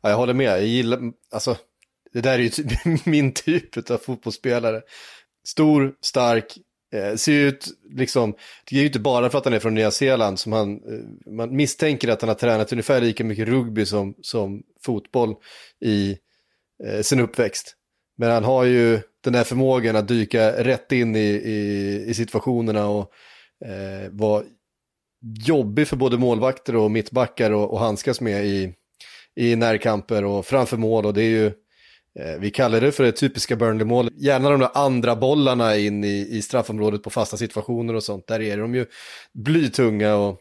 Ja, 0.00 0.10
jag 0.10 0.16
håller 0.16 0.34
med, 0.34 0.46
jag 0.46 0.66
gillar, 0.66 1.00
alltså 1.32 1.56
det 2.12 2.20
där 2.20 2.34
är 2.34 2.38
ju 2.38 2.48
typ 2.48 2.66
min 3.06 3.32
typ 3.32 3.90
av 3.90 3.98
fotbollsspelare. 3.98 4.82
Stor, 5.46 5.94
stark, 6.00 6.58
eh, 6.94 7.14
ser 7.14 7.32
ut 7.32 7.66
liksom, 7.90 8.34
det 8.70 8.76
är 8.76 8.80
ju 8.80 8.86
inte 8.86 9.00
bara 9.00 9.30
för 9.30 9.38
att 9.38 9.44
han 9.44 9.54
är 9.54 9.58
från 9.58 9.74
Nya 9.74 9.90
Zeeland 9.90 10.38
som 10.38 10.52
han, 10.52 10.72
eh, 10.72 11.32
man 11.32 11.56
misstänker 11.56 12.08
att 12.08 12.20
han 12.20 12.28
har 12.28 12.34
tränat 12.34 12.72
ungefär 12.72 13.00
lika 13.00 13.24
mycket 13.24 13.48
rugby 13.48 13.86
som, 13.86 14.14
som 14.22 14.62
fotboll 14.84 15.34
i 15.84 16.18
eh, 16.84 17.00
sin 17.00 17.20
uppväxt. 17.20 17.74
Men 18.18 18.30
han 18.30 18.44
har 18.44 18.64
ju 18.64 19.00
den 19.24 19.32
där 19.32 19.44
förmågan 19.44 19.96
att 19.96 20.08
dyka 20.08 20.64
rätt 20.64 20.92
in 20.92 21.16
i, 21.16 21.28
i, 21.28 22.04
i 22.08 22.14
situationerna 22.14 22.86
och 22.86 23.12
eh, 23.66 24.10
vara 24.10 24.42
jobbig 25.46 25.88
för 25.88 25.96
både 25.96 26.18
målvakter 26.18 26.76
och 26.76 26.90
mittbackar 26.90 27.50
och, 27.50 27.72
och 27.72 27.80
handskas 27.80 28.20
med 28.20 28.46
i, 28.46 28.74
i 29.36 29.56
närkamper 29.56 30.24
och 30.24 30.46
framför 30.46 30.76
mål 30.76 31.06
och 31.06 31.14
det 31.14 31.22
är 31.22 31.30
ju 31.30 31.52
vi 32.38 32.50
kallar 32.50 32.80
det 32.80 32.92
för 32.92 33.04
det 33.04 33.12
typiska 33.12 33.56
Burnley-mål. 33.56 34.08
Gärna 34.16 34.50
de 34.50 34.60
där 34.60 34.70
andra 34.74 35.16
bollarna 35.16 35.76
in 35.76 36.04
i, 36.04 36.28
i 36.30 36.42
straffområdet 36.42 37.02
på 37.02 37.10
fasta 37.10 37.36
situationer 37.36 37.94
och 37.94 38.02
sånt. 38.02 38.26
Där 38.26 38.40
är 38.40 38.56
de 38.56 38.74
ju 38.74 38.86
blytunga 39.32 40.16
och... 40.16 40.36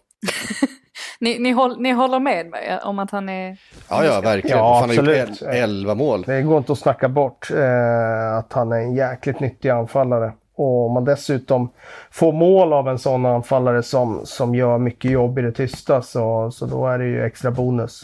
ni, 1.20 1.40
ni, 1.40 1.52
håll, 1.52 1.82
ni 1.82 1.92
håller 1.92 2.20
med 2.20 2.50
mig 2.50 2.80
om 2.84 3.00
att 3.00 3.12
han 3.12 3.30
är... 3.30 3.58
Ja, 3.90 4.06
ja, 4.06 4.22
verkligen. 4.22 4.58
Ja, 4.58 4.80
han 4.80 4.90
har 4.90 4.96
gjort 4.96 5.42
elva 5.42 5.96
mål. 5.96 6.22
Det 6.22 6.42
går 6.42 6.58
inte 6.58 6.72
att 6.72 6.80
snacka 6.80 7.10
bort 7.10 7.52
eh, 7.52 8.38
att 8.38 8.54
han 8.54 8.72
är 8.72 8.78
en 8.78 8.96
jäkligt 8.96 9.40
nyttig 9.40 9.70
anfallare. 9.70 10.34
Och 10.56 10.86
om 10.86 10.94
man 10.94 11.06
dessutom 11.06 11.70
får 12.12 12.34
mål 12.34 12.74
av 12.74 12.88
en 12.88 13.00
sån 13.00 13.26
anfallare 13.26 13.84
som, 13.84 14.22
som 14.26 14.56
gör 14.56 14.78
mycket 14.78 15.12
jobb 15.12 15.40
i 15.40 15.42
det 15.42 15.52
tysta 15.52 16.02
så, 16.02 16.52
så 16.52 16.66
då 16.66 16.88
är 16.88 17.00
det 17.00 17.06
ju 17.06 17.26
extra 17.26 17.52
bonus. 17.52 18.02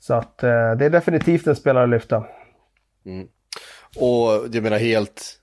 Så 0.00 0.14
att 0.14 0.42
eh, 0.42 0.72
det 0.78 0.84
är 0.84 0.90
definitivt 0.90 1.46
en 1.46 1.56
spelare 1.56 1.84
att 1.84 1.90
lyfta. 1.90 2.24
Mm. 3.06 3.28
Och 3.96 4.48
jag 4.52 4.62
menar 4.62 4.78
helt 4.78 5.40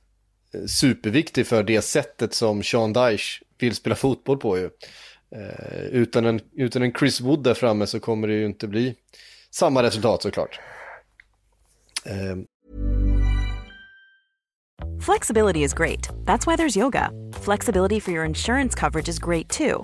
eh, 0.53 0.65
superviktig 0.65 1.47
för 1.47 1.63
det 1.63 1.81
sättet 1.81 2.33
som 2.33 2.63
Sean 2.63 2.93
Dyche 2.93 3.43
vill 3.57 3.75
spela 3.75 3.95
fotboll 3.95 4.37
på 4.37 4.57
ju. 4.57 4.69
Eh, 5.35 5.83
utan, 5.91 6.25
en, 6.25 6.39
utan 6.53 6.81
en 6.81 6.93
Chris 6.93 7.21
Wood 7.21 7.43
där 7.43 7.53
framme 7.53 7.87
så 7.87 7.99
kommer 7.99 8.27
det 8.27 8.33
ju 8.33 8.45
inte 8.45 8.67
bli 8.67 8.95
samma 9.51 9.83
resultat 9.83 10.21
såklart. 10.21 10.59
Eh. 12.05 12.35
Flexibility 15.01 15.63
is 15.63 15.73
great. 15.73 16.09
That's 16.25 16.47
why 16.47 16.55
there's 16.55 16.77
yoga. 16.77 17.09
Flexibility 17.41 17.99
for 17.99 18.11
your 18.11 18.25
insurance 18.25 18.79
coverage 18.79 19.09
is 19.09 19.19
great 19.19 19.49
too. 19.49 19.83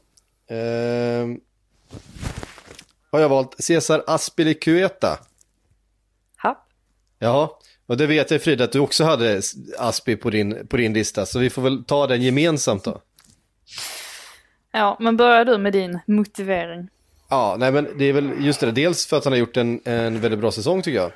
Eh, 0.51 1.27
har 3.11 3.19
jag 3.19 3.29
valt 3.29 3.63
Cesar 3.63 4.03
Aspilicueta. 4.07 5.19
Ha. 6.43 6.65
Ja, 7.19 7.59
och 7.85 7.97
det 7.97 8.07
vet 8.07 8.31
jag 8.31 8.41
Frida 8.41 8.63
att 8.63 8.71
du 8.71 8.79
också 8.79 9.03
hade 9.03 9.41
Aspi 9.77 10.15
på 10.15 10.29
din, 10.29 10.67
på 10.67 10.77
din 10.77 10.93
lista, 10.93 11.25
så 11.25 11.39
vi 11.39 11.49
får 11.49 11.61
väl 11.61 11.83
ta 11.83 12.07
den 12.07 12.21
gemensamt 12.21 12.83
då. 12.83 13.01
Ja, 14.71 14.97
men 14.99 15.17
börjar 15.17 15.45
du 15.45 15.57
med 15.57 15.73
din 15.73 15.99
motivering? 16.05 16.89
Ja, 17.29 17.55
nej 17.59 17.71
men 17.71 17.87
det 17.97 18.05
är 18.05 18.13
väl 18.13 18.45
just 18.45 18.59
det, 18.59 18.71
dels 18.71 19.07
för 19.07 19.17
att 19.17 19.23
han 19.23 19.33
har 19.33 19.37
gjort 19.37 19.57
en, 19.57 19.81
en 19.85 20.21
väldigt 20.21 20.39
bra 20.39 20.51
säsong 20.51 20.81
tycker 20.81 20.97
jag. 20.97 21.11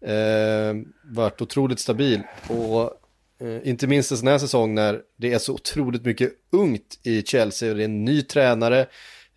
Eh, 0.00 0.74
varit 1.04 1.42
otroligt 1.42 1.80
stabil 1.80 2.22
och 2.48 3.03
Eh, 3.44 3.68
inte 3.68 3.86
minst 3.86 4.10
en 4.10 4.18
sån 4.18 4.28
här 4.28 4.38
säsong 4.38 4.74
när 4.74 5.00
det 5.16 5.32
är 5.32 5.38
så 5.38 5.54
otroligt 5.54 6.04
mycket 6.04 6.32
ungt 6.52 7.00
i 7.02 7.22
Chelsea 7.22 7.70
och 7.70 7.76
det 7.76 7.82
är 7.82 7.84
en 7.84 8.04
ny 8.04 8.22
tränare 8.22 8.86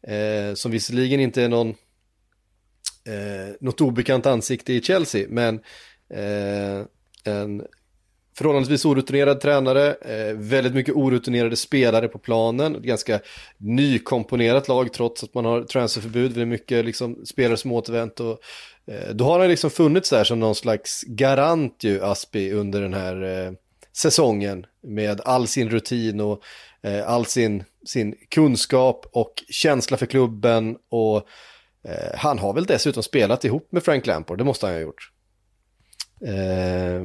eh, 0.07 0.53
som 0.53 0.71
visserligen 0.71 1.19
inte 1.19 1.43
är 1.43 1.49
någon 1.49 1.69
eh, 3.07 3.55
något 3.61 3.81
obekant 3.81 4.25
ansikte 4.25 4.73
i 4.73 4.81
Chelsea, 4.81 5.27
men 5.29 5.55
eh, 6.13 6.85
en 7.23 7.63
förhållandevis 8.37 8.85
orutinerad 8.85 9.41
tränare, 9.41 9.93
eh, 9.93 10.35
väldigt 10.35 10.73
mycket 10.73 10.95
orutinerade 10.95 11.55
spelare 11.55 12.07
på 12.07 12.19
planen, 12.19 12.75
ett 12.75 12.81
ganska 12.81 13.19
nykomponerat 13.57 14.67
lag 14.67 14.93
trots 14.93 15.23
att 15.23 15.33
man 15.33 15.45
har 15.45 15.63
transferförbud, 15.63 16.31
det 16.31 16.41
är 16.41 16.45
mycket 16.45 16.85
liksom, 16.85 17.25
spelare 17.25 17.57
som 17.57 17.71
återvänt 17.71 18.19
och 18.19 18.39
eh, 18.87 19.13
då 19.13 19.25
har 19.25 19.39
han 19.39 19.49
liksom 19.49 19.69
funnits 19.69 20.09
där 20.09 20.23
som 20.23 20.39
någon 20.39 20.55
slags 20.55 21.03
garant 21.03 21.83
ju, 21.83 22.03
Aspi, 22.03 22.51
under 22.51 22.81
den 22.81 22.93
här 22.93 23.23
eh, 23.23 23.51
säsongen 23.97 24.65
med 24.81 25.21
all 25.21 25.47
sin 25.47 25.69
rutin 25.69 26.21
och 26.21 26.41
eh, 26.81 27.09
all 27.09 27.25
sin, 27.25 27.63
sin 27.85 28.15
kunskap 28.29 29.05
och 29.11 29.43
känsla 29.49 29.97
för 29.97 30.05
klubben 30.05 30.77
och 30.89 31.27
Eh, 31.87 32.15
han 32.15 32.39
har 32.39 32.53
väl 32.53 32.65
dessutom 32.65 33.03
spelat 33.03 33.45
ihop 33.45 33.71
med 33.71 33.83
Frank 33.83 34.05
Lampard, 34.05 34.37
det 34.37 34.43
måste 34.43 34.65
han 34.65 34.75
ha 34.75 34.81
gjort. 34.81 35.11
Eh, 36.21 37.03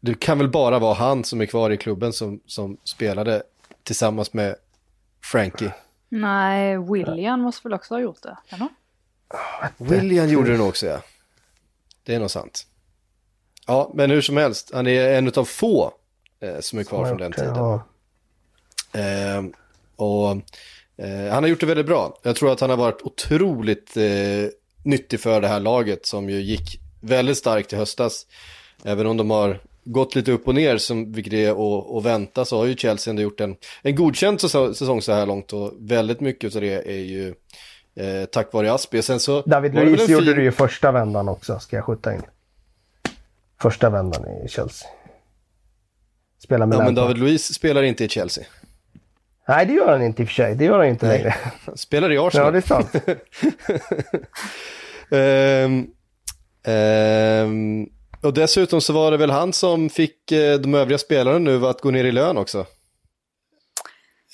det 0.00 0.20
kan 0.20 0.38
väl 0.38 0.48
bara 0.48 0.78
vara 0.78 0.94
han 0.94 1.24
som 1.24 1.40
är 1.40 1.46
kvar 1.46 1.70
i 1.70 1.76
klubben 1.76 2.12
som, 2.12 2.40
som 2.46 2.76
spelade 2.84 3.42
tillsammans 3.82 4.32
med 4.32 4.56
Frankie. 5.22 5.74
Nej, 6.08 6.78
William 6.78 7.40
måste 7.40 7.68
väl 7.68 7.74
också 7.74 7.94
ha 7.94 8.00
gjort 8.00 8.22
det? 8.22 8.36
Eller? 8.48 8.68
William 9.76 10.28
gjorde 10.28 10.50
det 10.50 10.58
nog 10.58 10.68
också, 10.68 10.86
ja. 10.86 11.02
Det 12.02 12.14
är 12.14 12.20
nog 12.20 12.30
sant. 12.30 12.66
Ja, 13.66 13.90
men 13.94 14.10
hur 14.10 14.20
som 14.20 14.36
helst, 14.36 14.70
han 14.74 14.86
är 14.86 15.18
en 15.18 15.32
av 15.36 15.44
få 15.44 15.92
eh, 16.40 16.60
som 16.60 16.78
är 16.78 16.84
kvar 16.84 16.98
som 16.98 17.08
från 17.08 17.18
den 17.18 17.32
tiden. 17.32 17.56
Ja. 17.56 17.84
Eh, 18.92 19.44
och 19.96 20.36
Eh, 20.98 21.32
han 21.32 21.42
har 21.42 21.48
gjort 21.48 21.60
det 21.60 21.66
väldigt 21.66 21.86
bra. 21.86 22.18
Jag 22.22 22.36
tror 22.36 22.52
att 22.52 22.60
han 22.60 22.70
har 22.70 22.76
varit 22.76 23.02
otroligt 23.02 23.96
eh, 23.96 24.50
nyttig 24.82 25.20
för 25.20 25.40
det 25.40 25.48
här 25.48 25.60
laget 25.60 26.06
som 26.06 26.30
ju 26.30 26.40
gick 26.40 26.80
väldigt 27.00 27.36
starkt 27.36 27.72
i 27.72 27.76
höstas. 27.76 28.26
Även 28.84 29.06
om 29.06 29.16
de 29.16 29.30
har 29.30 29.60
gått 29.84 30.14
lite 30.14 30.32
upp 30.32 30.48
och 30.48 30.54
ner, 30.54 30.78
som, 30.78 31.12
vilket 31.12 31.32
är 31.32 31.98
att, 31.98 32.04
vänta, 32.04 32.44
så 32.44 32.58
har 32.58 32.66
ju 32.66 32.76
Chelsea 32.76 33.10
ändå 33.10 33.22
gjort 33.22 33.40
en, 33.40 33.56
en 33.82 33.94
godkänd 33.94 34.40
säsong 34.40 35.02
så 35.02 35.12
här 35.12 35.26
långt 35.26 35.52
och 35.52 35.72
väldigt 35.78 36.20
mycket 36.20 36.54
av 36.54 36.60
det 36.60 36.90
är 36.90 37.04
ju 37.04 37.34
eh, 37.94 38.24
tack 38.24 38.52
vare 38.52 38.72
Aspi. 38.72 39.02
Sen 39.02 39.20
så 39.20 39.40
David 39.40 39.74
Luiz 39.74 40.08
gjorde 40.08 40.34
det 40.34 40.42
ju 40.42 40.52
första 40.52 40.92
vändan 40.92 41.28
också, 41.28 41.58
ska 41.58 41.76
jag 41.76 41.84
skjuta 41.84 42.14
in. 42.14 42.22
Första 43.60 43.90
vändan 43.90 44.24
i 44.44 44.48
Chelsea. 44.48 44.88
Spelar 46.38 46.66
med 46.66 46.78
ja, 46.78 46.84
men 46.84 46.94
David 46.94 47.18
Luiz 47.18 47.54
spelar 47.54 47.82
inte 47.82 48.04
i 48.04 48.08
Chelsea. 48.08 48.44
Nej, 49.48 49.66
det 49.66 49.72
gör 49.72 49.92
han 49.92 50.02
inte 50.02 50.22
i 50.22 50.24
och 50.24 50.28
för 50.28 50.34
sig. 50.34 50.54
Det 50.54 50.64
gör 50.64 50.78
han 50.78 50.86
inte 50.86 51.06
Nej. 51.06 51.18
längre. 51.18 51.34
Han 51.66 51.76
spelar 51.76 52.12
i 52.12 52.18
Arsenal. 52.18 52.46
Ja, 52.46 52.50
det 52.50 52.58
är 52.58 52.62
sant. 52.62 52.94
um, 55.10 55.90
um, 57.82 57.88
och 58.20 58.34
dessutom 58.34 58.80
så 58.80 58.92
var 58.92 59.10
det 59.10 59.16
väl 59.16 59.30
han 59.30 59.52
som 59.52 59.90
fick 59.90 60.32
uh, 60.32 60.54
de 60.54 60.74
övriga 60.74 60.98
spelarna 60.98 61.38
nu 61.38 61.66
att 61.66 61.80
gå 61.80 61.90
ner 61.90 62.04
i 62.04 62.12
lön 62.12 62.38
också. 62.38 62.58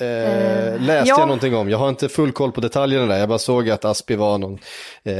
Uh, 0.01 0.09
uh, 0.09 0.81
läste 0.81 1.09
ja. 1.09 1.19
jag 1.19 1.21
någonting 1.21 1.55
om. 1.55 1.71
Jag 1.71 1.79
har 1.79 1.89
inte 1.89 2.09
full 2.09 2.33
koll 2.33 2.53
på 2.53 2.61
detaljerna 2.61 3.07
där. 3.07 3.19
Jag 3.19 3.29
bara 3.29 3.39
såg 3.39 3.71
att 3.71 3.85
Aspi 3.85 4.17
var 4.17 4.39
någon... 4.39 4.59
Eh, 5.05 5.15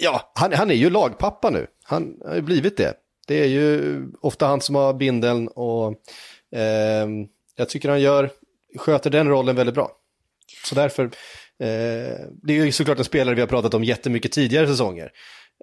ja, 0.00 0.32
han, 0.34 0.52
han 0.52 0.70
är 0.70 0.74
ju 0.74 0.90
lagpappa 0.90 1.50
nu. 1.50 1.66
Han 1.84 2.14
har 2.26 2.34
ju 2.34 2.42
blivit 2.42 2.76
det. 2.76 2.94
Det 3.26 3.42
är 3.42 3.46
ju 3.46 4.02
ofta 4.20 4.46
han 4.46 4.60
som 4.60 4.74
har 4.74 4.94
bindeln 4.94 5.48
och 5.48 5.94
eh, 6.56 7.08
jag 7.56 7.68
tycker 7.68 7.88
han 7.88 8.00
gör, 8.00 8.30
sköter 8.78 9.10
den 9.10 9.28
rollen 9.28 9.56
väldigt 9.56 9.74
bra. 9.74 9.90
Så 10.64 10.74
därför, 10.74 11.04
eh, 11.04 11.10
det 12.42 12.58
är 12.58 12.64
ju 12.64 12.72
såklart 12.72 12.98
en 12.98 13.04
spelare 13.04 13.34
vi 13.34 13.40
har 13.40 13.48
pratat 13.48 13.74
om 13.74 13.84
jättemycket 13.84 14.32
tidigare 14.32 14.66
säsonger. 14.66 15.12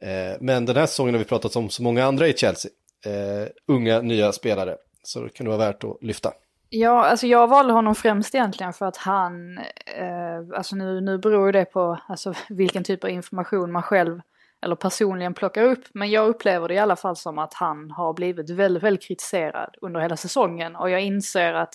Eh, 0.01 0.37
men 0.39 0.65
den 0.65 0.75
här 0.75 0.85
säsongen 0.85 1.13
har 1.13 1.19
vi 1.19 1.25
pratat 1.25 1.55
om 1.55 1.69
så 1.69 1.83
många 1.83 2.05
andra 2.05 2.27
i 2.27 2.33
Chelsea. 2.33 2.71
Eh, 3.05 3.47
unga, 3.67 4.01
nya 4.01 4.31
spelare. 4.31 4.75
Så 5.03 5.21
det 5.21 5.29
kan 5.29 5.45
det 5.45 5.49
vara 5.49 5.67
värt 5.67 5.83
att 5.83 5.97
lyfta. 6.01 6.33
Ja, 6.69 7.05
alltså 7.05 7.27
jag 7.27 7.47
valde 7.47 7.73
honom 7.73 7.95
främst 7.95 8.35
egentligen 8.35 8.73
för 8.73 8.85
att 8.85 8.97
han, 8.97 9.57
eh, 9.97 10.57
alltså 10.57 10.75
nu, 10.75 11.01
nu 11.01 11.17
beror 11.17 11.51
det 11.51 11.65
på 11.65 11.99
alltså, 12.07 12.33
vilken 12.49 12.83
typ 12.83 13.03
av 13.03 13.09
information 13.09 13.71
man 13.71 13.83
själv 13.83 14.21
eller 14.61 14.75
personligen 14.75 15.33
plockar 15.33 15.63
upp. 15.63 15.83
Men 15.93 16.09
jag 16.09 16.27
upplever 16.27 16.67
det 16.67 16.73
i 16.73 16.79
alla 16.79 16.95
fall 16.95 17.15
som 17.15 17.39
att 17.39 17.53
han 17.53 17.91
har 17.91 18.13
blivit 18.13 18.49
väldigt, 18.49 18.83
väldigt 18.83 19.07
kritiserad 19.07 19.75
under 19.81 19.99
hela 19.99 20.17
säsongen. 20.17 20.75
Och 20.75 20.89
jag 20.89 21.01
inser 21.01 21.53
att 21.53 21.73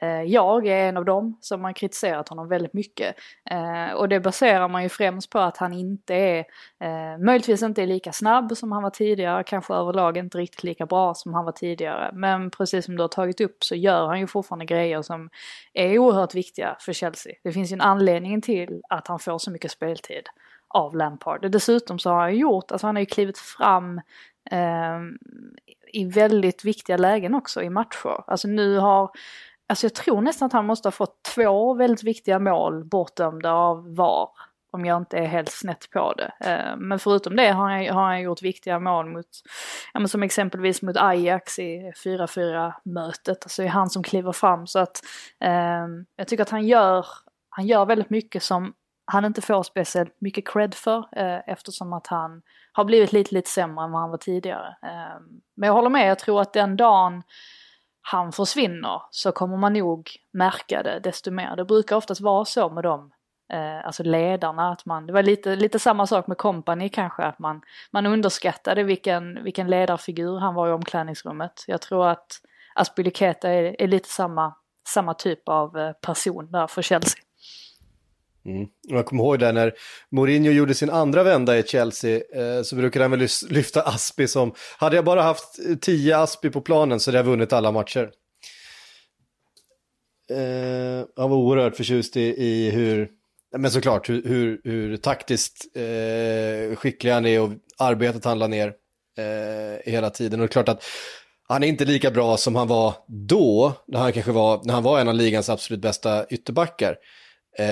eh, 0.00 0.22
jag 0.22 0.66
är 0.66 0.88
en 0.88 0.96
av 0.96 1.04
dem 1.04 1.38
som 1.40 1.64
har 1.64 1.72
kritiserat 1.72 2.28
honom 2.28 2.48
väldigt 2.48 2.74
mycket. 2.74 3.16
Eh, 3.50 3.94
och 3.94 4.08
det 4.08 4.20
baserar 4.20 4.68
man 4.68 4.82
ju 4.82 4.88
främst 4.88 5.30
på 5.30 5.38
att 5.38 5.56
han 5.56 5.72
inte 5.72 6.14
är, 6.14 6.38
eh, 6.80 7.18
möjligtvis 7.18 7.62
inte 7.62 7.82
är 7.82 7.86
lika 7.86 8.12
snabb 8.12 8.56
som 8.56 8.72
han 8.72 8.82
var 8.82 8.90
tidigare, 8.90 9.44
kanske 9.44 9.74
överlag 9.74 10.16
inte 10.16 10.38
riktigt 10.38 10.64
lika 10.64 10.86
bra 10.86 11.14
som 11.14 11.34
han 11.34 11.44
var 11.44 11.52
tidigare. 11.52 12.10
Men 12.12 12.50
precis 12.50 12.84
som 12.84 12.96
du 12.96 13.02
har 13.02 13.08
tagit 13.08 13.40
upp 13.40 13.64
så 13.64 13.74
gör 13.74 14.06
han 14.06 14.20
ju 14.20 14.26
fortfarande 14.26 14.64
grejer 14.64 15.02
som 15.02 15.30
är 15.72 15.98
oerhört 15.98 16.34
viktiga 16.34 16.76
för 16.80 16.92
Chelsea. 16.92 17.32
Det 17.44 17.52
finns 17.52 17.72
ju 17.72 17.74
en 17.74 17.80
anledning 17.80 18.40
till 18.40 18.82
att 18.88 19.08
han 19.08 19.18
får 19.18 19.38
så 19.38 19.50
mycket 19.50 19.70
speltid 19.70 20.22
av 20.68 20.96
Lampard. 20.96 21.50
Dessutom 21.50 21.98
så 21.98 22.10
har 22.10 22.20
han 22.20 22.36
gjort, 22.36 22.72
alltså 22.72 22.86
han 22.86 22.96
har 22.96 23.00
ju 23.00 23.06
klivit 23.06 23.38
fram 23.38 23.98
eh, 24.50 25.00
i 25.92 26.04
väldigt 26.04 26.64
viktiga 26.64 26.96
lägen 26.96 27.34
också 27.34 27.62
i 27.62 27.70
matcher. 27.70 28.24
Alltså 28.26 28.48
nu 28.48 28.78
har, 28.78 29.10
alltså 29.68 29.86
jag 29.86 29.94
tror 29.94 30.20
nästan 30.20 30.46
att 30.46 30.52
han 30.52 30.66
måste 30.66 30.86
ha 30.86 30.92
fått 30.92 31.22
två 31.34 31.74
väldigt 31.74 32.04
viktiga 32.04 32.38
mål 32.38 32.84
bortdömda 32.84 33.52
av 33.52 33.94
VAR. 33.94 34.28
Om 34.70 34.84
jag 34.84 34.96
inte 34.96 35.18
är 35.18 35.26
helt 35.26 35.52
snett 35.52 35.90
på 35.90 36.12
det. 36.12 36.32
Eh, 36.40 36.76
men 36.76 36.98
förutom 36.98 37.36
det 37.36 37.48
har 37.48 37.70
han, 37.70 37.96
har 37.96 38.04
han 38.04 38.22
gjort 38.22 38.42
viktiga 38.42 38.78
mål 38.78 39.06
mot, 39.06 39.26
ja 39.92 40.00
men 40.00 40.08
som 40.08 40.22
exempelvis 40.22 40.82
mot 40.82 40.96
Ajax 40.96 41.58
i 41.58 41.92
4-4 42.04 42.72
mötet. 42.84 43.44
Alltså 43.44 43.62
det 43.62 43.68
är 43.68 43.72
han 43.72 43.90
som 43.90 44.02
kliver 44.02 44.32
fram 44.32 44.66
så 44.66 44.78
att 44.78 45.00
eh, 45.40 45.86
jag 46.16 46.28
tycker 46.28 46.42
att 46.42 46.50
han 46.50 46.66
gör, 46.66 47.06
han 47.50 47.66
gör 47.66 47.86
väldigt 47.86 48.10
mycket 48.10 48.42
som 48.42 48.72
han 49.10 49.24
inte 49.24 49.42
får 49.42 49.62
speciellt 49.62 50.20
mycket 50.20 50.48
cred 50.48 50.74
för 50.74 50.98
eh, 50.98 51.38
eftersom 51.46 51.92
att 51.92 52.06
han 52.06 52.42
har 52.72 52.84
blivit 52.84 53.12
lite, 53.12 53.34
lite 53.34 53.50
sämre 53.50 53.84
än 53.84 53.92
vad 53.92 54.00
han 54.00 54.10
var 54.10 54.18
tidigare. 54.18 54.76
Eh, 54.82 55.20
men 55.56 55.66
jag 55.66 55.74
håller 55.74 55.90
med, 55.90 56.10
jag 56.10 56.18
tror 56.18 56.40
att 56.40 56.52
den 56.52 56.76
dagen 56.76 57.22
han 58.00 58.32
försvinner 58.32 59.02
så 59.10 59.32
kommer 59.32 59.56
man 59.56 59.72
nog 59.72 60.10
märka 60.32 60.82
det 60.82 61.00
desto 61.00 61.30
mer. 61.30 61.56
Det 61.56 61.64
brukar 61.64 61.96
oftast 61.96 62.20
vara 62.20 62.44
så 62.44 62.68
med 62.68 62.84
dem, 62.84 63.12
eh, 63.52 63.86
alltså 63.86 64.02
ledarna, 64.02 64.72
att 64.72 64.86
man, 64.86 65.06
det 65.06 65.12
var 65.12 65.22
lite, 65.22 65.56
lite 65.56 65.78
samma 65.78 66.06
sak 66.06 66.26
med 66.26 66.38
kompani 66.38 66.88
kanske, 66.88 67.22
att 67.22 67.38
man, 67.38 67.60
man 67.90 68.06
underskattade 68.06 68.82
vilken, 68.82 69.44
vilken 69.44 69.70
ledarfigur 69.70 70.38
han 70.38 70.54
var 70.54 70.68
i 70.68 70.72
omklädningsrummet. 70.72 71.64
Jag 71.66 71.80
tror 71.80 72.08
att 72.08 72.40
Aspiliketa 72.74 73.48
är, 73.50 73.82
är 73.82 73.88
lite 73.88 74.08
samma, 74.08 74.54
samma 74.88 75.14
typ 75.14 75.48
av 75.48 75.78
eh, 75.78 75.92
person 75.92 76.50
där 76.50 76.66
för 76.66 76.82
Chelsea. 76.82 77.22
Mm. 78.48 78.68
Jag 78.88 79.06
kommer 79.06 79.22
ihåg 79.22 79.38
det 79.38 79.52
när 79.52 79.72
Mourinho 80.10 80.50
gjorde 80.50 80.74
sin 80.74 80.90
andra 80.90 81.22
vända 81.22 81.58
i 81.58 81.62
Chelsea 81.62 82.20
eh, 82.34 82.62
så 82.62 82.76
brukade 82.76 83.04
han 83.04 83.10
väl 83.10 83.28
lyfta 83.48 83.82
Aspi 83.82 84.28
som, 84.28 84.54
hade 84.78 84.96
jag 84.96 85.04
bara 85.04 85.22
haft 85.22 85.58
eh, 85.68 85.76
tio 85.76 86.18
Aspi 86.18 86.50
på 86.50 86.60
planen 86.60 87.00
så 87.00 87.10
hade 87.10 87.18
jag 87.18 87.24
vunnit 87.24 87.52
alla 87.52 87.72
matcher. 87.72 88.10
Eh, 90.30 91.06
han 91.16 91.30
var 91.30 91.36
oerhört 91.36 91.76
förtjust 91.76 92.16
i, 92.16 92.44
i 92.44 92.70
hur, 92.70 93.08
men 93.56 93.70
såklart 93.70 94.08
hur, 94.08 94.22
hur, 94.24 94.60
hur 94.64 94.96
taktiskt 94.96 95.76
eh, 95.76 96.76
skicklig 96.76 97.10
han 97.10 97.26
är 97.26 97.40
och 97.40 97.50
arbetet 97.78 98.24
han 98.24 98.38
la 98.38 98.46
ner 98.46 98.72
eh, 99.18 99.92
hela 99.92 100.10
tiden. 100.10 100.40
Och 100.40 100.46
det 100.46 100.50
är 100.50 100.52
klart 100.52 100.68
att 100.68 100.84
han 101.48 101.62
är 101.62 101.68
inte 101.68 101.84
lika 101.84 102.10
bra 102.10 102.36
som 102.36 102.56
han 102.56 102.68
var 102.68 102.94
då, 103.08 103.72
när 103.86 104.00
han 104.00 104.12
kanske 104.12 104.32
var, 104.32 104.60
när 104.64 104.74
han 104.74 104.82
var 104.82 105.00
en 105.00 105.08
av 105.08 105.14
ligans 105.14 105.48
absolut 105.48 105.80
bästa 105.80 106.26
ytterbackar. 106.26 106.96
Eh, 107.58 107.66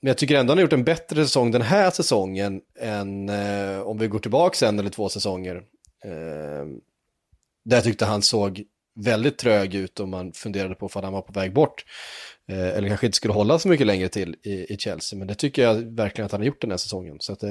men 0.00 0.08
jag 0.08 0.18
tycker 0.18 0.36
ändå 0.36 0.50
han 0.50 0.58
har 0.58 0.62
gjort 0.62 0.72
en 0.72 0.84
bättre 0.84 1.24
säsong 1.24 1.50
den 1.50 1.62
här 1.62 1.90
säsongen 1.90 2.60
än 2.80 3.28
eh, 3.28 3.80
om 3.80 3.98
vi 3.98 4.08
går 4.08 4.18
tillbaka 4.18 4.68
en 4.68 4.78
eller 4.78 4.90
två 4.90 5.08
säsonger. 5.08 5.56
Eh, 6.04 6.66
där 7.64 7.76
jag 7.76 7.84
tyckte 7.84 8.04
han 8.04 8.22
såg 8.22 8.62
väldigt 9.00 9.38
trög 9.38 9.74
ut 9.74 10.00
om 10.00 10.10
man 10.10 10.32
funderade 10.32 10.74
på 10.74 10.86
om 10.86 11.04
han 11.04 11.12
var 11.12 11.22
på 11.22 11.32
väg 11.32 11.52
bort. 11.52 11.84
Eller 12.48 12.88
kanske 12.88 13.06
inte 13.06 13.16
skulle 13.16 13.34
hålla 13.34 13.58
så 13.58 13.68
mycket 13.68 13.86
längre 13.86 14.08
till 14.08 14.36
i, 14.42 14.76
Chelsea. 14.78 15.18
Men 15.18 15.28
det 15.28 15.34
tycker 15.34 15.62
jag 15.62 15.74
verkligen 15.74 16.26
att 16.26 16.32
han 16.32 16.40
har 16.40 16.46
gjort 16.46 16.60
den 16.60 16.70
här 16.70 16.78
säsongen. 16.78 17.16
Så 17.20 17.32
att, 17.32 17.42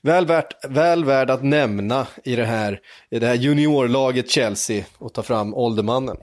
väl, 0.00 0.26
värt, 0.26 0.64
väl 0.64 1.04
värd 1.04 1.30
att 1.30 1.42
nämna 1.42 2.06
i 2.24 2.36
det 2.36 2.44
här, 2.44 2.80
i 3.10 3.18
det 3.18 3.26
här 3.26 3.34
juniorlaget 3.34 4.30
Chelsea 4.30 4.84
och 4.98 5.14
ta 5.14 5.22
fram 5.22 5.54
åldermannen. 5.54 6.16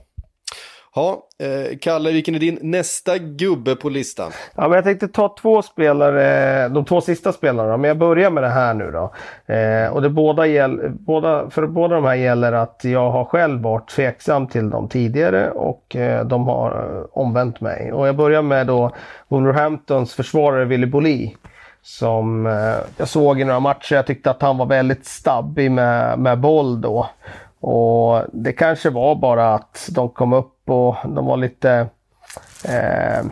Ja, 0.94 1.22
eh, 1.38 1.78
Kalle, 1.80 2.12
vilken 2.12 2.34
är 2.34 2.38
din 2.38 2.58
nästa 2.62 3.18
gubbe 3.18 3.76
på 3.76 3.88
listan? 3.88 4.30
Ja, 4.54 4.62
men 4.62 4.72
jag 4.72 4.84
tänkte 4.84 5.08
ta 5.08 5.34
två 5.40 5.62
spelare, 5.62 6.68
de 6.68 6.84
två 6.84 7.00
sista 7.00 7.32
spelarna, 7.32 7.76
men 7.76 7.88
jag 7.88 7.98
börjar 7.98 8.30
med 8.30 8.42
det 8.42 8.48
här 8.48 8.74
nu 8.74 8.90
då. 8.90 9.12
Eh, 9.54 9.92
och 9.92 10.02
det 10.02 10.10
båda 10.10 10.46
gäll, 10.46 10.80
båda, 10.90 11.50
för 11.50 11.66
båda 11.66 11.94
de 11.94 12.04
här 12.04 12.14
gäller 12.14 12.52
att 12.52 12.80
jag 12.84 13.10
har 13.10 13.24
själv 13.24 13.62
varit 13.62 13.88
tveksam 13.88 14.46
till 14.46 14.70
dem 14.70 14.88
tidigare 14.88 15.50
och 15.50 15.96
eh, 15.96 16.26
de 16.26 16.48
har 16.48 16.70
eh, 16.70 17.04
omvänt 17.12 17.60
mig. 17.60 17.92
Och 17.92 18.08
jag 18.08 18.16
börjar 18.16 18.42
med 18.42 18.66
då 18.66 18.90
Wolverhamptons 19.28 20.14
försvarare 20.14 20.64
Willy 20.64 20.86
Boli 20.86 21.36
som 21.82 22.46
eh, 22.46 22.76
jag 22.96 23.08
såg 23.08 23.40
i 23.40 23.44
några 23.44 23.60
matcher. 23.60 23.94
Jag 23.94 24.06
tyckte 24.06 24.30
att 24.30 24.42
han 24.42 24.58
var 24.58 24.66
väldigt 24.66 25.06
stabbig 25.06 25.70
med, 25.70 26.18
med 26.18 26.40
boll 26.40 26.80
då. 26.80 27.08
Och 27.60 28.22
det 28.32 28.52
kanske 28.52 28.90
var 28.90 29.14
bara 29.14 29.54
att 29.54 29.88
de 29.92 30.08
kom 30.08 30.32
upp 30.32 30.70
och 30.70 30.96
de 31.04 31.26
var 31.26 31.36
lite, 31.36 31.86
eh, 32.68 33.26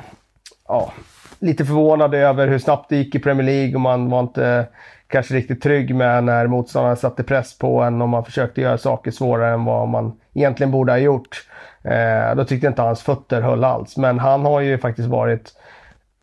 ja, 0.68 0.92
lite 1.38 1.64
förvånade 1.64 2.18
över 2.18 2.48
hur 2.48 2.58
snabbt 2.58 2.88
det 2.88 2.96
gick 2.96 3.14
i 3.14 3.18
Premier 3.18 3.46
League 3.46 3.74
och 3.74 3.80
man 3.80 4.10
var 4.10 4.20
inte 4.20 4.66
kanske 5.08 5.34
riktigt 5.34 5.62
trygg 5.62 5.94
med 5.94 6.24
när 6.24 6.46
motståndaren 6.46 6.96
satte 6.96 7.22
press 7.22 7.58
på 7.58 7.82
en 7.82 8.02
och 8.02 8.08
man 8.08 8.24
försökte 8.24 8.60
göra 8.60 8.78
saker 8.78 9.10
svårare 9.10 9.54
än 9.54 9.64
vad 9.64 9.88
man 9.88 10.20
egentligen 10.34 10.70
borde 10.70 10.92
ha 10.92 10.98
gjort. 10.98 11.46
Eh, 11.82 12.34
då 12.36 12.44
tyckte 12.44 12.66
jag 12.66 12.70
inte 12.70 12.82
hans 12.82 13.02
fötter 13.02 13.40
höll 13.40 13.64
alls. 13.64 13.96
Men 13.96 14.18
han 14.18 14.44
har 14.44 14.60
ju 14.60 14.78
faktiskt 14.78 15.08
varit 15.08 15.52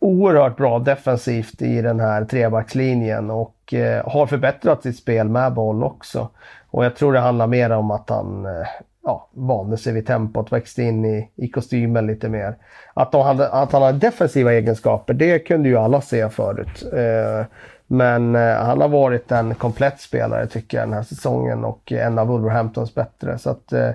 oerhört 0.04 0.58
bra 0.58 0.80
defensivt 0.80 1.62
i 1.62 1.82
den 1.82 2.00
här 2.00 2.26
trebackslinjen 2.26 3.30
och 3.30 3.74
eh, 3.74 4.10
har 4.10 4.28
förbättrat 4.28 4.84
sitt 4.84 4.98
spel 4.98 5.30
med 5.30 5.54
boll 5.54 5.84
också. 5.84 6.30
Och 6.72 6.86
jag 6.86 6.96
tror 6.96 7.14
det 7.14 7.20
handlar 7.20 7.48
mer 7.48 7.70
om 7.70 7.92
att 7.92 8.10
han 8.10 8.46
eh, 8.46 8.68
ja, 9.04 9.30
vande 9.34 9.78
sig 9.78 9.94
vid 9.94 10.08
tempot, 10.08 10.52
växte 10.52 10.84
in 10.84 11.06
i, 11.06 11.30
i 11.36 11.48
kostymen 11.48 12.08
lite 12.08 12.30
mer. 12.30 12.56
Att, 12.94 13.14
hade, 13.14 13.50
att 13.50 13.72
han 13.72 13.82
har 13.82 13.94
defensiva 13.94 14.54
egenskaper, 14.54 15.14
det 15.14 15.40
kunde 15.40 15.70
ju 15.70 15.78
alla 15.78 16.02
se 16.02 16.30
förut. 16.30 16.94
Eh, 16.94 17.46
men 17.88 18.36
eh, 18.36 18.56
han 18.56 18.82
har 18.82 18.88
varit 18.88 19.32
en 19.32 19.56
komplett 19.56 20.02
spelare 20.02 20.48
tycker 20.48 20.78
jag 20.78 20.88
den 20.88 20.94
här 20.94 21.04
säsongen 21.04 21.66
och 21.66 21.92
en 21.92 22.20
av 22.20 22.28
Wolverhamptons 22.28 22.96
bättre. 22.96 23.38
Så 23.38 23.50
att, 23.50 23.74
eh, 23.74 23.90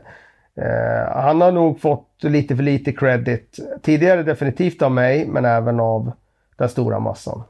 eh, 0.54 1.12
han 1.12 1.40
har 1.40 1.52
nog 1.52 1.80
fått 1.80 2.07
lite 2.24 2.56
för 2.56 2.62
lite 2.62 2.92
credit. 2.92 3.58
Tidigare 3.82 4.22
definitivt 4.22 4.82
av 4.82 4.92
mig, 4.92 5.26
men 5.26 5.44
även 5.44 5.80
av 5.80 6.12
den 6.56 6.68
stora 6.68 7.00
massan. 7.00 7.42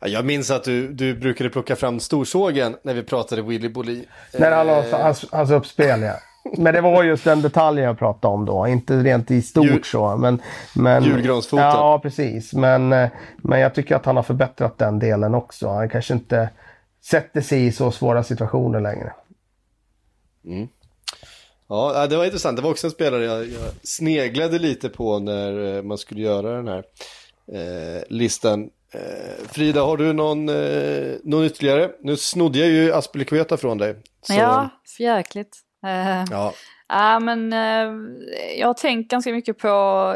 Jag 0.00 0.24
minns 0.24 0.50
att 0.50 0.64
du, 0.64 0.88
du 0.92 1.14
brukade 1.14 1.50
plocka 1.50 1.76
fram 1.76 2.00
storsågen 2.00 2.76
när 2.82 2.94
vi 2.94 3.02
pratade 3.02 3.42
Willy 3.42 3.68
Bolli. 3.68 4.04
När 4.38 4.50
han 4.50 4.68
eh, 4.68 4.84
hans, 4.90 5.26
hans 5.32 5.50
uppspel, 5.50 6.02
ja. 6.02 6.14
Men 6.58 6.74
det 6.74 6.80
var 6.80 7.02
just 7.02 7.24
den 7.24 7.42
detaljen 7.42 7.84
jag 7.84 7.98
pratade 7.98 8.34
om 8.34 8.44
då, 8.44 8.66
inte 8.66 9.02
rent 9.02 9.30
i 9.30 9.42
stort 9.42 9.64
Jul, 9.64 9.84
så. 9.84 10.16
Men, 10.16 10.42
men, 10.74 11.04
julgransfoten. 11.04 11.64
Ja, 11.64 12.00
precis. 12.02 12.52
Men, 12.52 12.92
eh, 12.92 13.08
men 13.36 13.60
jag 13.60 13.74
tycker 13.74 13.96
att 13.96 14.06
han 14.06 14.16
har 14.16 14.22
förbättrat 14.22 14.78
den 14.78 14.98
delen 14.98 15.34
också. 15.34 15.68
Han 15.68 15.88
kanske 15.88 16.14
inte 16.14 16.48
sätter 17.04 17.40
sig 17.40 17.66
i 17.66 17.72
så 17.72 17.90
svåra 17.90 18.24
situationer 18.24 18.80
längre. 18.80 19.12
Mm. 20.44 20.68
Ja, 21.72 22.06
det 22.06 22.16
var 22.16 22.24
intressant. 22.24 22.56
Det 22.56 22.62
var 22.62 22.70
också 22.70 22.86
en 22.86 22.90
spelare 22.90 23.24
jag, 23.24 23.46
jag 23.46 23.72
sneglade 23.82 24.58
lite 24.58 24.88
på 24.88 25.18
när 25.18 25.76
eh, 25.76 25.82
man 25.82 25.98
skulle 25.98 26.20
göra 26.20 26.56
den 26.56 26.68
här 26.68 26.84
eh, 27.52 28.02
listan. 28.08 28.70
Eh, 28.94 29.46
Frida, 29.48 29.82
har 29.82 29.96
du 29.96 30.12
någon, 30.12 30.48
eh, 30.48 31.14
någon 31.24 31.44
ytterligare? 31.44 31.90
Nu 32.00 32.16
snodde 32.16 32.58
jag 32.58 32.68
ju 32.68 32.92
Aspelekueta 32.92 33.56
från 33.56 33.78
dig. 33.78 33.96
Så... 34.22 34.32
Ja, 34.32 34.68
förjäkligt. 34.96 35.58
Eh, 35.86 36.24
ja. 36.30 36.52
ja, 36.88 37.20
men 37.20 37.52
eh, 37.52 37.92
jag 38.58 38.66
har 38.66 38.74
tänkt 38.74 39.10
ganska 39.10 39.32
mycket 39.32 39.58
på 39.58 39.68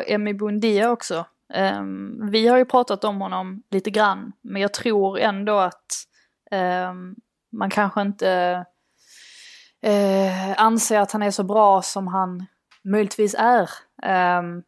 Emmy 0.07 0.35
Bundia 0.35 0.91
också. 0.91 1.27
Eh, 1.55 1.83
vi 2.31 2.49
har 2.49 2.59
ju 2.59 2.65
pratat 2.65 3.05
om 3.05 3.21
honom 3.21 3.63
lite 3.71 3.91
grann, 3.91 4.33
men 4.43 4.63
jag 4.63 4.75
tror 4.75 5.19
ändå 5.19 5.59
att 5.59 5.93
eh, 6.51 6.93
man 7.53 7.71
kanske 7.71 8.03
inte 8.03 8.65
Eh, 9.87 10.55
anser 10.57 11.01
att 11.01 11.13
han 11.13 11.23
är 11.23 11.31
så 11.31 11.43
bra 11.43 11.83
som 11.83 12.07
han 12.07 12.47
möjligtvis 12.85 13.35
är. 13.39 13.71
Um, 14.39 14.63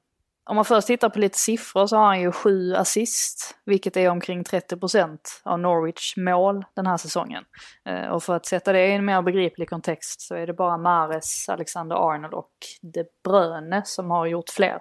om 0.50 0.56
man 0.56 0.64
först 0.64 0.86
tittar 0.86 1.08
på 1.08 1.18
lite 1.18 1.38
siffror 1.38 1.86
så 1.86 1.96
har 1.96 2.04
han 2.04 2.20
ju 2.20 2.32
sju 2.32 2.74
assist, 2.74 3.58
vilket 3.64 3.96
är 3.96 4.10
omkring 4.10 4.42
30% 4.42 5.18
av 5.44 5.58
Norwich 5.58 6.16
mål 6.16 6.64
den 6.76 6.86
här 6.86 6.96
säsongen. 6.96 7.44
Uh, 7.88 8.08
och 8.08 8.22
för 8.22 8.36
att 8.36 8.46
sätta 8.46 8.72
det 8.72 8.86
i 8.86 8.92
en 8.92 9.04
mer 9.04 9.22
begriplig 9.22 9.68
kontext 9.68 10.20
så 10.20 10.34
är 10.34 10.46
det 10.46 10.54
bara 10.54 10.78
Mares, 10.78 11.48
Alexander 11.48 11.96
Arnold 11.96 12.34
och 12.34 12.52
De 12.82 13.04
Bruyne 13.24 13.82
som 13.84 14.10
har 14.10 14.26
gjort 14.26 14.50
fler. 14.50 14.78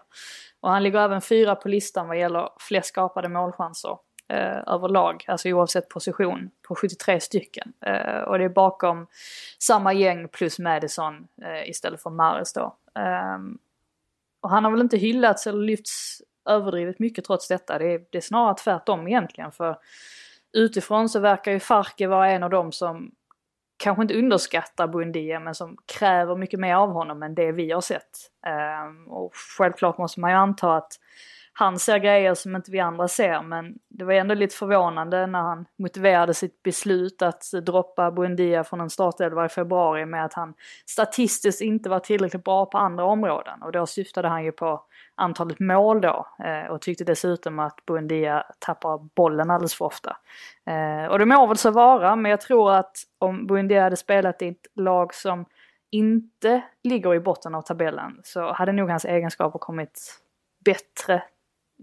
Och 0.61 0.69
han 0.69 0.83
ligger 0.83 0.99
även 0.99 1.21
fyra 1.21 1.55
på 1.55 1.69
listan 1.69 2.07
vad 2.07 2.19
gäller 2.19 2.49
flest 2.59 2.89
skapade 2.89 3.29
målchanser 3.29 3.97
eh, 4.27 4.73
överlag, 4.73 5.25
alltså 5.27 5.49
oavsett 5.49 5.89
position, 5.89 6.49
på 6.67 6.75
73 6.75 7.19
stycken. 7.19 7.73
Eh, 7.81 8.21
och 8.21 8.37
det 8.37 8.43
är 8.43 8.49
bakom 8.49 9.07
samma 9.59 9.93
gäng 9.93 10.27
plus 10.27 10.59
Madison 10.59 11.27
eh, 11.41 11.69
istället 11.69 12.01
för 12.01 12.09
Mares 12.09 12.53
då. 12.53 12.75
Ehm, 12.95 13.57
och 14.41 14.49
han 14.49 14.63
har 14.63 14.71
väl 14.71 14.81
inte 14.81 14.97
hyllats 14.97 15.47
eller 15.47 15.63
lyfts 15.63 16.21
överdrivet 16.49 16.99
mycket 16.99 17.25
trots 17.25 17.47
detta. 17.47 17.77
Det 17.77 17.93
är, 17.93 18.05
det 18.09 18.17
är 18.17 18.21
snarare 18.21 18.55
tvärtom 18.55 19.07
egentligen. 19.07 19.51
För 19.51 19.77
utifrån 20.53 21.09
så 21.09 21.19
verkar 21.19 21.51
ju 21.51 21.59
Farke 21.59 22.07
vara 22.07 22.29
en 22.29 22.43
av 22.43 22.49
dem 22.49 22.71
som 22.71 23.11
kanske 23.77 24.01
inte 24.01 24.19
underskattar 24.19 24.87
Bundia 24.87 25.39
men 25.39 25.55
som 25.55 25.77
kräver 25.85 26.35
mycket 26.35 26.59
mer 26.59 26.75
av 26.75 26.91
honom 26.91 27.23
än 27.23 27.35
det 27.35 27.51
vi 27.51 27.71
har 27.71 27.81
sett. 27.81 28.31
Ehm, 28.45 29.07
och 29.07 29.35
självklart 29.57 29.97
måste 29.97 30.19
man 30.19 30.31
ju 30.31 30.37
anta 30.37 30.75
att 30.75 30.99
han 31.59 31.79
ser 31.79 31.97
grejer 31.97 32.33
som 32.33 32.55
inte 32.55 32.71
vi 32.71 32.79
andra 32.79 33.07
ser 33.07 33.41
men 33.41 33.75
det 33.89 34.05
var 34.05 34.13
ändå 34.13 34.33
lite 34.35 34.55
förvånande 34.55 35.27
när 35.27 35.41
han 35.41 35.65
motiverade 35.77 36.33
sitt 36.33 36.63
beslut 36.63 37.21
att 37.21 37.43
droppa 37.65 38.11
Buendia 38.11 38.63
från 38.63 38.81
en 38.81 38.89
startelva 38.89 39.45
i 39.45 39.49
februari 39.49 40.05
med 40.05 40.25
att 40.25 40.33
han 40.33 40.53
statistiskt 40.85 41.61
inte 41.61 41.89
var 41.89 41.99
tillräckligt 41.99 42.43
bra 42.43 42.65
på 42.65 42.77
andra 42.77 43.05
områden 43.05 43.61
och 43.61 43.71
då 43.71 43.85
syftade 43.85 44.27
han 44.27 44.43
ju 44.43 44.51
på 44.51 44.83
antalet 45.15 45.59
mål 45.59 46.01
då 46.01 46.27
eh, 46.43 46.71
och 46.71 46.81
tyckte 46.81 47.03
dessutom 47.03 47.59
att 47.59 47.85
Buendia 47.85 48.43
tappar 48.59 48.97
bollen 49.15 49.51
alldeles 49.51 49.75
för 49.75 49.85
ofta. 49.85 50.17
Eh, 50.65 51.11
och 51.11 51.19
det 51.19 51.25
må 51.25 51.47
väl 51.47 51.57
så 51.57 51.71
vara 51.71 52.15
men 52.15 52.31
jag 52.31 52.41
tror 52.41 52.73
att 52.73 52.97
om 53.19 53.47
Buendia 53.47 53.83
hade 53.83 53.97
spelat 53.97 54.41
i 54.41 54.47
ett 54.47 54.67
lag 54.75 55.13
som 55.13 55.45
inte 55.91 56.61
ligger 56.83 57.15
i 57.15 57.19
botten 57.19 57.55
av 57.55 57.61
tabellen 57.61 58.21
så 58.23 58.53
hade 58.53 58.71
nog 58.71 58.89
hans 58.89 59.05
egenskaper 59.05 59.59
kommit 59.59 60.21
bättre 60.65 61.23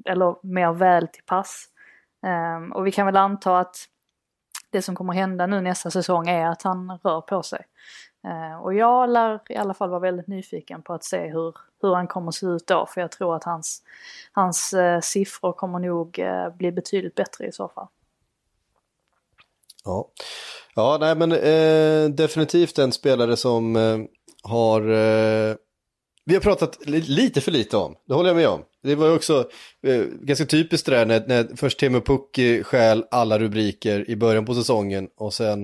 eller 0.04 0.36
mer 0.42 0.72
väl 0.72 1.08
till 1.08 1.22
pass. 1.22 1.68
Um, 2.56 2.72
och 2.72 2.86
vi 2.86 2.92
kan 2.92 3.06
väl 3.06 3.16
anta 3.16 3.58
att 3.58 3.76
det 4.70 4.82
som 4.82 4.94
kommer 4.94 5.12
hända 5.12 5.46
nu 5.46 5.60
nästa 5.60 5.90
säsong 5.90 6.28
är 6.28 6.46
att 6.46 6.62
han 6.62 6.98
rör 7.02 7.20
på 7.20 7.42
sig. 7.42 7.66
Uh, 8.26 8.62
och 8.62 8.74
jag 8.74 9.10
lär 9.10 9.40
i 9.48 9.56
alla 9.56 9.74
fall 9.74 9.90
vara 9.90 10.00
väldigt 10.00 10.26
nyfiken 10.26 10.82
på 10.82 10.94
att 10.94 11.04
se 11.04 11.28
hur, 11.28 11.56
hur 11.82 11.94
han 11.94 12.06
kommer 12.06 12.30
se 12.30 12.46
ut 12.46 12.66
då 12.66 12.86
för 12.86 13.00
jag 13.00 13.12
tror 13.12 13.36
att 13.36 13.44
hans, 13.44 13.82
hans 14.32 14.74
uh, 14.74 15.00
siffror 15.00 15.52
kommer 15.52 15.78
nog 15.78 16.18
uh, 16.18 16.56
bli 16.56 16.72
betydligt 16.72 17.14
bättre 17.14 17.46
i 17.46 17.52
så 17.52 17.68
fall. 17.68 17.86
Ja, 19.84 20.08
ja 20.74 20.96
nej 21.00 21.14
men 21.16 21.32
eh, 21.32 22.10
definitivt 22.10 22.78
en 22.78 22.92
spelare 22.92 23.36
som 23.36 23.76
har 24.42 24.80
vi 26.24 26.34
har 26.34 26.40
pratat 26.40 26.78
lite 26.86 27.40
för 27.40 27.52
lite 27.52 27.76
om, 27.76 27.94
det 28.08 28.14
håller 28.14 28.28
jag 28.30 28.36
med 28.36 28.48
om. 28.48 28.62
Det 28.82 28.94
var 28.94 29.06
ju 29.06 29.14
också 29.14 29.48
eh, 29.86 30.04
ganska 30.20 30.44
typiskt 30.44 30.86
det 30.86 30.96
där 30.96 31.06
när, 31.06 31.24
när 31.26 31.56
först 31.56 31.78
Teemu 31.78 32.00
Pukki 32.00 32.62
stjäl 32.62 33.04
alla 33.10 33.38
rubriker 33.38 34.10
i 34.10 34.16
början 34.16 34.44
på 34.44 34.54
säsongen 34.54 35.08
och 35.16 35.34
sen, 35.34 35.62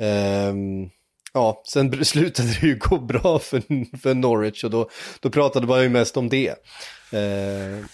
eh, 0.00 0.54
ja, 1.36 1.62
sen 1.64 2.04
slutade 2.04 2.48
det 2.48 2.66
ju 2.66 2.78
gå 2.78 2.98
bra 2.98 3.38
för, 3.38 3.62
för 3.98 4.14
Norwich 4.14 4.64
och 4.64 4.70
då, 4.70 4.88
då 5.20 5.30
pratade 5.30 5.66
man 5.66 5.82
ju 5.82 5.88
mest 5.88 6.16
om 6.16 6.28
det. 6.28 6.54
Eh, 7.12 7.20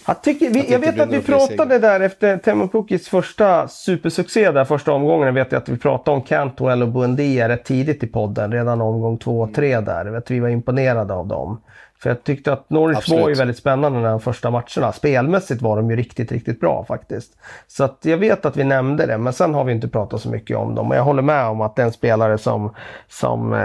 jag, 0.07 0.23
tycker, 0.23 0.51
vi, 0.51 0.73
jag 0.73 0.79
vet 0.79 1.01
att 1.01 1.13
vi 1.13 1.23
pratade 1.23 1.79
där 1.79 2.01
efter 2.01 2.37
Teemu 2.37 2.69
Pukkis 2.69 3.09
första 3.09 3.69
supersuccé 3.69 4.51
där 4.51 4.65
första 4.65 4.93
omgången. 4.93 5.27
Jag 5.27 5.33
vet 5.33 5.53
att 5.53 5.69
vi 5.69 5.79
pratade 5.79 6.17
om 6.17 6.23
Cantwell 6.23 6.83
och 6.83 6.89
Buendia 6.89 7.49
rätt 7.49 7.65
tidigt 7.65 8.03
i 8.03 8.07
podden. 8.07 8.53
Redan 8.53 8.81
omgång 8.81 9.19
två 9.19 9.41
och 9.41 9.55
tre 9.55 9.81
där. 9.81 10.05
Jag 10.05 10.13
vet 10.13 10.31
vi 10.31 10.41
var 10.41 10.49
imponerade 10.49 11.15
av 11.15 11.27
dem. 11.27 11.61
För 12.03 12.11
jag 12.11 12.25
tyckte 12.25 12.53
att 12.53 12.71
Norwich 12.71 12.99
Absolut. 12.99 13.23
var 13.23 13.29
ju 13.29 13.35
väldigt 13.35 13.57
spännande 13.57 14.09
de 14.09 14.21
första 14.21 14.51
matcherna. 14.51 14.93
Spelmässigt 14.93 15.63
var 15.63 15.77
de 15.77 15.91
ju 15.91 15.97
riktigt, 15.97 16.33
riktigt 16.33 16.61
bra 16.61 16.85
faktiskt. 16.89 17.37
Så 17.67 17.85
att 17.85 17.99
jag 18.03 18.19
vet 18.19 18.47
att 18.47 18.57
vi 18.57 18.65
nämnde 18.65 19.07
det, 19.07 19.19
men 19.19 19.33
sen 19.33 19.55
har 19.55 19.65
vi 19.65 19.73
inte 19.73 19.89
pratat 19.89 20.21
så 20.21 20.31
mycket 20.31 20.57
om 20.57 20.75
dem. 20.75 20.91
Och 20.91 20.97
jag 20.97 21.03
håller 21.03 21.23
med 21.23 21.47
om 21.47 21.61
att 21.61 21.77
det 21.77 21.83
är 21.83 21.87
en 21.87 21.93
spelare 21.93 22.39
som, 22.39 22.75
som 23.09 23.53
eh, 23.53 23.59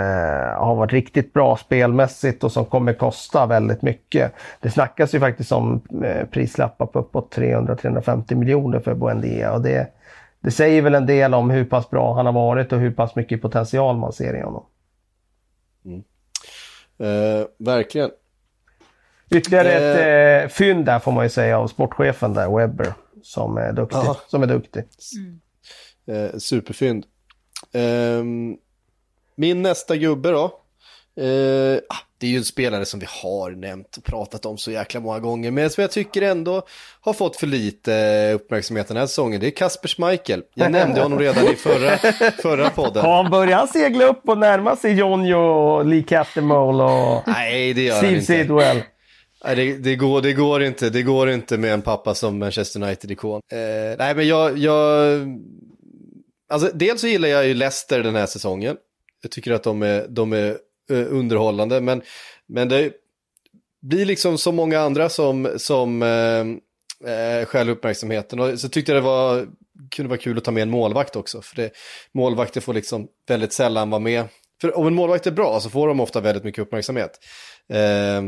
har 0.59 0.75
varit 0.75 0.93
riktigt 0.93 1.33
bra 1.33 1.57
spelmässigt 1.57 2.43
och 2.43 2.51
som 2.51 2.65
kommer 2.65 2.93
kosta 2.93 3.45
väldigt 3.45 3.81
mycket. 3.81 4.33
Det 4.61 4.69
snackas 4.69 5.15
ju 5.15 5.19
faktiskt 5.19 5.51
om 5.51 5.81
eh, 6.03 6.25
prislappar 6.25 6.85
på 6.85 6.99
uppåt 6.99 7.35
300-350 7.35 8.35
miljoner 8.35 8.79
för 8.79 8.93
Buendia. 8.93 9.53
Och 9.53 9.61
det, 9.61 9.87
det 10.39 10.51
säger 10.51 10.81
väl 10.81 10.95
en 10.95 11.05
del 11.05 11.33
om 11.33 11.49
hur 11.49 11.65
pass 11.65 11.89
bra 11.89 12.13
han 12.13 12.25
har 12.25 12.33
varit 12.33 12.73
och 12.73 12.79
hur 12.79 12.91
pass 12.91 13.15
mycket 13.15 13.41
potential 13.41 13.97
man 13.97 14.13
ser 14.13 14.33
i 14.33 14.41
honom. 14.41 14.65
Mm. 15.85 16.03
Eh, 16.99 17.47
verkligen. 17.57 18.09
Ytterligare 19.29 19.71
ett 19.71 19.99
eh, 19.99 20.43
eh, 20.43 20.49
fynd 20.49 20.85
där 20.85 20.99
får 20.99 21.11
man 21.11 21.25
ju 21.25 21.29
säga 21.29 21.59
av 21.59 21.67
sportchefen 21.67 22.33
där, 22.33 22.57
Webber, 22.57 22.93
som 23.23 23.57
är 23.57 23.73
duktig. 23.73 23.99
Som 24.27 24.43
är 24.43 24.47
duktig. 24.47 24.83
Mm. 25.17 26.25
Eh, 26.25 26.37
superfynd. 26.37 27.05
Eh, 27.73 28.23
min 29.35 29.61
nästa 29.61 29.95
gubbe 29.95 30.31
då. 30.31 30.43
Eh, 31.23 31.77
ah, 31.89 31.95
det 32.17 32.27
är 32.27 32.31
ju 32.31 32.37
en 32.37 32.43
spelare 32.43 32.85
som 32.85 32.99
vi 32.99 33.05
har 33.23 33.51
nämnt 33.51 33.97
och 33.97 34.03
pratat 34.03 34.45
om 34.45 34.57
så 34.57 34.71
jäkla 34.71 34.99
många 34.99 35.19
gånger, 35.19 35.51
men 35.51 35.69
som 35.69 35.81
jag 35.81 35.91
tycker 35.91 36.21
ändå 36.21 36.61
har 37.01 37.13
fått 37.13 37.35
för 37.35 37.47
lite 37.47 38.31
uppmärksamhet 38.33 38.87
den 38.87 38.97
här 38.97 39.07
säsongen. 39.07 39.41
Det 39.41 39.47
är 39.47 39.51
Kasper 39.51 39.87
Schmeichel. 39.87 40.43
Jag 40.53 40.71
nämnde 40.71 41.01
honom 41.01 41.19
redan 41.19 41.47
i 41.47 41.55
förra, 41.55 41.97
förra 42.41 42.69
podden. 42.69 43.05
Har 43.05 43.23
han 43.23 43.31
börjat 43.31 43.69
segla 43.69 44.05
upp 44.05 44.29
och 44.29 44.37
närma 44.37 44.75
sig 44.75 44.93
Jonjo 44.93 45.37
och 45.37 45.85
Lee 45.85 46.03
Cattermole 46.03 46.83
och 46.83 47.23
Nej, 47.27 47.73
det 47.73 47.81
gör 47.81 47.97
Steve. 47.97 48.21
Sidwell? 48.21 48.81
Nej, 49.43 49.55
det, 49.55 49.77
det, 49.77 49.95
går, 49.95 50.21
det 50.21 50.33
går 50.33 50.63
inte. 50.63 50.89
Det 50.89 51.03
går 51.03 51.29
inte 51.29 51.57
med 51.57 51.73
en 51.73 51.81
pappa 51.81 52.15
som 52.15 52.39
Manchester 52.39 52.83
United-ikon. 52.83 53.41
Eh, 53.51 53.97
nej, 53.97 54.15
men 54.15 54.27
jag, 54.27 54.57
jag... 54.57 55.19
Alltså, 56.49 56.71
dels 56.73 57.01
så 57.01 57.07
gillar 57.07 57.27
jag 57.27 57.47
ju 57.47 57.53
Leicester 57.53 58.03
den 58.03 58.15
här 58.15 58.25
säsongen. 58.25 58.77
Jag 59.21 59.31
tycker 59.31 59.51
att 59.51 59.63
de 59.63 59.81
är, 59.81 60.07
de 60.07 60.33
är 60.33 60.57
eh, 60.91 61.05
underhållande, 61.09 61.81
men, 61.81 62.01
men 62.47 62.69
det 62.69 62.91
blir 63.81 64.05
liksom 64.05 64.37
så 64.37 64.51
många 64.51 64.79
andra 64.79 65.09
som, 65.09 65.53
som 65.57 66.01
eh, 66.01 66.39
eh 67.11 67.45
skäl 67.45 67.69
uppmärksamheten. 67.69 68.39
Och 68.39 68.59
så 68.59 68.69
tyckte 68.69 68.91
jag 68.91 69.03
det 69.03 69.05
var, 69.05 69.47
kunde 69.91 70.09
vara 70.09 70.19
kul 70.19 70.37
att 70.37 70.43
ta 70.43 70.51
med 70.51 70.63
en 70.63 70.69
målvakt 70.69 71.15
också, 71.15 71.41
för 71.41 71.55
det, 71.55 71.71
målvakter 72.13 72.61
får 72.61 72.73
liksom 72.73 73.07
väldigt 73.27 73.53
sällan 73.53 73.89
vara 73.89 73.99
med. 73.99 74.25
För 74.61 74.77
om 74.77 74.87
en 74.87 74.93
målvakt 74.93 75.27
är 75.27 75.31
bra 75.31 75.59
så 75.59 75.69
får 75.69 75.87
de 75.87 75.99
ofta 75.99 76.21
väldigt 76.21 76.43
mycket 76.43 76.61
uppmärksamhet. 76.61 77.19
Eh, 77.73 78.21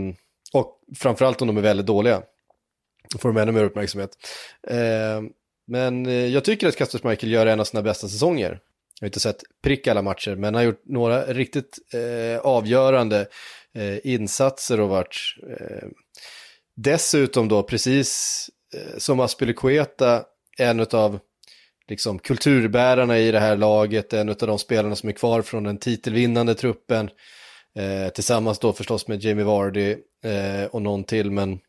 och 0.54 0.80
framförallt 0.98 1.42
om 1.42 1.48
de 1.48 1.58
är 1.58 1.62
väldigt 1.62 1.86
dåliga. 1.86 2.22
Då 3.10 3.20
får 3.20 3.30
de 3.30 3.42
ännu 3.42 3.52
mer 3.52 3.64
uppmärksamhet. 3.64 4.12
Eh, 4.68 5.22
men 5.68 6.06
eh, 6.06 6.14
jag 6.14 6.44
tycker 6.44 6.68
att 6.68 6.76
Kasper 6.76 7.10
Michael 7.10 7.32
gör 7.32 7.46
en 7.46 7.60
av 7.60 7.64
sina 7.64 7.84
bästa 7.84 8.08
säsonger. 8.08 8.60
Jag 9.00 9.06
har 9.06 9.08
inte 9.08 9.20
sett 9.20 9.44
prick 9.64 9.88
alla 9.88 10.02
matcher, 10.02 10.36
men 10.36 10.44
han 10.44 10.56
har 10.56 10.62
gjort 10.62 10.82
några 10.86 11.26
riktigt 11.26 11.80
eh, 11.94 12.40
avgörande 12.40 13.28
eh, 13.76 13.98
insatser 14.04 14.80
och 14.80 14.90
varit 14.90 15.16
eh, 15.50 15.88
dessutom 16.76 17.48
då 17.48 17.64
precis 17.64 18.46
eh, 18.74 18.98
som 18.98 19.20
Aspilicueta 19.20 20.24
en 20.58 20.80
av 20.92 21.20
liksom, 21.88 22.20
kulturbärarna 22.20 23.20
i 23.20 23.32
det 23.32 23.40
här 23.40 23.58
laget, 23.58 24.14
en 24.14 24.30
av 24.30 24.36
de 24.36 24.60
spelarna 24.60 24.96
som 24.96 25.10
är 25.10 25.14
kvar 25.14 25.42
från 25.42 25.64
den 25.64 25.78
titelvinnande 25.78 26.56
truppen. 26.56 27.10
Eh, 27.80 28.10
tillsammans 28.10 28.60
då 28.60 28.74
förstås 28.74 29.08
med 29.08 29.24
Jamie 29.24 29.46
Vardy 29.46 29.96
eh, 30.24 30.66
och 30.72 30.82
någon 30.82 31.04
till, 31.04 31.32
men 31.32 31.60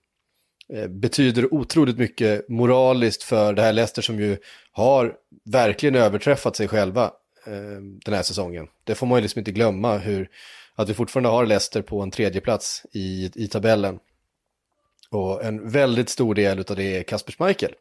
eh, 0.73 0.87
betyder 0.89 1.55
otroligt 1.55 1.99
mycket 1.99 2.49
moraliskt 2.49 3.23
för 3.23 3.53
det 3.53 3.63
här 3.63 3.73
Leicester 3.73 4.03
som 4.03 4.21
ju 4.21 4.37
har 4.73 5.15
verkligen 5.45 5.95
överträffat 5.95 6.57
sig 6.57 6.69
själva 6.69 7.05
eh, 7.47 7.81
den 8.05 8.15
här 8.15 8.23
säsongen. 8.23 8.67
Det 8.85 8.95
får 8.95 9.07
man 9.07 9.19
ju 9.19 9.23
liksom 9.23 9.39
inte 9.39 9.53
glömma 9.53 9.99
hur, 9.99 10.29
att 10.75 10.89
vi 10.89 10.95
fortfarande 10.95 11.29
har 11.29 11.47
Leicester 11.47 11.83
på 11.83 12.01
en 12.01 12.11
tredje 12.11 12.41
plats 12.41 12.87
i, 12.93 13.31
i 13.35 13.49
tabellen. 13.49 13.99
Och 15.11 15.45
en 15.45 15.71
väldigt 15.71 16.09
stor 16.09 16.35
del 16.35 16.59
av 16.59 16.77
det 16.77 16.97
är 16.97 17.03
Kasper 17.03 17.33
Schmeichel. 17.33 17.75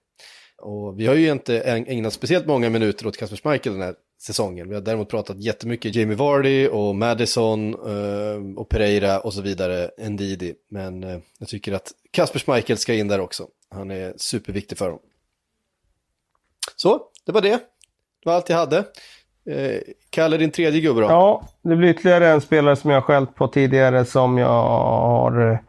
Och 0.58 1.00
vi 1.00 1.08
har 1.08 1.16
ju 1.16 1.32
inte 1.32 1.62
ägnat 1.62 2.14
speciellt 2.14 2.48
många 2.48 2.70
minuter 2.70 3.08
åt 3.08 3.18
Kasper 3.18 3.38
Schmeichel 3.38 3.74
den 3.74 3.82
här 3.82 3.96
säsongen. 4.20 4.70
Vi 4.70 4.76
har 4.76 4.82
däremot 4.82 5.10
pratat 5.10 5.40
jättemycket 5.40 5.96
Jamie 5.96 6.16
Vardy 6.16 6.68
och 6.68 6.96
Madison 6.96 7.74
eh, 7.74 8.60
och 8.60 8.70
Pereira 8.70 9.20
och 9.20 9.34
så 9.34 9.42
vidare, 9.42 9.92
Ndidi. 9.98 10.54
Men 10.70 11.04
eh, 11.04 11.20
jag 11.38 11.48
tycker 11.48 11.74
att 11.74 11.92
Kasper 12.12 12.40
Schmeichel 12.40 12.78
ska 12.78 12.94
in 12.94 13.08
där 13.08 13.20
också. 13.20 13.48
Han 13.70 13.92
är 13.92 14.14
superviktig 14.18 14.78
för 14.78 14.90
dem. 14.90 15.00
Så, 16.76 17.02
det 17.26 17.32
var 17.32 17.42
det. 17.42 17.50
Det 17.50 18.26
var 18.26 18.34
allt 18.34 18.50
jag 18.50 18.58
hade. 18.58 18.78
Eh, 19.46 19.82
Kalle, 20.10 20.38
din 20.38 20.52
tredje 20.52 20.82
gubbe 20.82 21.02
då? 21.02 21.08
Ja, 21.08 21.48
det 21.62 21.76
blir 21.76 21.90
ytterligare 21.90 22.28
en 22.28 22.42
spelare 22.42 22.76
som 22.76 22.90
jag 22.90 22.98
har 22.98 23.02
skällt 23.02 23.36
på 23.36 23.48
tidigare 23.48 24.06
som 24.06 24.38
jag 24.38 24.48
har 24.48 25.60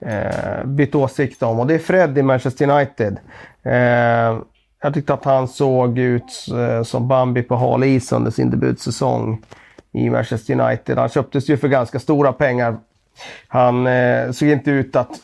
eh, 0.00 0.64
bytt 0.64 0.94
åsikt 0.94 1.42
om 1.42 1.60
och 1.60 1.66
det 1.66 1.74
är 1.74 1.78
Fred 1.78 2.18
i 2.18 2.22
Manchester 2.22 2.70
United. 2.70 3.18
Eh, 3.62 4.42
jag 4.82 4.94
tyckte 4.94 5.14
att 5.14 5.24
han 5.24 5.48
såg 5.48 5.98
ut 5.98 6.46
eh, 6.58 6.82
som 6.82 7.08
Bambi 7.08 7.42
på 7.42 7.56
hal 7.56 7.84
is 7.84 8.12
under 8.12 8.30
sin 8.30 8.50
debutsäsong 8.50 9.42
i 9.92 10.10
Manchester 10.10 10.60
United. 10.60 10.98
Han 10.98 11.08
köptes 11.08 11.50
ju 11.50 11.56
för 11.56 11.68
ganska 11.68 11.98
stora 11.98 12.32
pengar. 12.32 12.76
Han 13.48 13.86
eh, 13.86 14.30
såg 14.30 14.48
inte 14.48 14.70
ut 14.70 14.96
att 14.96 15.20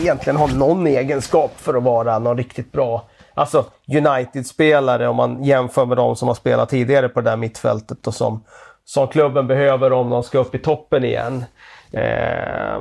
egentligen 0.00 0.36
ha 0.36 0.46
någon 0.46 0.86
egenskap 0.86 1.52
för 1.56 1.74
att 1.74 1.82
vara 1.82 2.18
någon 2.18 2.36
riktigt 2.36 2.72
bra 2.72 3.08
alltså 3.36 3.64
United-spelare 3.88 5.08
om 5.08 5.16
man 5.16 5.44
jämför 5.44 5.86
med 5.86 5.96
de 5.96 6.16
som 6.16 6.28
har 6.28 6.34
spelat 6.34 6.68
tidigare 6.68 7.08
på 7.08 7.20
det 7.20 7.30
där 7.30 7.36
mittfältet 7.36 8.06
och 8.06 8.14
som, 8.14 8.44
som 8.84 9.08
klubben 9.08 9.46
behöver 9.46 9.92
om 9.92 10.10
de 10.10 10.22
ska 10.22 10.38
upp 10.38 10.54
i 10.54 10.58
toppen 10.58 11.04
igen. 11.04 11.44
Eh, 11.92 12.80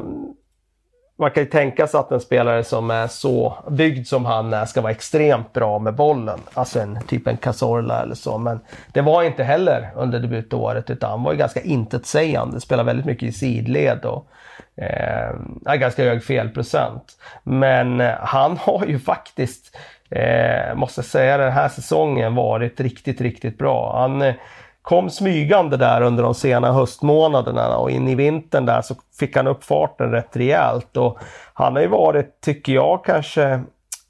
man 1.17 1.31
kan 1.31 1.43
ju 1.43 1.49
tänka 1.49 1.87
sig 1.87 1.99
att 1.99 2.11
en 2.11 2.19
spelare 2.19 2.63
som 2.63 2.91
är 2.91 3.07
så 3.07 3.57
byggd 3.69 4.07
som 4.07 4.25
han 4.25 4.53
är 4.53 4.65
ska 4.65 4.81
vara 4.81 4.91
extremt 4.91 5.53
bra 5.53 5.79
med 5.79 5.95
bollen. 5.95 6.39
Alltså 6.53 6.79
en 6.79 6.99
typ 7.07 7.27
en 7.27 7.37
Cazorla 7.37 8.01
eller 8.01 8.15
så. 8.15 8.37
Men 8.37 8.59
det 8.93 9.01
var 9.01 9.23
inte 9.23 9.43
heller 9.43 9.89
under 9.95 10.19
debutåret 10.19 10.89
utan 10.89 11.09
han 11.09 11.23
var 11.23 11.31
ju 11.31 11.37
ganska 11.37 11.61
intetsägande. 11.61 12.61
Spelade 12.61 12.87
väldigt 12.87 13.05
mycket 13.05 13.29
i 13.29 13.31
sidled 13.31 14.05
och 14.05 14.27
eh, 14.77 15.75
ganska 15.75 16.03
hög 16.03 16.23
felprocent. 16.23 17.17
Men 17.43 18.01
eh, 18.01 18.13
han 18.19 18.57
har 18.61 18.85
ju 18.85 18.99
faktiskt, 18.99 19.77
eh, 20.09 20.75
måste 20.75 21.03
säga 21.03 21.37
den 21.37 21.51
här 21.51 21.69
säsongen 21.69 22.35
varit 22.35 22.79
riktigt, 22.79 23.21
riktigt 23.21 23.57
bra. 23.57 23.99
Han 24.01 24.21
eh, 24.21 24.35
kom 24.85 25.09
smygande 25.09 25.77
där 25.77 26.01
under 26.01 26.23
de 26.23 26.35
sena 26.35 26.71
höstmånaderna 26.73 27.77
och 27.77 27.91
in 27.91 28.07
i 28.07 28.15
vintern 28.15 28.65
där 28.65 28.81
så 28.81 28.95
fick 29.19 29.35
han 29.35 29.47
upp 29.47 29.63
farten 29.63 30.11
rätt 30.11 30.37
rejält. 30.37 30.97
Och 30.97 31.17
han 31.53 31.75
har 31.75 31.81
ju 31.81 31.87
varit, 31.87 32.41
tycker 32.41 32.73
jag, 32.73 33.05
kanske 33.05 33.61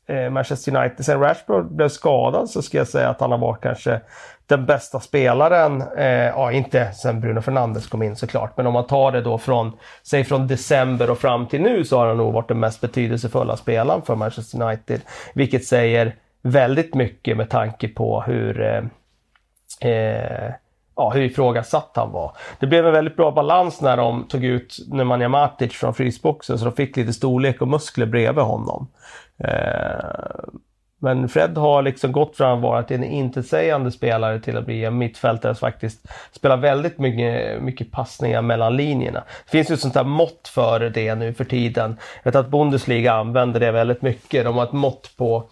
eh, 0.08 0.30
Manchester 0.30 0.78
United. 0.78 1.06
Sen 1.06 1.20
Rashford 1.20 1.76
blev 1.76 1.90
skadad 1.90 2.50
så 2.50 2.62
ska 2.62 2.78
jag 2.78 2.88
säga 2.88 3.10
att 3.10 3.22
han 3.22 3.32
har 3.32 3.38
varit 3.38 3.62
kanske 3.62 4.02
den 4.48 4.66
bästa 4.66 5.00
spelaren, 5.00 5.84
eh, 5.98 6.08
ja 6.08 6.52
inte 6.52 6.92
sen 6.92 7.22
Bruno 7.22 7.42
Fernandes 7.42 7.88
kom 7.88 8.04
in 8.04 8.16
såklart, 8.16 8.58
men 8.58 8.68
om 8.68 8.74
man 8.74 8.88
tar 8.88 9.12
det 9.12 9.22
då 9.22 9.38
från, 9.38 9.72
säg 10.04 10.24
från 10.24 10.48
december 10.48 11.10
och 11.10 11.18
fram 11.18 11.48
till 11.48 11.62
nu 11.62 11.86
så 11.86 11.98
har 11.98 12.08
han 12.08 12.18
nog 12.18 12.34
varit 12.34 12.48
den 12.48 12.60
mest 12.60 12.82
betydelsefulla 12.82 13.58
spelaren 13.58 14.02
för 14.02 14.16
Manchester 14.16 14.62
United. 14.62 15.02
Vilket 15.34 15.66
säger 15.66 16.16
väldigt 16.42 16.96
mycket 16.96 17.38
med 17.38 17.50
tanke 17.50 17.88
på 17.88 18.22
hur 18.22 18.62
eh, 18.62 18.84
eh, 19.92 20.54
ja, 20.96 21.10
hur 21.10 21.22
ifrågasatt 21.22 21.92
han 21.96 22.12
var. 22.12 22.32
Det 22.60 22.68
blev 22.68 22.86
en 22.88 22.94
väldigt 22.94 23.16
bra 23.16 23.32
balans 23.32 23.82
när 23.82 23.98
de 23.98 24.28
tog 24.28 24.44
ut 24.44 24.78
Nemanja 24.88 25.30
Matic 25.30 25.74
från 25.74 25.94
frysboxen 25.94 26.60
så 26.60 26.66
de 26.66 26.74
fick 26.76 26.98
lite 26.98 27.14
storlek 27.14 27.62
och 27.62 27.68
muskler 27.68 28.06
bredvid 28.06 28.44
honom. 28.44 28.88
Eh, 29.38 30.50
Men 31.00 31.30
Fred 31.30 31.58
har 31.58 31.82
liksom 31.82 32.12
gått 32.12 32.38
från 32.38 32.52
att 32.52 32.62
vara 32.62 32.84
en 32.88 33.04
intetsägande 33.04 33.92
spelare 33.92 34.40
till 34.40 34.58
att 34.58 34.66
bli 34.66 34.86
en 34.86 34.98
mittfältare 34.98 35.56
som 35.56 35.60
faktiskt 35.60 36.08
spelar 36.32 36.58
väldigt 36.58 37.00
mycket, 37.00 37.62
mycket 37.62 37.92
passningar 37.92 38.42
mellan 38.42 38.76
linjerna. 38.76 39.24
Det 39.46 39.52
finns 39.52 39.70
ju 39.72 39.74
ett 39.74 39.80
sånt 39.80 39.94
där 39.94 40.04
mått 40.04 40.48
för 40.48 40.80
det 40.80 41.16
nu 41.16 41.34
för 41.34 41.44
tiden. 41.46 41.98
Jag 42.24 42.32
vet 42.32 42.40
att 42.40 42.52
Bundesliga 42.52 43.14
använder 43.14 43.60
det 43.60 43.72
väldigt 43.72 44.02
mycket. 44.02 44.46
De 44.46 44.56
har 44.56 44.64
ett 44.64 44.72
mått 44.72 45.12
på 45.18 45.44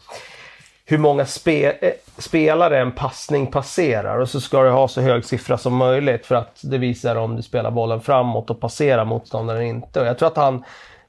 hur 0.86 0.98
många 0.98 1.26
spe, 1.26 1.72
eh, 1.72 1.94
spelare 2.18 2.80
en 2.80 2.92
passning 2.92 3.48
passerar 3.48 4.20
och 4.20 4.30
så 4.30 4.42
ska 4.42 4.64
du 4.64 4.70
ha 4.70 4.88
så 4.88 5.02
hög 5.02 5.26
siffra 5.26 5.58
som 5.58 5.76
möjligt 5.76 6.26
för 6.26 6.36
att 6.36 6.60
det 6.64 6.78
visar 6.78 7.16
om 7.16 7.36
du 7.36 7.42
spelar 7.42 7.72
bollen 7.72 8.02
framåt 8.02 8.50
och 8.50 8.60
passerar 8.60 9.06
motståndaren 9.06 9.62
inte. 9.62 10.02
Och 10.02 10.08
jag 10.08 10.18
tror 10.18 10.28
att 10.28 10.38
han 10.38 10.64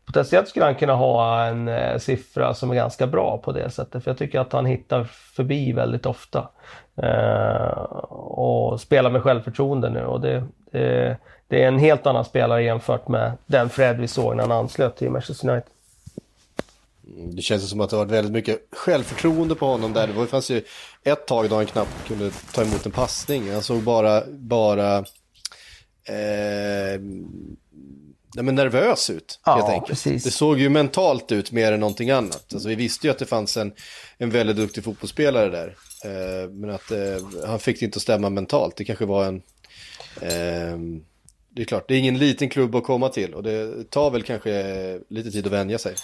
potentiellt 0.07 0.49
skulle 0.49 0.64
han 0.64 0.75
kunna 0.75 0.95
ha 0.95 1.45
en 1.45 1.68
eh, 1.68 1.99
siffra 1.99 2.55
som 2.55 2.70
är 2.70 2.75
ganska 2.75 3.07
bra 3.07 3.39
på 3.39 3.53
det 3.53 3.70
sättet. 3.70 4.05
För 4.05 4.11
jag 4.11 4.18
tycker 4.18 4.41
att 4.41 4.53
han 4.53 4.66
hittar 4.66 5.05
förbi 5.05 5.72
väldigt 5.72 6.07
ofta. 6.07 6.49
Eh, 6.97 7.68
och 8.11 8.81
spelar 8.81 9.11
med 9.11 9.22
självförtroende 9.22 9.91
nu 9.91 10.05
och 10.05 10.20
det, 10.20 10.45
det, 10.72 11.16
det, 11.49 11.62
är 11.62 11.68
en 11.68 11.79
helt 11.79 12.07
annan 12.07 12.25
spelare 12.25 12.62
jämfört 12.62 13.09
med 13.09 13.33
den 13.47 13.68
Fred 13.68 13.97
vi 14.01 14.09
såg 14.09 14.37
när 14.37 14.43
han 14.43 14.53
anslöt 14.53 14.97
till 14.97 15.11
Manchester 15.11 15.51
United. 15.51 15.70
Det 17.33 17.43
känns 17.43 17.71
som 17.71 17.81
att 17.81 17.91
det 17.91 17.97
har 17.97 18.05
varit 18.05 18.13
väldigt 18.13 18.33
mycket 18.33 18.67
självförtroende 18.73 19.55
på 19.55 19.67
honom 19.67 19.93
där. 19.93 20.07
Det 20.07 20.27
fanns 20.27 20.51
ju 20.51 20.63
ett 21.05 21.27
tag 21.27 21.51
då 21.51 21.57
han 21.57 21.67
knappt 21.67 22.09
kunde 22.09 22.31
ta 22.53 22.63
emot 22.63 22.87
en 22.87 22.93
passning. 22.93 23.53
Han 23.53 23.63
såg 23.63 23.83
bara, 23.83 24.23
bara 24.27 24.99
eh, 26.05 27.01
nej 28.35 28.45
men 28.45 28.55
nervös 28.55 29.11
ut. 29.11 29.41
Ja, 29.45 29.55
helt 29.55 29.69
enkelt. 29.69 29.89
Precis. 29.89 30.25
Det 30.25 30.31
såg 30.31 30.59
ju 30.59 30.69
mentalt 30.69 31.33
ut 31.33 31.53
mer 31.53 31.73
än 31.73 31.81
någonting 31.81 32.11
annat. 32.11 32.47
Alltså, 32.53 32.69
vi 32.69 32.75
visste 32.75 33.07
ju 33.07 33.11
att 33.11 33.19
det 33.19 33.27
fanns 33.27 33.57
en, 33.57 33.73
en 34.19 34.31
väldigt 34.31 34.57
duktig 34.57 34.85
fotbollsspelare 34.85 35.49
där. 35.49 35.77
Eh, 36.05 36.51
men 36.51 36.71
att 36.71 36.91
eh, 36.91 37.47
han 37.47 37.59
fick 37.59 37.81
det 37.81 37.87
inte 37.87 37.97
att 37.97 38.03
stämma 38.03 38.31
mentalt. 38.31 38.77
Det 38.77 38.85
kanske 38.85 39.05
var 39.05 39.25
en... 39.25 39.43
Eh, 40.21 40.79
det 41.51 41.63
är 41.63 41.67
klart, 41.67 41.89
det 41.89 41.95
är 41.95 41.99
ingen 41.99 42.19
liten 42.19 42.49
klubb 42.49 42.75
att 42.75 42.85
komma 42.85 43.09
till 43.09 43.35
och 43.35 43.43
det 43.43 43.91
tar 43.91 44.11
väl 44.11 44.23
kanske 44.23 45.01
lite 45.09 45.31
tid 45.31 45.47
att 45.47 45.53
vänja 45.53 45.79
sig. 45.79 45.95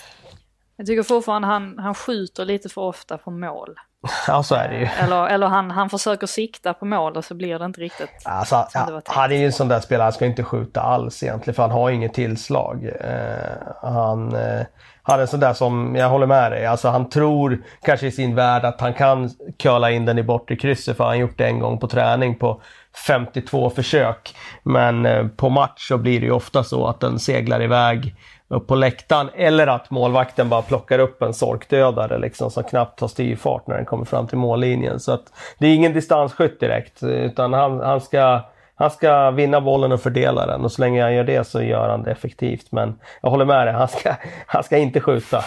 Jag 0.81 0.87
tycker 0.87 1.03
fortfarande 1.03 1.49
han, 1.49 1.79
han 1.79 1.95
skjuter 1.95 2.45
lite 2.45 2.69
för 2.69 2.81
ofta 2.81 3.19
på 3.19 3.31
mål. 3.31 3.75
Ja, 4.27 4.43
så 4.43 4.55
är 4.55 4.69
det 4.69 4.79
ju. 4.79 4.85
Eller, 4.85 5.27
eller 5.27 5.47
han, 5.47 5.71
han 5.71 5.91
försöker 5.91 6.27
sikta 6.27 6.75
på 6.75 6.85
mål 6.85 7.17
och 7.17 7.25
så 7.25 7.35
blir 7.35 7.59
det 7.59 7.65
inte 7.65 7.81
riktigt 7.81 8.11
alltså, 8.25 8.67
som 8.71 8.87
det 8.87 8.93
var 8.93 9.01
tänkt. 9.01 9.17
Han 9.17 9.33
är 9.33 9.37
ju 9.37 9.47
en 9.47 9.53
sån 9.53 9.69
där 9.69 9.81
spelare, 9.81 10.05
han 10.05 10.13
ska 10.13 10.27
inte 10.27 10.45
skjuta 10.45 10.81
alls 10.81 11.23
egentligen 11.23 11.55
för 11.55 11.63
han 11.63 11.71
har 11.71 11.91
inget 11.91 12.15
tillslag. 12.15 12.85
Eh, 13.01 13.91
han, 13.93 14.35
eh, 14.35 14.67
han 15.03 15.19
är 15.19 15.23
en 15.23 15.29
sån 15.29 15.41
där 15.41 15.53
som, 15.53 15.97
jag 15.97 16.09
håller 16.09 16.27
med 16.27 16.53
dig, 16.53 16.67
alltså 16.67 16.89
han 16.89 17.09
tror 17.09 17.65
kanske 17.83 18.07
i 18.07 18.13
sin 18.13 18.35
värld 18.35 18.65
att 18.65 18.81
han 18.81 18.95
kan 18.95 19.31
köla 19.59 19.91
in 19.91 20.05
den 20.05 20.19
i 20.19 20.23
bortre 20.23 20.57
krysset 20.57 20.97
för 20.97 21.05
han 21.05 21.11
har 21.11 21.21
gjort 21.21 21.39
det 21.39 21.47
en 21.47 21.61
gång 21.61 21.79
på 21.79 21.89
träning 21.89 22.39
på 22.39 22.63
52 23.07 23.71
försök. 23.71 24.37
Men 24.63 25.07
eh, 25.07 25.27
på 25.27 25.49
match 25.49 25.89
så 25.89 25.99
blir 25.99 26.21
det 26.21 26.27
ju 26.27 26.33
ofta 26.33 26.65
så 26.65 26.87
att 26.87 27.01
den 27.01 27.19
seglar 27.19 27.63
iväg 27.63 28.15
upp 28.51 28.67
på 28.67 28.75
läktaren 28.75 29.31
eller 29.35 29.67
att 29.67 29.91
målvakten 29.91 30.49
bara 30.49 30.63
plockar 30.63 30.99
upp 30.99 31.23
en 31.23 31.35
sorkdödare 31.35 32.19
liksom, 32.19 32.51
som 32.51 32.65
knappt 32.65 33.01
har 33.01 33.09
styrfart 33.09 33.67
när 33.67 33.77
den 33.77 33.85
kommer 33.85 34.05
fram 34.05 34.27
till 34.27 34.39
mållinjen. 34.39 35.01
Så 35.01 35.13
att 35.13 35.33
det 35.59 35.67
är 35.67 35.75
ingen 35.75 35.93
distansskytt 35.93 36.61
direkt 36.61 37.03
utan 37.03 37.53
han, 37.53 37.81
han, 37.81 38.01
ska, 38.01 38.41
han 38.75 38.91
ska 38.91 39.31
vinna 39.31 39.61
bollen 39.61 39.93
och 39.93 40.01
fördela 40.01 40.47
den 40.47 40.65
och 40.65 40.73
så 40.73 40.83
länge 40.83 41.03
han 41.03 41.15
gör 41.15 41.25
det 41.25 41.45
så 41.45 41.63
gör 41.63 41.89
han 41.89 42.03
det 42.03 42.11
effektivt. 42.11 42.73
Men 42.73 42.99
jag 43.23 43.31
håller 43.31 43.45
med 43.45 43.67
dig, 43.67 43.75
han 43.75 43.89
ska, 43.89 44.15
han 44.47 44.65
ska 44.65 44.79
inte 44.79 45.01
skjuta. 45.01 45.45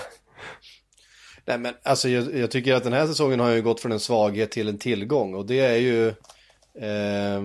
Nej 1.46 1.58
men 1.58 1.74
alltså 1.84 2.10
jag, 2.10 2.36
jag, 2.36 2.52
tycker 2.52 2.74
att 2.74 2.84
den 2.84 2.94
här 2.94 3.08
säsongen 3.08 3.40
har 3.40 3.50
ju 3.50 3.62
gått 3.62 3.80
från 3.80 3.92
en 3.92 4.00
svaghet 4.00 4.52
till 4.52 4.70
en 4.70 4.78
tillgång 4.78 5.34
och 5.34 5.46
det 5.46 5.60
är 5.60 5.78
ju 5.78 6.08
eh, 6.80 7.42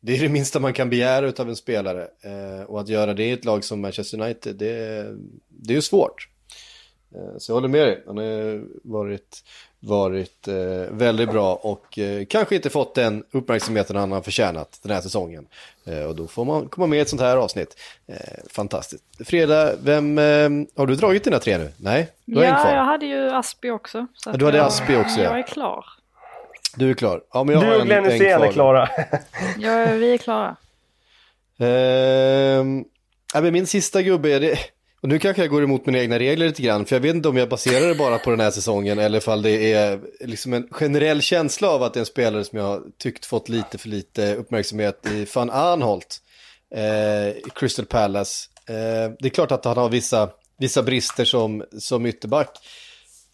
det 0.00 0.16
är 0.16 0.20
det 0.20 0.28
minsta 0.28 0.60
man 0.60 0.72
kan 0.72 0.90
begära 0.90 1.32
av 1.38 1.48
en 1.48 1.56
spelare. 1.56 2.08
Eh, 2.20 2.62
och 2.62 2.80
att 2.80 2.88
göra 2.88 3.14
det 3.14 3.24
i 3.24 3.32
ett 3.32 3.44
lag 3.44 3.64
som 3.64 3.80
Manchester 3.80 4.20
United, 4.20 4.56
det, 4.56 5.04
det 5.48 5.72
är 5.72 5.76
ju 5.76 5.82
svårt. 5.82 6.28
Eh, 7.14 7.38
så 7.38 7.50
jag 7.50 7.56
håller 7.56 7.68
med 7.68 7.86
dig. 7.86 8.02
Han 8.06 8.16
har 8.16 8.64
varit, 8.82 9.44
varit 9.80 10.48
eh, 10.48 10.54
väldigt 10.90 11.30
bra 11.30 11.54
och 11.54 11.98
eh, 11.98 12.24
kanske 12.24 12.56
inte 12.56 12.70
fått 12.70 12.94
den 12.94 13.24
uppmärksamheten 13.30 13.96
han 13.96 14.12
har 14.12 14.20
förtjänat 14.20 14.78
den 14.82 14.92
här 14.92 15.00
säsongen. 15.00 15.46
Eh, 15.84 16.04
och 16.04 16.16
då 16.16 16.26
får 16.26 16.44
man 16.44 16.68
komma 16.68 16.86
med 16.86 16.98
i 16.98 17.02
ett 17.02 17.08
sånt 17.08 17.22
här 17.22 17.36
avsnitt. 17.36 17.76
Eh, 18.06 18.16
fantastiskt. 18.50 19.04
Fredag, 19.24 19.72
vem, 19.82 20.16
har 20.76 20.86
du 20.86 20.94
dragit 20.94 21.24
dina 21.24 21.38
tre 21.38 21.58
nu? 21.58 21.72
Nej? 21.76 22.08
Du 22.24 22.36
har 22.36 22.44
ja, 22.44 22.74
jag 22.74 22.84
hade 22.84 23.06
ju 23.06 23.30
Aspi 23.30 23.70
också. 23.70 24.06
Du 24.34 24.44
hade 24.44 24.64
Aspi 24.64 24.96
också, 24.96 25.20
ja. 25.20 25.24
Jag 25.24 25.38
är 25.38 25.46
klar. 25.46 25.84
Du 26.76 26.90
är 26.90 26.94
klar. 26.94 27.20
Ja, 27.32 27.44
men 27.44 27.54
jag 27.54 27.64
du 27.64 27.76
och 27.76 27.86
Glenn 27.86 28.04
Hysén 28.04 28.42
är 28.42 28.52
klara. 28.52 28.88
ja, 29.58 29.86
vi 29.92 30.14
är 30.14 30.18
klara. 30.18 30.56
Ja, 33.34 33.40
men 33.40 33.52
min 33.52 33.66
sista 33.66 34.02
gubbe 34.02 34.32
är 34.32 34.40
det, 34.40 34.58
och 35.00 35.08
nu 35.08 35.18
kanske 35.18 35.42
jag 35.42 35.50
går 35.50 35.62
emot 35.62 35.86
mina 35.86 35.98
egna 35.98 36.18
regler 36.18 36.46
lite 36.46 36.62
grann, 36.62 36.86
för 36.86 36.96
jag 36.96 37.00
vet 37.00 37.14
inte 37.14 37.28
om 37.28 37.36
jag 37.36 37.48
baserar 37.48 37.88
det 37.88 37.94
bara 37.94 38.18
på 38.18 38.30
den 38.30 38.40
här 38.40 38.50
säsongen 38.50 38.98
eller 38.98 39.28
om 39.28 39.42
det 39.42 39.72
är 39.72 40.00
liksom 40.20 40.52
en 40.52 40.68
generell 40.70 41.22
känsla 41.22 41.68
av 41.68 41.82
att 41.82 41.94
det 41.94 41.98
är 41.98 42.02
en 42.02 42.06
spelare 42.06 42.44
som 42.44 42.58
jag 42.58 42.66
har 42.66 42.82
tyckt 42.98 43.26
fått 43.26 43.48
lite 43.48 43.78
för 43.78 43.88
lite 43.88 44.34
uppmärksamhet 44.34 45.06
i 45.06 45.26
van 45.34 45.50
Arnholt, 45.50 46.18
eh, 46.74 47.50
Crystal 47.54 47.86
Palace. 47.86 48.48
Eh, 48.68 49.12
det 49.18 49.26
är 49.26 49.30
klart 49.30 49.52
att 49.52 49.64
han 49.64 49.76
har 49.76 49.88
vissa, 49.88 50.30
vissa 50.58 50.82
brister 50.82 51.24
som, 51.24 51.64
som 51.78 52.06
ytterback, 52.06 52.58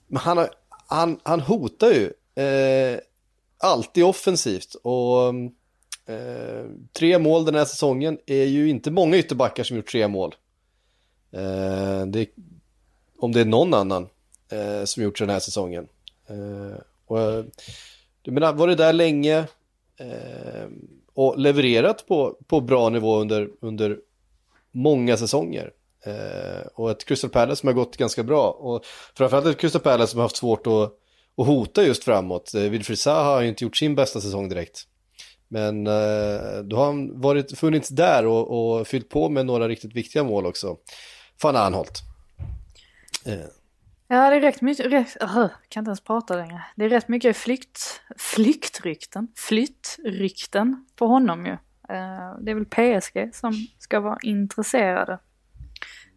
men 0.09 0.21
han, 0.21 0.39
har, 0.39 0.49
han, 0.87 1.21
han 1.23 1.41
hotar 1.41 1.91
ju. 1.91 2.13
Eh, 2.45 2.99
alltid 3.65 4.05
offensivt 4.05 4.75
och 4.83 5.29
mm, 5.29 5.53
eh, 6.07 6.65
tre 6.93 7.19
mål 7.19 7.45
den 7.45 7.55
här 7.55 7.65
säsongen 7.65 8.19
är 8.27 8.45
ju 8.45 8.69
inte 8.69 8.91
många 8.91 9.17
ytterbackar 9.17 9.65
som 9.65 9.77
gjort 9.77 9.91
tre 9.91 10.09
mål. 10.09 10.35
Eh, 11.33 12.07
det, 12.07 12.29
om 13.19 13.33
det 13.33 13.41
är 13.41 13.45
någon 13.45 13.75
annan 13.75 14.09
eh, 14.49 14.85
som 14.85 15.03
gjort 15.03 15.19
den 15.19 15.31
här 15.31 15.41
säsongen. 15.41 15.89
Eh, 16.27 16.79
och, 17.07 17.45
du 18.23 18.31
menar, 18.31 18.53
varit 18.53 18.79
där 18.79 18.93
länge 18.93 19.39
eh, 19.97 20.69
och 21.15 21.39
levererat 21.39 22.07
på, 22.07 22.39
på 22.47 22.61
bra 22.61 22.89
nivå 22.89 23.17
under, 23.17 23.49
under 23.61 23.99
många 24.73 25.17
säsonger. 25.17 25.73
Eh, 26.07 26.67
och 26.75 26.91
ett 26.91 27.05
Crystal 27.05 27.31
Palace 27.31 27.61
som 27.61 27.67
har 27.67 27.75
gått 27.75 27.97
ganska 27.97 28.23
bra. 28.23 28.51
Och 28.51 28.85
framförallt 29.15 29.47
ett 29.47 29.59
Crystal 29.59 29.83
Palace 29.83 30.11
som 30.11 30.19
har 30.19 30.25
haft 30.25 30.37
svårt 30.37 30.67
att 30.67 30.99
och 31.35 31.47
hota 31.47 31.85
just 31.85 32.05
framåt. 32.05 32.55
Eh, 32.55 32.63
Wilfried 32.63 32.99
Zaha 32.99 33.35
har 33.35 33.43
ju 33.43 33.49
inte 33.49 33.65
gjort 33.65 33.77
sin 33.77 33.95
bästa 33.95 34.21
säsong 34.21 34.49
direkt. 34.49 34.87
Men 35.49 35.87
eh, 35.87 36.59
då 36.65 36.77
har 36.77 36.85
han 36.85 37.21
varit, 37.21 37.59
funnits 37.59 37.89
där 37.89 38.27
och, 38.27 38.79
och 38.79 38.87
fyllt 38.87 39.09
på 39.09 39.29
med 39.29 39.47
några 39.47 39.69
riktigt 39.69 39.97
viktiga 39.97 40.25
mål 40.25 40.47
också. 40.47 40.77
Fan 41.41 41.57
Arnholt. 41.57 42.03
Eh. 43.27 43.47
Ja, 44.09 44.31
det 44.31 44.37
är 44.37 44.41
rätt 44.41 44.61
mycket, 44.61 44.87
rätt, 44.87 45.23
uh, 45.23 45.47
kan 45.69 45.81
inte 45.81 45.89
ens 45.89 46.01
prata 46.01 46.37
längre. 46.37 46.65
Det 46.77 46.85
är 46.85 46.89
rätt 46.89 47.09
mycket 47.09 47.37
flykt, 47.37 48.01
flyktrykten, 48.17 49.29
flyttrykten 49.37 50.87
på 50.97 51.07
honom 51.07 51.47
ju. 51.47 51.53
Uh, 51.53 52.39
det 52.41 52.51
är 52.51 52.55
väl 52.55 52.65
PSG 52.65 53.35
som 53.35 53.53
ska 53.79 54.01
vara 54.01 54.19
intresserade 54.23 55.19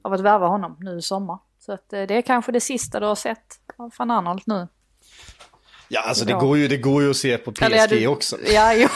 av 0.01 0.13
att 0.13 0.21
värva 0.21 0.47
honom 0.47 0.77
nu 0.79 0.97
i 0.97 1.01
sommar. 1.01 1.39
Så 1.59 1.73
att, 1.73 1.93
uh, 1.93 2.03
det 2.07 2.13
är 2.13 2.21
kanske 2.21 2.51
det 2.51 2.61
sista 2.61 2.99
du 2.99 3.05
har 3.05 3.15
sett 3.15 3.59
av 3.77 3.93
van 3.97 4.11
Arnold 4.11 4.41
nu. 4.45 4.67
Ja, 5.87 6.01
alltså 6.01 6.25
det, 6.25 6.33
går 6.33 6.57
ju, 6.57 6.67
det 6.67 6.77
går 6.77 7.03
ju 7.03 7.09
att 7.09 7.17
se 7.17 7.37
på 7.37 7.51
PSG 7.51 7.89
du, 7.89 8.07
också. 8.07 8.37
Ja, 8.45 8.73
jo. 8.77 8.87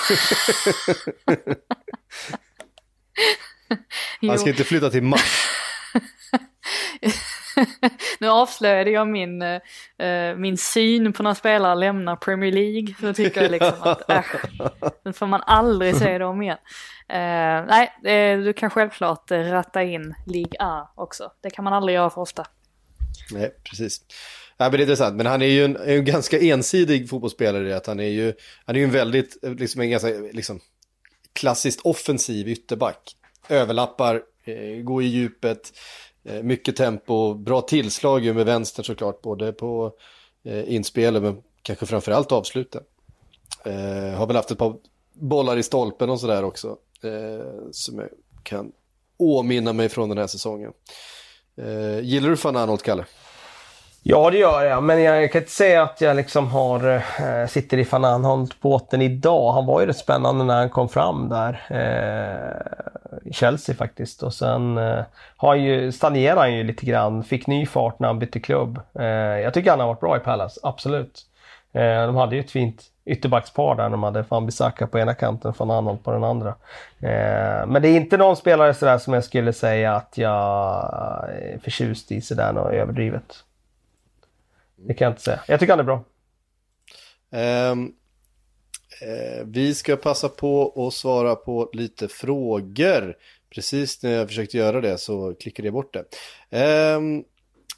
Han 4.27 4.39
ska 4.39 4.49
inte 4.49 4.63
flytta 4.63 4.89
till 4.89 5.03
Mars. 5.03 5.47
nu 8.19 8.29
avslöjade 8.29 8.91
jag 8.91 9.07
min, 9.07 9.41
uh, 9.41 9.59
min 10.35 10.57
syn 10.57 11.13
på 11.13 11.23
när 11.23 11.33
spelare 11.33 11.75
lämnar 11.75 12.15
Premier 12.15 12.51
League. 12.51 12.95
Så 12.99 13.13
tycker 13.13 13.41
jag 13.41 13.51
liksom 13.51 13.73
att 13.79 14.09
äh, 14.11 14.23
nu 15.05 15.13
får 15.13 15.27
man 15.27 15.41
aldrig 15.45 15.95
se 15.95 16.17
dem 16.17 16.41
igen. 16.41 16.57
Uh, 17.13 17.67
nej, 17.67 17.91
uh, 18.37 18.43
du 18.43 18.53
kan 18.53 18.69
självklart 18.69 19.31
ratta 19.31 19.83
in 19.83 20.15
League 20.27 20.53
A 20.59 20.91
också. 20.95 21.31
Det 21.43 21.49
kan 21.49 21.63
man 21.63 21.73
aldrig 21.73 21.95
göra 21.95 22.09
för 22.09 22.21
ofta. 22.21 22.45
Nej, 23.31 23.51
precis. 23.63 24.01
Ja, 24.57 24.65
men 24.65 24.71
det 24.71 24.77
är 24.77 24.81
intressant, 24.81 25.15
men 25.15 25.25
han 25.25 25.41
är 25.41 25.45
ju 25.45 25.65
en, 25.65 25.77
en 25.77 26.05
ganska 26.05 26.39
ensidig 26.39 27.09
fotbollsspelare. 27.09 27.77
Att 27.77 27.87
han 27.87 27.99
är 27.99 28.03
ju 28.09 28.33
han 28.65 28.75
är 28.75 28.79
ju 28.79 28.85
en 28.85 28.91
väldigt, 28.91 29.37
liksom 29.41 29.81
en 29.81 29.89
ganska 29.89 30.09
liksom, 30.09 30.59
klassiskt 31.33 31.81
offensiv 31.81 32.47
ytterback. 32.47 33.15
Överlappar, 33.49 34.21
eh, 34.43 34.83
går 34.83 35.03
i 35.03 35.05
djupet, 35.05 35.73
eh, 36.23 36.43
mycket 36.43 36.75
tempo, 36.75 37.33
bra 37.33 37.61
tillslag 37.61 38.25
ju 38.25 38.33
med 38.33 38.45
vänster 38.45 38.83
såklart, 38.83 39.21
både 39.21 39.53
på 39.53 39.93
eh, 40.43 40.73
inspelet 40.73 41.23
men 41.23 41.41
kanske 41.61 41.85
framförallt 41.85 42.31
avsluten. 42.31 42.83
Eh, 43.65 44.17
har 44.17 44.27
väl 44.27 44.35
haft 44.35 44.51
ett 44.51 44.57
par 44.57 44.75
bollar 45.13 45.57
i 45.57 45.63
stolpen 45.63 46.09
och 46.09 46.19
sådär 46.19 46.43
också, 46.43 46.77
eh, 47.03 47.69
som 47.71 47.99
jag 47.99 48.09
kan 48.43 48.71
åminna 49.17 49.73
mig 49.73 49.89
från 49.89 50.09
den 50.09 50.17
här 50.17 50.27
säsongen. 50.27 50.73
Eh, 51.57 51.99
gillar 51.99 52.29
du 52.29 52.37
fan 52.37 52.57
Arnold, 52.57 52.81
Kalle? 52.81 53.05
Ja, 54.03 54.29
det 54.29 54.37
gör 54.37 54.63
jag. 54.63 54.83
Men 54.83 55.01
jag 55.01 55.31
kan 55.31 55.41
inte 55.41 55.51
säga 55.51 55.83
att 55.83 56.01
jag 56.01 56.15
liksom 56.15 56.47
har, 56.47 57.03
äh, 57.19 57.47
sitter 57.47 57.77
i 57.77 57.83
van 57.83 58.05
Anholt-båten 58.05 59.01
idag. 59.01 59.53
Han 59.53 59.65
var 59.65 59.81
ju 59.81 59.87
rätt 59.87 59.97
spännande 59.97 60.43
när 60.43 60.55
han 60.55 60.69
kom 60.69 60.89
fram 60.89 61.29
där. 61.29 61.61
Äh, 61.69 63.29
I 63.29 63.33
Chelsea 63.33 63.75
faktiskt. 63.75 64.23
Och 64.23 64.33
sen 64.33 64.77
äh, 64.77 65.03
har 65.37 65.55
ju, 65.55 65.91
stagnerade 65.91 66.41
han 66.41 66.55
ju 66.55 66.63
lite 66.63 66.85
grann. 66.85 67.23
Fick 67.23 67.47
ny 67.47 67.65
fart 67.65 67.99
när 67.99 68.07
han 68.07 68.19
bytte 68.19 68.39
klubb. 68.39 68.79
jag 69.43 69.53
tycker 69.53 69.69
han 69.69 69.79
har 69.79 69.87
varit 69.87 69.99
bra 69.99 70.17
i 70.17 70.19
Palace, 70.19 70.59
absolut. 70.63 71.25
de 71.73 72.15
hade 72.15 72.35
ju 72.35 72.41
ett 72.41 72.51
fint 72.51 72.90
ytterbackspar 73.05 73.75
där. 73.75 73.89
De 73.89 74.03
hade 74.03 74.25
Van 74.29 74.45
Bissaka 74.45 74.87
på 74.87 74.99
ena 74.99 75.13
kanten, 75.13 75.51
och 75.51 75.57
van 75.57 75.71
Anholt 75.71 76.03
på 76.03 76.11
den 76.11 76.23
andra. 76.23 76.49
Eh, 76.99 77.67
men 77.67 77.81
det 77.81 77.87
är 77.87 77.95
inte 77.95 78.17
någon 78.17 78.35
spelare 78.35 78.73
sådär 78.73 78.97
som 78.97 79.13
jag 79.13 79.23
skulle 79.23 79.53
säga 79.53 79.95
att 79.95 80.17
jag 80.17 80.33
är 81.29 81.59
förtjust 81.63 82.11
i 82.11 82.21
sådär 82.21 82.53
något 82.53 82.73
överdrivet. 82.73 83.43
Det 84.75 84.93
kan 84.93 85.05
jag 85.05 85.11
inte 85.11 85.21
säga. 85.21 85.39
Jag 85.47 85.59
tycker 85.59 85.73
han 85.73 85.79
är 85.79 85.83
bra. 85.83 86.03
Um, 87.71 87.93
vi 89.45 89.75
ska 89.75 89.95
passa 89.95 90.29
på 90.29 90.87
att 90.87 90.93
svara 90.93 91.35
på 91.35 91.69
lite 91.73 92.07
frågor. 92.07 93.15
Precis 93.49 94.03
när 94.03 94.11
jag 94.11 94.27
försökte 94.27 94.57
göra 94.57 94.81
det 94.81 94.97
så 94.97 95.33
klickade 95.33 95.67
jag 95.67 95.73
bort 95.73 95.97
det. 96.49 96.95
Um, 96.95 97.23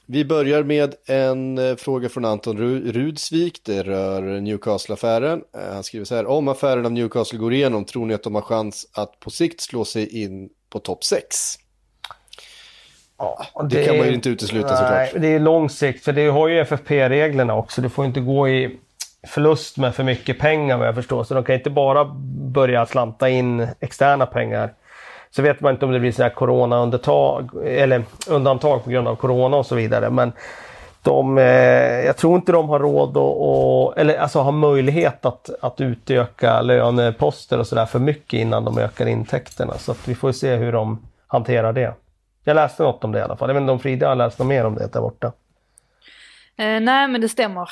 vi 0.06 0.26
börjar 0.26 0.64
med 0.64 0.96
en 1.08 1.58
eh, 1.58 1.76
fråga 1.76 2.10
från 2.10 2.26
Anton 2.26 2.58
Rudsvik. 2.92 3.62
Det 3.66 3.84
rör 3.84 4.22
Newcastle-affären. 4.22 5.42
Eh, 5.58 5.74
han 5.74 5.84
skriver 5.84 6.06
så 6.06 6.16
här. 6.16 6.26
Om 6.26 6.48
affären 6.48 6.86
av 6.86 6.92
Newcastle 6.92 7.40
går 7.40 7.54
igenom, 7.54 7.86
tror 7.86 8.06
ni 8.06 8.14
att 8.14 8.24
de 8.24 8.36
har 8.36 8.42
chans 8.42 8.88
att 8.94 9.20
på 9.20 9.30
sikt 9.30 9.62
slå 9.62 9.86
sig 9.86 10.24
in 10.24 10.50
på 10.70 10.80
topp 10.80 11.04
6? 11.04 11.36
Ja, 13.18 13.46
det, 13.62 13.76
det, 13.76 13.86
kan 13.86 13.98
man 13.98 14.08
ju 14.08 14.14
inte 14.14 14.30
utesluta 14.30 14.68
nej, 14.68 14.78
såklart. 14.78 15.22
Det 15.22 15.28
är 15.28 15.40
lång 15.40 15.70
sikt, 15.70 16.04
för 16.04 16.14
det 16.14 16.28
har 16.28 16.48
ju 16.48 16.60
FFP-reglerna 16.60 17.56
också. 17.56 17.82
Du 17.82 17.90
får 17.90 18.06
inte 18.06 18.20
gå 18.20 18.50
i 18.50 18.80
förlust 19.28 19.78
med 19.78 19.96
för 19.96 20.04
mycket 20.04 20.40
pengar 20.40 20.78
vad 20.78 20.88
jag 20.88 20.96
förstår. 20.96 21.24
Så 21.24 21.34
de 21.34 21.44
kan 21.44 21.56
inte 21.56 21.70
bara 21.70 22.06
börja 22.54 22.86
slanta 22.86 23.30
in 23.30 23.68
externa 23.80 24.26
pengar 24.26 24.74
så 25.36 25.42
vet 25.42 25.62
man 25.62 25.74
inte 25.74 25.86
om 25.86 25.92
det 25.92 26.00
blir 26.00 26.12
sådana 26.12 26.34
corona-undantag 26.34 27.50
eller 27.66 28.04
undantag 28.28 28.84
på 28.84 28.90
grund 28.90 29.08
av 29.08 29.16
corona 29.16 29.58
och 29.58 29.66
så 29.66 29.76
vidare. 29.76 30.10
Men 30.10 30.32
de, 31.02 31.38
eh, 31.38 31.44
jag 32.06 32.18
tror 32.18 32.36
inte 32.36 32.52
de 32.52 32.70
har 32.70 32.80
råd 32.80 33.18
och, 33.18 33.98
eller 33.98 34.18
alltså 34.18 34.40
har 34.40 34.52
möjlighet 34.52 35.26
att, 35.26 35.50
att 35.62 35.82
utöka 35.82 36.62
löneposter 36.62 37.60
och 37.60 37.68
sådär 37.68 37.86
för 37.86 38.00
mycket 38.00 38.40
innan 38.40 38.66
de 38.66 38.78
ökar 38.78 39.06
intäkterna. 39.06 39.74
Så 39.78 39.92
att 39.92 40.08
vi 40.08 40.16
får 40.16 40.32
se 40.32 40.56
hur 40.56 40.72
de 40.72 41.00
hanterar 41.28 41.74
det. 41.74 41.94
Jag 42.44 42.56
läste 42.56 42.84
något 42.84 43.04
om 43.04 43.12
det 43.12 43.20
i 43.20 43.22
alla 43.22 43.36
fall. 43.36 43.50
Jag 43.50 43.54
vet 43.54 43.62
inte 43.62 43.72
om 43.72 43.80
Frida 43.80 44.08
har 44.08 44.16
läst 44.16 44.40
något 44.40 44.48
mer 44.48 44.66
om 44.66 44.76
det 44.76 44.94
där 44.94 45.02
borta. 45.02 45.28
Eh, 46.58 46.80
nej 46.80 47.08
men 47.08 47.22
det 47.22 47.30
stämmer. 47.30 47.70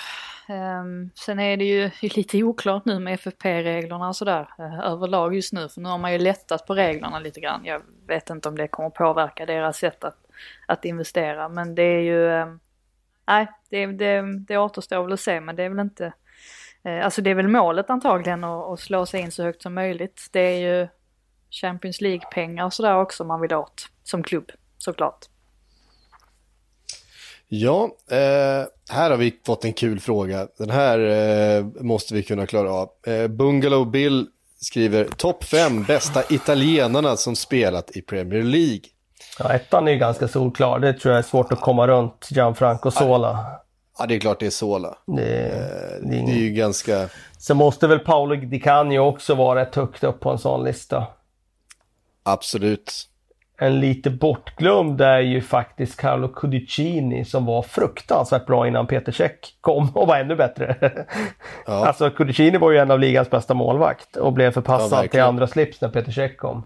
Um, 0.50 1.10
sen 1.16 1.40
är 1.40 1.58
det 1.58 1.66
ju 1.66 1.92
lite 2.02 2.44
oklart 2.44 2.86
nu 2.86 3.00
med 3.00 3.14
FFP-reglerna 3.14 4.08
och 4.08 4.16
sådär 4.16 4.50
uh, 4.60 4.80
överlag 4.80 5.36
just 5.36 5.54
nu. 5.54 5.70
För 5.70 5.82
nu 5.82 5.90
har 5.90 5.98
man 5.98 6.14
ju 6.14 6.20
lättat 6.20 6.68
på 6.68 6.76
reglerna 6.76 7.20
lite 7.20 7.40
grann. 7.40 7.66
Jag 7.66 7.82
vet 8.08 8.30
inte 8.30 8.50
om 8.50 8.58
det 8.58 8.68
kommer 8.68 8.90
påverka 8.90 9.46
deras 9.46 9.78
sätt 9.78 10.04
att, 10.04 10.18
att 10.66 10.86
investera. 10.86 11.50
Men 11.50 11.76
det 11.76 11.84
är 11.84 12.02
ju, 12.02 12.26
um, 12.26 12.60
nej 13.28 13.48
det, 13.70 13.86
det, 13.86 14.22
det 14.48 14.58
återstår 14.58 15.04
väl 15.04 15.14
att 15.14 15.20
se 15.20 15.42
men 15.42 15.56
det 15.56 15.64
är 15.64 15.70
väl 15.70 15.80
inte, 15.80 16.14
uh, 16.88 17.06
alltså 17.06 17.22
det 17.22 17.30
är 17.30 17.36
väl 17.36 17.48
målet 17.48 17.90
antagligen 17.90 18.44
att, 18.44 18.66
att 18.66 18.80
slå 18.80 19.06
sig 19.06 19.22
in 19.22 19.32
så 19.32 19.44
högt 19.44 19.62
som 19.62 19.74
möjligt. 19.74 20.28
Det 20.32 20.40
är 20.40 20.60
ju 20.60 20.88
Champions 21.50 22.02
League-pengar 22.02 22.66
och 22.66 22.74
sådär 22.74 22.96
också 22.96 23.24
man 23.24 23.42
vill 23.42 23.54
åt 23.54 23.86
som 24.04 24.24
klubb 24.24 24.52
såklart. 24.78 25.31
Ja, 27.54 27.90
eh, 28.12 28.66
här 28.90 29.10
har 29.10 29.18
vi 29.18 29.40
fått 29.46 29.66
en 29.66 29.74
kul 29.74 30.00
fråga. 30.00 30.48
Den 30.58 30.70
här 30.70 31.00
eh, 31.00 31.66
måste 31.80 32.14
vi 32.14 32.24
kunna 32.24 32.46
klara 32.46 32.72
av. 32.72 32.90
Eh, 33.08 33.28
Bungalow 33.28 33.92
Bill 33.92 34.28
skriver 34.60 35.06
topp 35.06 35.44
fem 35.44 35.84
bästa 35.84 36.24
italienarna 36.30 37.18
som 37.18 37.36
spelat 37.36 37.98
i 37.98 38.02
Premier 38.02 38.44
League. 38.44 38.82
Ja, 39.40 39.54
ettan 39.54 39.88
är 39.88 39.92
ju 39.92 39.98
ganska 39.98 40.28
solklar. 40.28 40.80
Det 40.80 40.94
tror 40.94 41.14
jag 41.14 41.20
är 41.20 41.28
svårt 41.28 41.52
att 41.52 41.62
komma 41.62 41.88
runt. 41.88 42.28
Gianfranco 42.30 42.92
Sola. 42.92 43.46
Ja, 44.00 44.06
det 44.06 44.16
är 44.16 44.20
klart 44.20 44.40
det 44.40 44.46
är 44.46 44.50
Sola. 44.50 44.98
Det, 45.08 45.22
eh, 45.24 46.10
det, 46.10 46.18
är, 46.18 46.26
det 46.26 46.32
är 46.32 46.42
ju 46.42 46.50
ganska... 46.50 47.10
Sen 47.38 47.58
måste 47.58 47.88
väl 47.88 48.00
Paolo 48.00 48.36
Di 48.36 48.60
Canio 48.60 49.00
också 49.00 49.36
vara 49.36 49.62
rätt 49.62 49.76
högt 49.76 50.04
upp 50.04 50.20
på 50.20 50.30
en 50.30 50.40
sån 50.40 50.64
lista. 50.64 51.08
Absolut 52.24 53.11
en 53.62 53.80
lite 53.80 54.10
bortglömd 54.10 55.02
är 55.02 55.20
ju 55.20 55.42
faktiskt 55.42 56.00
Carlo 56.00 56.28
Cudicini 56.28 57.26
som 57.26 57.46
var 57.46 57.62
fruktansvärt 57.62 58.46
bra 58.46 58.68
innan 58.68 58.88
Peter 58.88 59.12
Cech 59.12 59.32
kom 59.62 59.90
och 59.96 60.08
var 60.08 60.18
ännu 60.18 60.36
bättre. 60.36 60.76
Ja. 61.66 61.86
Alltså 61.88 62.10
Cudicini 62.10 62.58
var 62.58 62.72
ju 62.72 62.78
en 62.78 62.92
av 62.92 63.00
ligans 63.00 63.30
bästa 63.30 63.54
målvakt 63.54 64.16
och 64.16 64.34
blev 64.34 64.52
förpassad 64.52 65.06
ja, 65.06 65.08
till 65.08 65.22
andra 65.22 65.48
slips 65.48 65.82
när 65.82 65.90
Peter 65.90 66.12
Cech 66.12 66.38
kom. 66.38 66.64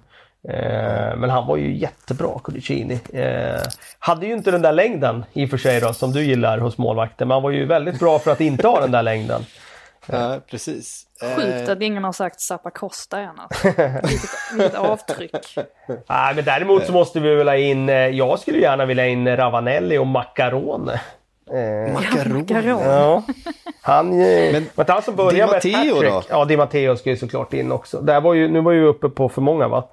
Eh, 0.49 1.15
men 1.17 1.29
han 1.29 1.47
var 1.47 1.57
ju 1.57 1.77
jättebra, 1.77 2.39
Cudicini. 2.43 2.99
Eh, 3.13 3.61
hade 3.99 4.25
ju 4.25 4.33
inte 4.33 4.51
den 4.51 4.61
där 4.61 4.73
längden 4.73 5.25
i 5.33 5.45
och 5.45 5.49
för 5.49 5.57
sig 5.57 5.81
då, 5.81 5.93
som 5.93 6.11
du 6.11 6.23
gillar 6.23 6.57
hos 6.57 6.77
målvakter, 6.77 7.25
men 7.25 7.35
han 7.35 7.43
var 7.43 7.51
ju 7.51 7.65
väldigt 7.65 7.99
bra 7.99 8.19
för 8.19 8.31
att 8.31 8.41
inte 8.41 8.67
ha 8.67 8.81
den 8.81 8.91
där 8.91 9.03
längden. 9.03 9.41
Ja, 10.07 10.39
precis. 10.51 11.07
Sjukt 11.21 11.69
att 11.69 11.81
ingen 11.81 12.03
har 12.03 12.11
sagt 12.11 12.39
Zappa 12.39 12.69
Costa 12.69 13.19
än. 13.19 13.39
Alltså. 13.39 13.67
Vilket, 14.53 14.75
avtryck. 14.75 15.57
Nej, 16.09 16.35
men 16.35 16.45
däremot 16.45 16.85
så 16.85 16.91
måste 16.91 17.19
vi 17.19 17.35
väl 17.35 17.47
ha 17.47 17.55
in, 17.55 17.89
eh, 17.89 17.95
jag 17.95 18.39
skulle 18.39 18.57
gärna 18.57 18.85
vilja 18.85 19.03
ha 19.03 19.09
in 19.09 19.37
Ravanelli 19.37 19.97
och 19.97 20.07
Macarone. 20.07 21.01
Eh, 21.51 21.93
Macaron. 21.93 22.79
Ja. 22.83 23.23
Han, 23.81 24.11
eh, 24.11 24.51
men, 24.51 24.65
var 24.75 24.85
han 24.87 25.01
som 25.01 25.15
började 25.15 25.51
med 25.51 25.65
ett 25.65 25.75
hattrick? 25.75 26.25
Ja, 26.29 26.45
Di 26.45 26.57
Matteo 26.57 26.95
ska 26.95 27.09
ju 27.09 27.17
såklart 27.17 27.53
in 27.53 27.71
också. 27.71 28.01
Där 28.01 28.21
var 28.21 28.33
ju, 28.33 28.47
nu 28.47 28.61
var 28.61 28.71
ju 28.71 28.85
uppe 28.85 29.09
på 29.09 29.29
för 29.29 29.41
många 29.41 29.67
va? 29.67 29.83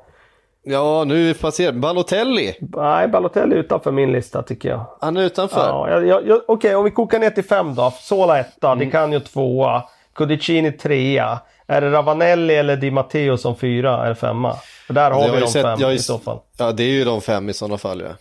Ja, 0.64 1.04
nu 1.04 1.14
är 1.14 1.34
vi 1.34 1.34
passerat. 1.34 1.74
Balotelli? 1.74 2.56
Nej, 2.60 3.08
Balotelli 3.08 3.54
är 3.54 3.58
utanför 3.58 3.92
min 3.92 4.12
lista 4.12 4.42
tycker 4.42 4.68
jag. 4.68 4.84
Han 5.00 5.16
är 5.16 5.22
utanför? 5.22 6.02
Ja, 6.04 6.18
Okej, 6.18 6.42
okay, 6.48 6.74
om 6.74 6.84
vi 6.84 6.90
kokar 6.90 7.18
ner 7.18 7.30
till 7.30 7.44
fem 7.44 7.74
då. 7.74 7.92
Sola 8.00 8.38
etta, 8.38 8.72
mm. 8.72 8.78
Di 8.78 8.90
Canio 8.90 9.20
tvåa. 9.20 9.82
Cudicini 10.14 10.72
trea. 10.72 11.40
Är 11.66 11.80
det 11.80 11.90
Ravanelli 11.90 12.54
eller 12.54 12.76
Di 12.76 12.90
Matteo 12.90 13.36
som 13.36 13.56
fyra 13.56 14.04
eller 14.04 14.14
femma? 14.14 14.56
För 14.86 14.94
där 14.94 15.10
har 15.10 15.32
vi 15.34 15.40
de 15.40 15.46
sett, 15.46 15.62
fem 15.62 15.80
jag, 15.80 15.94
i 15.94 15.98
så 15.98 16.18
fall. 16.18 16.38
Ja, 16.58 16.72
det 16.72 16.82
är 16.82 16.90
ju 16.90 17.04
de 17.04 17.20
fem 17.20 17.48
i 17.48 17.54
sådana 17.54 17.78
fall 17.78 18.00
ja. 18.00 18.12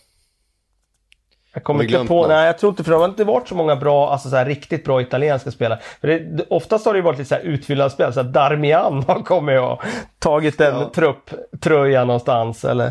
Jag 1.54 1.64
kommer 1.64 1.84
inte 1.84 2.04
på, 2.04 2.14
någon. 2.14 2.28
nej 2.28 2.46
jag 2.46 2.58
tror 2.58 2.70
inte, 2.70 2.84
för 2.84 2.90
det 2.90 2.96
har 2.98 3.04
inte 3.04 3.24
varit 3.24 3.48
så 3.48 3.54
många 3.54 3.76
bra, 3.76 4.12
alltså 4.12 4.30
så 4.30 4.36
här, 4.36 4.46
riktigt 4.46 4.84
bra 4.84 5.00
italienska 5.00 5.50
spelare. 5.50 5.78
För 6.00 6.08
det, 6.08 6.44
oftast 6.50 6.86
har 6.86 6.92
det 6.92 6.98
ju 6.98 7.02
varit 7.02 7.18
lite 7.18 7.28
så 7.28 7.34
här 7.34 7.42
utfyllnadsspel, 7.42 8.12
så 8.12 8.20
att 8.20 8.32
Darmian 8.32 9.02
har 9.08 9.22
kommit 9.22 9.60
och 9.60 9.82
tagit 10.18 10.60
en 10.60 10.74
ja. 10.74 10.90
trupptröja 10.94 12.04
någonstans 12.04 12.64
eller... 12.64 12.86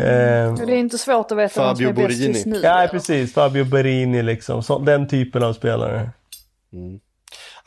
Eh, 0.00 0.54
det 0.54 0.62
är 0.62 0.70
inte 0.70 0.98
svårt 0.98 1.32
att 1.32 1.38
veta 1.38 1.54
Fabio 1.54 1.86
vem 1.86 1.94
som 1.94 2.04
är 2.04 2.08
bäst 2.08 2.20
just 2.20 2.46
nu. 2.46 2.60
Ja, 2.62 2.88
precis. 2.90 3.34
Fabio 3.34 3.64
Borini 3.64 4.22
liksom. 4.22 4.62
Så, 4.62 4.78
den 4.78 5.08
typen 5.08 5.42
av 5.42 5.52
spelare. 5.52 6.10
Mm. 6.72 7.00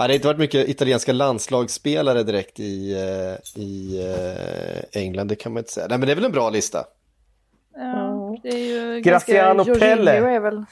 Ja, 0.01 0.07
det 0.07 0.13
har 0.13 0.15
inte 0.15 0.27
varit 0.27 0.39
mycket 0.39 0.69
italienska 0.69 1.13
landslagsspelare 1.13 2.23
direkt 2.23 2.59
i, 2.59 2.93
eh, 2.93 3.61
i 3.61 4.01
eh, 4.01 5.01
England, 5.01 5.27
det 5.27 5.35
kan 5.35 5.53
man 5.53 5.59
inte 5.59 5.71
säga. 5.71 5.87
Nej, 5.89 5.97
men 5.97 6.07
det 6.07 6.13
är 6.13 6.15
väl 6.15 6.25
en 6.25 6.31
bra 6.31 6.49
lista. 6.49 6.85
Ja, 7.75 8.37
det 8.43 8.49
är 8.49 8.57
ju 8.57 9.01
Graziano 9.01 9.63
ganska... 9.63 9.85
Pelle. 9.85 10.11
Är 10.11 10.39
väl... 10.39 10.65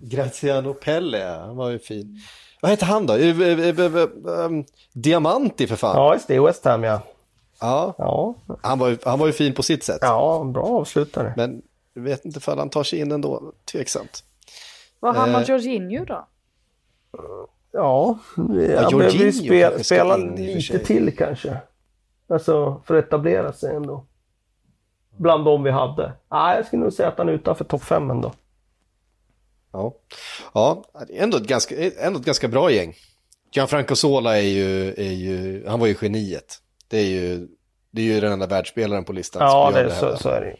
Graziano 0.00 0.74
Pelle. 0.74 1.18
Han 1.18 1.56
var 1.56 1.70
ju 1.70 1.78
fin. 1.78 2.20
Vad 2.60 2.70
heter 2.70 2.86
han 2.86 3.06
då? 3.06 3.14
Um, 4.30 4.64
Diamanti 4.92 5.66
för 5.66 5.76
fan. 5.76 5.96
Ja, 5.96 6.14
just 6.14 6.28
det. 6.28 6.40
West 6.40 6.64
Ham, 6.64 6.84
ja. 6.84 7.00
Ja, 7.60 7.94
ja. 7.98 8.34
Han, 8.62 8.78
var 8.78 8.88
ju, 8.88 8.98
han 9.04 9.18
var 9.18 9.26
ju 9.26 9.32
fin 9.32 9.54
på 9.54 9.62
sitt 9.62 9.84
sätt. 9.84 9.98
Ja, 10.00 10.44
bra 10.54 10.64
avslutare. 10.64 11.34
Men 11.36 11.62
jag 11.94 12.02
vet 12.02 12.24
inte 12.24 12.38
ifall 12.38 12.58
han 12.58 12.70
tar 12.70 12.82
sig 12.82 12.98
in 12.98 13.12
ändå. 13.12 13.52
Tveksamt. 13.72 14.24
Vad 15.00 15.16
hamnar 15.16 15.40
eh. 15.40 15.48
Jorginho 15.48 16.04
då? 16.04 16.26
Ja, 17.72 18.18
ja 18.36 18.80
han 18.80 18.98
behöver 18.98 19.32
spe, 19.32 19.84
spela 19.84 20.16
lite 20.16 20.78
till 20.78 21.16
kanske. 21.16 21.56
Alltså 22.28 22.82
för 22.86 22.94
att 22.94 23.04
etablera 23.04 23.52
sig 23.52 23.74
ändå. 23.74 24.06
Bland 25.16 25.44
de 25.44 25.62
vi 25.62 25.70
hade. 25.70 26.12
Ah, 26.28 26.54
jag 26.54 26.66
skulle 26.66 26.82
nog 26.82 26.92
säga 26.92 27.08
att 27.08 27.18
han 27.18 27.28
är 27.28 27.32
utanför 27.32 27.64
topp 27.64 27.82
5 27.82 28.10
ändå. 28.10 28.32
Ja, 29.72 29.94
ja 30.54 30.84
ändå, 31.08 31.36
ett 31.36 31.46
ganska, 31.46 31.74
ändå 31.98 32.18
ett 32.18 32.26
ganska 32.26 32.48
bra 32.48 32.70
gäng. 32.70 32.94
Gianfranco 33.52 33.96
Sola 33.96 34.38
är 34.38 34.42
ju, 34.42 34.88
är 34.88 35.12
ju, 35.12 35.66
han 35.68 35.80
var 35.80 35.86
ju 35.86 35.94
geniet. 36.00 36.58
Det 36.88 36.98
är 36.98 37.06
ju, 37.06 37.48
det 37.90 38.02
är 38.02 38.06
ju 38.06 38.20
den 38.20 38.32
enda 38.32 38.46
världsspelaren 38.46 39.04
på 39.04 39.12
listan. 39.12 39.42
Ja, 39.42 39.70
det, 39.74 39.82
det 39.82 39.94
så, 39.94 40.16
så, 40.16 40.28
är 40.28 40.40
det 40.40 40.56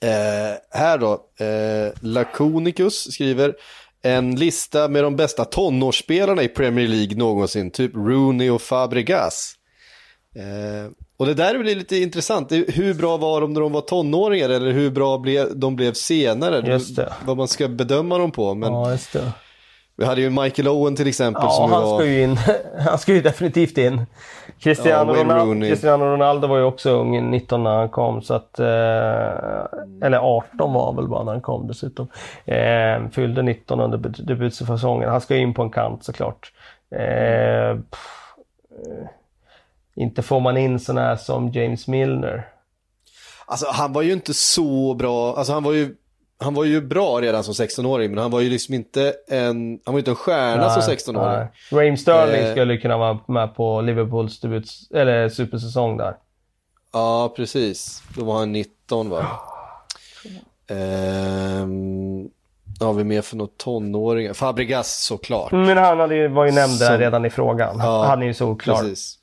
eh, 0.00 0.56
Här 0.70 0.98
då, 0.98 1.12
eh, 1.44 1.92
Laconicus 2.00 3.12
skriver, 3.12 3.56
en 4.02 4.36
lista 4.36 4.88
med 4.88 5.04
de 5.04 5.16
bästa 5.16 5.44
tonårsspelarna 5.44 6.42
i 6.42 6.48
Premier 6.48 6.88
League 6.88 7.16
någonsin, 7.16 7.70
typ 7.70 7.94
Rooney 7.94 8.50
och 8.50 8.62
Fabregas. 8.62 9.54
Eh, 10.36 10.90
Och 11.16 11.26
det 11.26 11.34
där 11.34 11.58
blir 11.58 11.76
lite 11.76 11.96
intressant. 11.96 12.52
Hur 12.52 12.94
bra 12.94 13.16
var 13.16 13.40
de 13.40 13.52
när 13.52 13.60
de 13.60 13.72
var 13.72 13.80
tonåringar 13.80 14.48
eller 14.48 14.72
hur 14.72 14.90
bra 14.90 15.22
de 15.54 15.76
blev 15.76 15.92
senare? 15.92 16.72
Just 16.72 16.96
det. 16.96 17.12
Vad 17.26 17.36
man 17.36 17.48
ska 17.48 17.68
bedöma 17.68 18.18
dem 18.18 18.30
på. 18.30 18.54
Men 18.54 18.72
ja, 18.72 18.90
just 18.90 19.12
det. 19.12 19.32
Vi 19.98 20.04
hade 20.04 20.20
ju 20.20 20.30
Michael 20.30 20.68
Owen 20.68 20.96
till 20.96 21.06
exempel. 21.08 21.42
Ja, 21.44 21.50
som 21.50 21.72
han, 21.72 21.82
var... 21.82 21.98
ska 21.98 22.06
ju 22.06 22.22
in. 22.22 22.36
han 22.88 22.98
ska 22.98 23.12
ju 23.12 23.20
definitivt 23.22 23.78
in. 23.78 24.06
Cristiano, 24.58 25.16
Ja, 25.16 25.22
Ronaldo. 25.24 25.66
Cristiano 25.66 26.04
Ronaldo 26.04 26.48
var 26.48 26.58
ju 26.58 26.64
också 26.64 26.90
ung 26.90 27.30
19 27.30 27.62
när 27.64 27.76
han 27.76 27.88
kom. 27.88 28.22
Så 28.22 28.34
att, 28.34 28.58
eh, 28.58 28.66
eller 30.06 30.18
18 30.18 30.72
var 30.72 30.86
han 30.86 30.96
väl 30.96 31.08
bara 31.08 31.24
när 31.24 31.32
han 31.32 31.40
kom 31.40 31.66
dessutom. 31.66 32.08
Eh, 32.44 33.08
fyllde 33.12 33.42
19 33.42 33.80
under 33.80 33.98
debut- 33.98 34.22
debutsäsongen. 34.26 35.08
Han 35.08 35.20
ska 35.20 35.36
ju 35.36 35.42
in 35.42 35.54
på 35.54 35.62
en 35.62 35.70
kant 35.70 36.04
såklart. 36.04 36.52
Eh, 36.90 37.76
pff, 37.90 38.34
eh, 38.70 39.08
inte 39.94 40.22
får 40.22 40.40
man 40.40 40.56
in 40.56 40.78
sådana 40.80 41.00
här 41.08 41.16
som 41.16 41.48
James 41.48 41.88
Milner. 41.88 42.48
Alltså 43.46 43.66
han 43.72 43.92
var 43.92 44.02
ju 44.02 44.12
inte 44.12 44.34
så 44.34 44.94
bra. 44.94 45.34
Alltså 45.36 45.52
han 45.52 45.62
var 45.62 45.72
ju, 45.72 45.94
han 46.40 46.54
var 46.54 46.64
ju 46.64 46.80
bra 46.80 47.20
redan 47.20 47.44
som 47.44 47.54
16-åring. 47.54 48.10
Men 48.10 48.18
han 48.22 48.30
var 48.30 48.40
ju 48.40 48.50
liksom 48.50 48.74
inte 48.74 49.14
en, 49.28 49.80
han 49.84 49.92
var 49.92 49.94
ju 49.94 49.98
inte 49.98 50.10
en 50.10 50.14
stjärna 50.16 50.70
som 50.70 50.94
16-åring. 50.94 51.38
nej. 51.38 51.48
Raheem 51.72 51.96
Sterling 51.96 52.42
Eh. 52.46 52.50
skulle 52.52 52.76
kunna 52.76 52.96
vara 52.98 53.18
med 53.28 53.54
på 53.54 53.80
Liverpools 53.80 54.40
debut, 54.40 54.70
eller 54.94 55.28
supersäsong 55.28 55.96
där. 55.96 56.14
Ja, 56.92 57.32
precis. 57.36 58.02
Då 58.16 58.24
var 58.24 58.38
han 58.38 58.52
19 58.52 59.10
va? 59.10 59.26
Ehm, 60.70 62.28
vad 62.80 62.88
har 62.88 62.94
vi 62.94 63.04
mer 63.04 63.22
för 63.22 63.36
något 63.36 63.56
tonåringar? 63.56 64.32
Fabregas 64.32 65.04
såklart. 65.04 65.52
Men 65.52 65.76
han 65.76 66.00
hade 66.00 66.14
ju, 66.14 66.28
var 66.28 66.44
ju 66.44 66.52
nämnd 66.52 66.78
där 66.78 66.98
redan 66.98 67.24
i 67.24 67.30
frågan. 67.30 67.76
Ja, 67.78 68.04
han 68.06 68.22
är 68.22 68.26
ju 68.26 68.34
solklar. 68.34 68.76
Precis. 68.82 69.18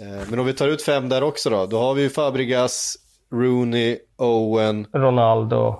Eh, 0.00 0.28
Men 0.30 0.38
om 0.38 0.46
vi 0.46 0.52
tar 0.52 0.68
ut 0.68 0.82
fem 0.82 1.08
där 1.08 1.22
också 1.22 1.50
då. 1.50 1.66
Då 1.66 1.78
har 1.78 1.94
vi 1.94 2.02
ju 2.02 2.10
Fabregas, 2.10 2.96
Rooney, 3.32 3.98
Owen 4.16 4.86
Ronaldo, 4.92 5.76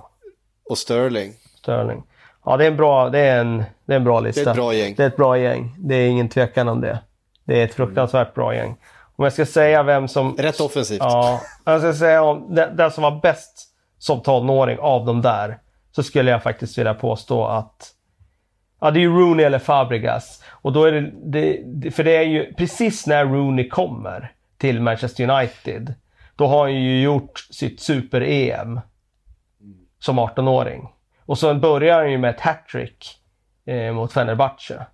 och 0.69 0.79
Sterling. 0.79 1.33
Sterling. 1.59 2.03
Ja, 2.45 2.57
det 2.57 2.65
är 2.65 2.71
en 2.71 2.77
bra, 2.77 3.09
det 3.09 3.19
är 3.19 3.41
en, 3.41 3.65
det 3.85 3.93
är 3.93 3.97
en 3.97 4.05
bra 4.05 4.21
lista. 4.21 4.45
Det 4.45 4.49
är 4.49 4.51
ett 4.51 4.57
bra 4.57 4.75
gäng. 4.75 4.95
Det 4.97 5.03
är 5.03 5.07
ett 5.07 5.17
bra 5.17 5.39
gäng. 5.39 5.75
Det 5.79 5.95
är 5.95 6.09
ingen 6.09 6.29
tvekan 6.29 6.69
om 6.69 6.81
det. 6.81 6.99
Det 7.45 7.61
är 7.61 7.65
ett 7.65 7.75
fruktansvärt 7.75 8.35
bra 8.35 8.55
gäng. 8.55 8.77
Om 9.17 9.25
jag 9.25 9.33
ska 9.33 9.47
säga 9.47 9.83
vem 9.83 10.09
som... 10.09 10.37
Rätt 10.39 10.61
offensivt. 10.61 11.01
Ja, 11.01 11.41
om 11.65 11.73
jag 11.73 11.81
ska 11.81 11.95
säga 11.95 12.23
om 12.23 12.55
den, 12.55 12.77
den 12.77 12.91
som 12.91 13.03
var 13.03 13.21
bäst 13.23 13.69
som 13.99 14.21
tonåring 14.21 14.79
av 14.79 15.07
de 15.07 15.23
där. 15.23 15.59
Så 15.93 16.03
skulle 16.03 16.31
jag 16.31 16.43
faktiskt 16.43 16.79
vilja 16.79 16.95
påstå 16.95 17.47
att 17.47 17.95
Ja, 18.81 18.91
det 18.91 18.99
är 18.99 19.03
ju 19.03 19.11
Rooney 19.11 19.47
eller 19.47 19.59
Fabregas. 19.59 20.45
Och 20.51 20.73
då 20.73 20.85
är 20.85 20.93
det, 20.93 21.11
det, 21.25 21.63
det, 21.65 21.91
för 21.91 22.05
det 22.05 22.17
är 22.17 22.23
ju 22.23 22.55
precis 22.55 23.07
när 23.07 23.25
Rooney 23.25 23.69
kommer 23.69 24.33
till 24.59 24.81
Manchester 24.81 25.31
United. 25.31 25.95
Då 26.41 26.47
har 26.47 26.61
han 26.61 26.75
ju 26.75 27.03
gjort 27.03 27.39
sitt 27.51 27.81
super-EM. 27.81 28.81
Som 29.99 30.21
18-åring. 30.21 30.89
Och 31.27 31.39
så 31.39 31.55
börjar 31.55 31.99
han 31.99 32.11
ju 32.11 32.19
med 32.19 32.31
ett 32.31 32.41
hattrick 32.41 33.17
eh, 33.67 33.93
mot 33.93 34.13
Fenerbahce. 34.13 34.87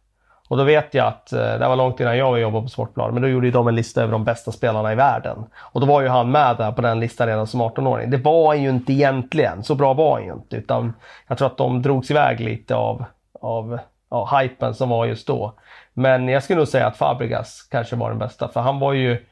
Och 0.49 0.57
då 0.57 0.65
vet 0.65 0.95
jag 0.95 1.07
att, 1.07 1.33
eh, 1.33 1.39
det 1.39 1.69
var 1.69 1.77
långt 1.77 2.01
innan 2.01 2.19
jag 2.19 2.41
jobbade 2.41 2.63
på 2.63 2.69
Sportbladet, 2.69 3.15
men 3.15 3.23
då 3.23 3.29
gjorde 3.29 3.47
ju 3.47 3.53
de 3.53 3.69
en 3.69 3.75
lista 3.75 4.03
över 4.03 4.13
de 4.13 4.25
bästa 4.25 4.53
spelarna 4.53 4.93
i 4.93 4.95
världen. 4.95 5.47
Och 5.57 5.81
då 5.81 5.87
var 5.87 6.01
ju 6.01 6.09
han 6.09 6.31
med 6.31 6.57
där 6.57 6.73
på 6.73 6.83
den 6.83 7.01
listan 7.01 7.27
redan 7.27 7.47
som 7.47 7.63
18-åring. 7.63 8.11
Det 8.11 8.17
var 8.17 8.47
han 8.47 8.63
ju 8.63 8.69
inte 8.69 8.93
egentligen, 8.93 9.65
så 9.65 9.75
bra 9.75 9.95
var 9.95 10.13
han 10.13 10.25
ju 10.25 10.33
inte. 10.33 10.57
Utan 10.57 10.93
jag 11.27 11.39
tror 11.39 11.47
att 11.47 11.59
de 11.59 11.83
drogs 11.83 12.11
iväg 12.11 12.41
lite 12.41 12.75
av, 12.75 13.05
av 13.41 13.79
ja, 14.11 14.39
hypen 14.39 14.75
som 14.75 14.89
var 14.89 15.07
just 15.07 15.27
då. 15.27 15.59
Men 15.93 16.29
jag 16.29 16.43
skulle 16.43 16.59
nog 16.59 16.69
säga 16.69 16.87
att 16.87 16.97
Fabregas 16.97 17.69
kanske 17.71 17.97
var 17.97 18.11
den 18.11 18.19
bästa, 18.19 18.49
för 18.49 18.61
han 18.61 18.79
var 18.79 18.93
ju 18.93 19.27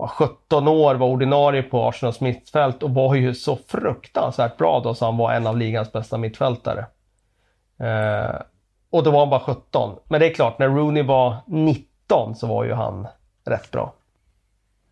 var 0.00 0.08
17 0.08 0.68
år, 0.68 0.94
var 0.94 1.06
ordinarie 1.06 1.62
på 1.62 1.88
Arsenals 1.88 2.20
mittfält 2.20 2.82
och 2.82 2.90
var 2.90 3.14
ju 3.14 3.34
så 3.34 3.58
fruktansvärt 3.68 4.56
bra 4.56 4.80
då 4.84 4.94
så 4.94 5.04
han 5.04 5.16
var 5.16 5.32
en 5.32 5.46
av 5.46 5.56
ligans 5.56 5.92
bästa 5.92 6.18
mittfältare. 6.18 6.86
Eh, 7.78 8.40
och 8.90 9.04
då 9.04 9.10
var 9.10 9.20
han 9.20 9.30
bara 9.30 9.40
17. 9.40 9.98
Men 10.08 10.20
det 10.20 10.26
är 10.26 10.34
klart, 10.34 10.58
när 10.58 10.68
Rooney 10.68 11.02
var 11.02 11.36
19 11.46 12.34
så 12.34 12.46
var 12.46 12.64
ju 12.64 12.72
han 12.72 13.06
rätt 13.44 13.70
bra. 13.70 13.94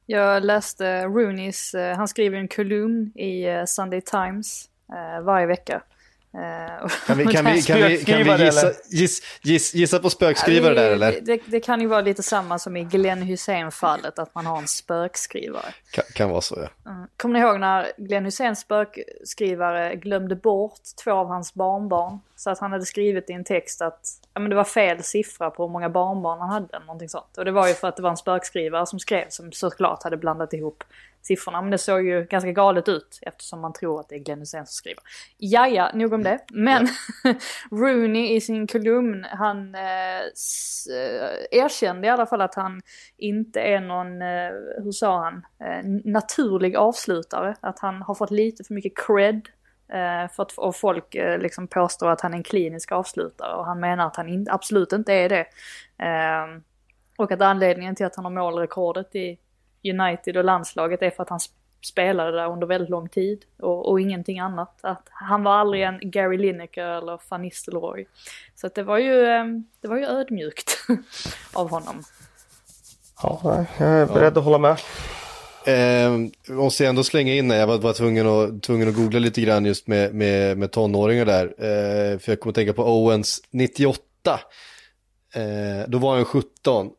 Jag 0.06 0.44
läste 0.44 1.04
Rooneys, 1.04 1.74
eh, 1.74 1.96
han 1.96 2.08
skriver 2.08 2.38
en 2.38 2.48
kolumn 2.48 3.12
i 3.14 3.44
eh, 3.44 3.64
Sunday 3.64 4.00
Times 4.00 4.68
eh, 4.92 5.24
varje 5.24 5.46
vecka. 5.46 5.82
Eh, 6.34 6.88
Kan 7.06 7.18
vi, 7.18 7.24
kan 7.24 7.44
vi, 7.44 7.62
kan 7.62 7.76
vi, 7.76 8.04
kan 8.04 8.18
vi 8.18 8.44
gissa, 8.44 8.72
giss, 8.90 9.22
giss, 9.42 9.74
gissa 9.74 9.98
på 9.98 10.10
spökskrivare 10.10 10.74
där 10.74 10.90
eller? 10.90 11.20
Det, 11.20 11.40
det, 11.46 11.60
kan 11.60 11.80
ju 11.80 11.86
vara 11.86 12.00
lite 12.00 12.22
samma 12.22 12.58
som 12.58 12.76
i 12.76 12.84
Glenn 12.84 13.22
Hussein-fallet, 13.22 14.18
att 14.18 14.34
man 14.34 14.46
har 14.46 14.58
en 14.58 14.68
spökskrivare. 14.68 15.74
Kan, 15.90 16.04
kan 16.14 16.30
vara 16.30 16.40
så 16.40 16.68
ja. 16.84 16.92
Kommer 17.16 17.34
ni 17.34 17.40
ihåg 17.40 17.60
när 17.60 17.92
Glenn 17.96 18.24
Husseins 18.24 18.60
spökskrivare 18.60 19.94
glömde 19.94 20.36
bort 20.36 20.80
två 21.04 21.12
av 21.12 21.26
hans 21.26 21.54
barnbarn? 21.54 22.18
Så 22.36 22.50
att 22.50 22.58
han 22.58 22.72
hade 22.72 22.84
skrivit 22.84 23.30
i 23.30 23.32
en 23.32 23.44
text 23.44 23.82
att 23.82 24.00
ja, 24.34 24.40
men 24.40 24.50
det 24.50 24.56
var 24.56 24.64
fel 24.64 25.02
siffra 25.02 25.50
på 25.50 25.62
hur 25.62 25.72
många 25.72 25.88
barnbarn 25.88 26.40
han 26.40 26.48
hade. 26.48 26.78
Någonting 26.78 27.08
sånt. 27.08 27.38
Och 27.38 27.44
det 27.44 27.50
var 27.50 27.68
ju 27.68 27.74
för 27.74 27.88
att 27.88 27.96
det 27.96 28.02
var 28.02 28.10
en 28.10 28.16
spökskrivare 28.16 28.86
som 28.86 28.98
skrev 28.98 29.24
som 29.28 29.52
såklart 29.52 30.02
hade 30.02 30.16
blandat 30.16 30.52
ihop 30.52 30.84
siffrorna. 31.22 31.62
Men 31.62 31.70
det 31.70 31.78
såg 31.78 32.06
ju 32.06 32.24
ganska 32.24 32.52
galet 32.52 32.88
ut 32.88 33.18
eftersom 33.22 33.60
man 33.60 33.72
tror 33.72 34.00
att 34.00 34.08
det 34.08 34.14
är 34.14 34.18
Glenn 34.18 34.38
Hussein 34.38 34.66
som 34.66 34.72
skriver. 34.72 35.02
Jaja, 35.36 35.90
nog 35.94 36.12
om 36.12 36.22
det. 36.22 36.38
Men 36.52 36.88
Rooney 37.70 38.36
i 38.36 38.40
sin 38.40 38.66
kolumn, 38.66 39.24
han 39.24 39.74
eh, 39.74 40.20
eh, 40.20 41.58
erkände 41.60 42.06
i 42.06 42.10
alla 42.10 42.26
fall 42.26 42.40
att 42.40 42.54
han 42.54 42.80
inte 43.16 43.60
är 43.60 43.80
någon, 43.80 44.22
eh, 44.22 44.82
hur 44.84 44.92
sa 44.92 45.24
han, 45.24 45.46
eh, 45.60 45.84
naturlig 46.04 46.76
avslutare. 46.76 47.54
Att 47.60 47.78
han 47.78 48.02
har 48.02 48.14
fått 48.14 48.30
lite 48.30 48.64
för 48.64 48.74
mycket 48.74 48.92
cred. 49.06 49.48
Eh, 49.92 50.30
för 50.30 50.42
att 50.42 50.52
och 50.52 50.76
folk 50.76 51.14
eh, 51.14 51.38
liksom 51.38 51.68
påstår 51.68 52.10
att 52.10 52.20
han 52.20 52.32
är 52.32 52.36
en 52.36 52.42
klinisk 52.42 52.92
avslutare 52.92 53.54
och 53.54 53.66
han 53.66 53.80
menar 53.80 54.06
att 54.06 54.16
han 54.16 54.28
in, 54.28 54.46
absolut 54.50 54.92
inte 54.92 55.12
är 55.12 55.28
det. 55.28 55.46
Eh, 56.04 56.60
och 57.18 57.32
att 57.32 57.42
anledningen 57.42 57.94
till 57.94 58.06
att 58.06 58.16
han 58.16 58.24
har 58.24 58.32
målrekordet 58.32 59.14
i 59.14 59.38
United 59.84 60.36
och 60.36 60.44
landslaget 60.44 61.02
är 61.02 61.10
för 61.10 61.22
att 61.22 61.28
han 61.28 61.38
sp- 61.38 61.50
spelade 61.84 62.32
där 62.32 62.52
under 62.52 62.66
väldigt 62.66 62.90
lång 62.90 63.08
tid 63.08 63.44
och, 63.58 63.90
och 63.90 64.00
ingenting 64.00 64.38
annat. 64.38 64.78
Att 64.80 65.06
han 65.10 65.42
var 65.42 65.52
aldrig 65.52 65.82
en 65.82 66.10
Gary 66.10 66.38
Lineker 66.38 66.84
eller 66.84 67.20
Van 67.28 67.42
Nistelrooy. 67.42 68.06
Så 68.54 68.66
att 68.66 68.74
det 68.74 68.82
var 68.82 68.98
ju, 68.98 69.24
eh, 69.24 69.44
det 69.80 69.88
var 69.88 69.96
ju 69.96 70.04
ödmjukt 70.04 70.78
av 71.52 71.70
honom. 71.70 72.02
Ja, 73.22 73.64
jag 73.78 73.88
är 73.88 74.06
beredd 74.06 74.38
att 74.38 74.44
hålla 74.44 74.58
med. 74.58 74.76
Eh, 75.64 76.12
måste 76.54 76.82
jag 76.82 76.88
ändå 76.88 77.04
slänga 77.04 77.34
in, 77.34 77.50
jag 77.50 77.66
var 77.66 77.78
bara 77.78 77.92
tvungen 77.92 78.26
att, 78.26 78.62
tvungen 78.62 78.88
att 78.88 78.94
googla 78.94 79.18
lite 79.18 79.40
grann 79.40 79.64
just 79.64 79.86
med, 79.86 80.14
med, 80.14 80.58
med 80.58 80.72
tonåringar 80.72 81.24
där. 81.24 81.44
Eh, 81.44 82.18
för 82.18 82.32
jag 82.32 82.40
kommer 82.40 82.50
att 82.50 82.54
tänka 82.54 82.72
på 82.72 82.82
Owens 82.82 83.40
98. 83.50 84.40
Eh, 85.34 85.88
då 85.88 85.98
var 85.98 86.16
han 86.16 86.24
17. 86.24 86.90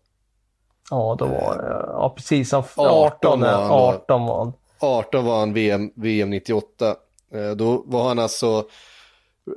Ja, 0.89 1.15
då 1.19 1.25
var 1.25 1.57
det, 1.57 1.85
ja 1.93 2.13
precis. 2.15 2.51
Han, 2.51 2.63
18 2.77 2.85
18, 3.25 3.41
var 3.41 3.47
han 3.49 3.67
då. 3.69 3.73
18 3.75 4.25
var 4.25 4.37
han. 4.37 4.53
18 4.79 5.25
var 5.25 5.39
han 5.39 5.53
VM, 5.53 5.91
VM 5.95 6.29
98. 6.29 6.95
Eh, 7.33 7.51
då 7.55 7.83
var 7.85 8.07
han 8.07 8.19
alltså 8.19 8.63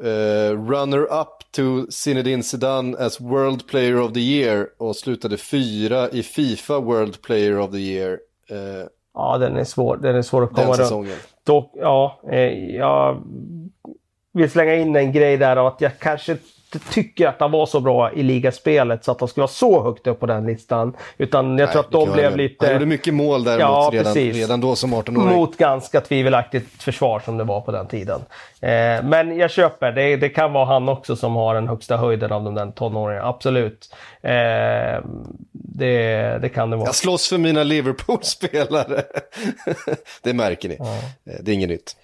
eh, 0.03 0.51
runner-up 0.69 1.29
to 1.51 1.91
Zinedine 1.91 2.43
Zidane 2.43 2.99
as 2.99 3.21
World 3.21 3.67
Player 3.69 4.01
of 4.01 4.13
the 4.13 4.21
Year 4.21 4.69
och 4.79 4.97
slutade 4.97 5.37
fyra 5.37 6.09
i 6.11 6.23
Fifa 6.23 6.81
World 6.81 7.23
Player 7.23 7.59
of 7.59 7.71
the 7.71 7.77
Year 7.79 8.19
eh, 8.51 8.87
Ja, 9.15 9.39
den 9.39 9.57
är 9.57 9.65
svår, 9.65 9.97
den 9.97 10.17
är 10.17 10.23
svår 10.23 10.43
att 10.45 10.49
komma 10.51 10.61
den 10.61 10.67
runt. 10.69 10.77
säsongen. 10.79 11.17
Dock, 11.45 11.73
ja, 11.77 12.21
eh, 12.31 12.75
jag 12.77 13.23
vill 14.33 14.51
slänga 14.51 14.75
in 14.75 14.97
en 14.97 15.13
grej 15.13 15.37
där 15.37 15.57
av 15.57 15.67
att 15.67 15.81
jag 15.81 15.99
kanske 15.99 16.37
inte 16.75 16.93
tycker 16.93 17.27
att 17.29 17.41
han 17.41 17.51
var 17.51 17.67
så 17.67 17.81
bra 17.81 18.13
i 18.13 18.23
ligaspelet 18.23 19.05
så 19.05 19.13
att 19.13 19.21
han 19.21 19.29
skulle 19.29 19.43
vara 19.43 19.49
så 19.49 19.83
högt 19.83 20.07
upp 20.07 20.21
på 20.21 20.27
den 20.27 20.47
listan. 20.47 20.97
Utan 21.19 21.59
jag 21.59 21.73
tror 21.73 21.81
att 21.81 21.91
de 21.91 22.13
blev 22.13 22.25
vara- 22.25 22.37
lite... 22.37 22.67
Han 22.67 22.73
gjorde 22.75 22.87
mycket 22.87 23.15
mål 23.15 23.45
däremot 23.45 23.61
Ja, 23.63 23.91
redan, 23.93 24.05
precis. 24.15 24.37
redan 24.37 24.61
då 24.61 24.77
som 24.77 24.95
18-åring. 24.95 25.37
mot 25.37 25.57
ganska 25.57 26.01
tvivelaktigt 26.01 26.83
försvar 26.83 27.21
som 27.25 27.37
det 27.39 27.45
var 27.45 27.61
på 27.61 27.73
den 27.73 27.87
tiden. 27.87 28.21
Eh, 28.61 29.03
men 29.05 29.37
jag 29.37 29.51
köper, 29.51 29.93
det, 29.93 30.17
det 30.17 30.29
kan 30.29 30.53
vara 30.53 30.65
han 30.65 30.89
också 30.89 31.17
som 31.17 31.35
har 31.37 31.55
den 31.55 31.69
högsta 31.69 31.97
höjden 31.97 32.33
av 32.33 32.45
de 32.45 32.55
där 32.55 32.71
tonåringarna, 32.71 33.29
absolut. 33.29 33.95
Eh, 34.23 34.31
det, 35.53 36.39
det 36.43 36.49
kan 36.55 36.71
det 36.71 36.77
vara. 36.77 36.89
Jag 36.89 36.95
slåss 36.95 37.29
för 37.29 37.39
mina 37.39 37.63
Liverpool-spelare. 37.63 39.03
det 40.23 40.33
märker 40.33 40.69
ni. 40.69 40.75
Eh, 40.75 41.35
Det 41.43 41.51
är 41.51 41.55
inget 41.55 41.69
nytt. 41.69 41.97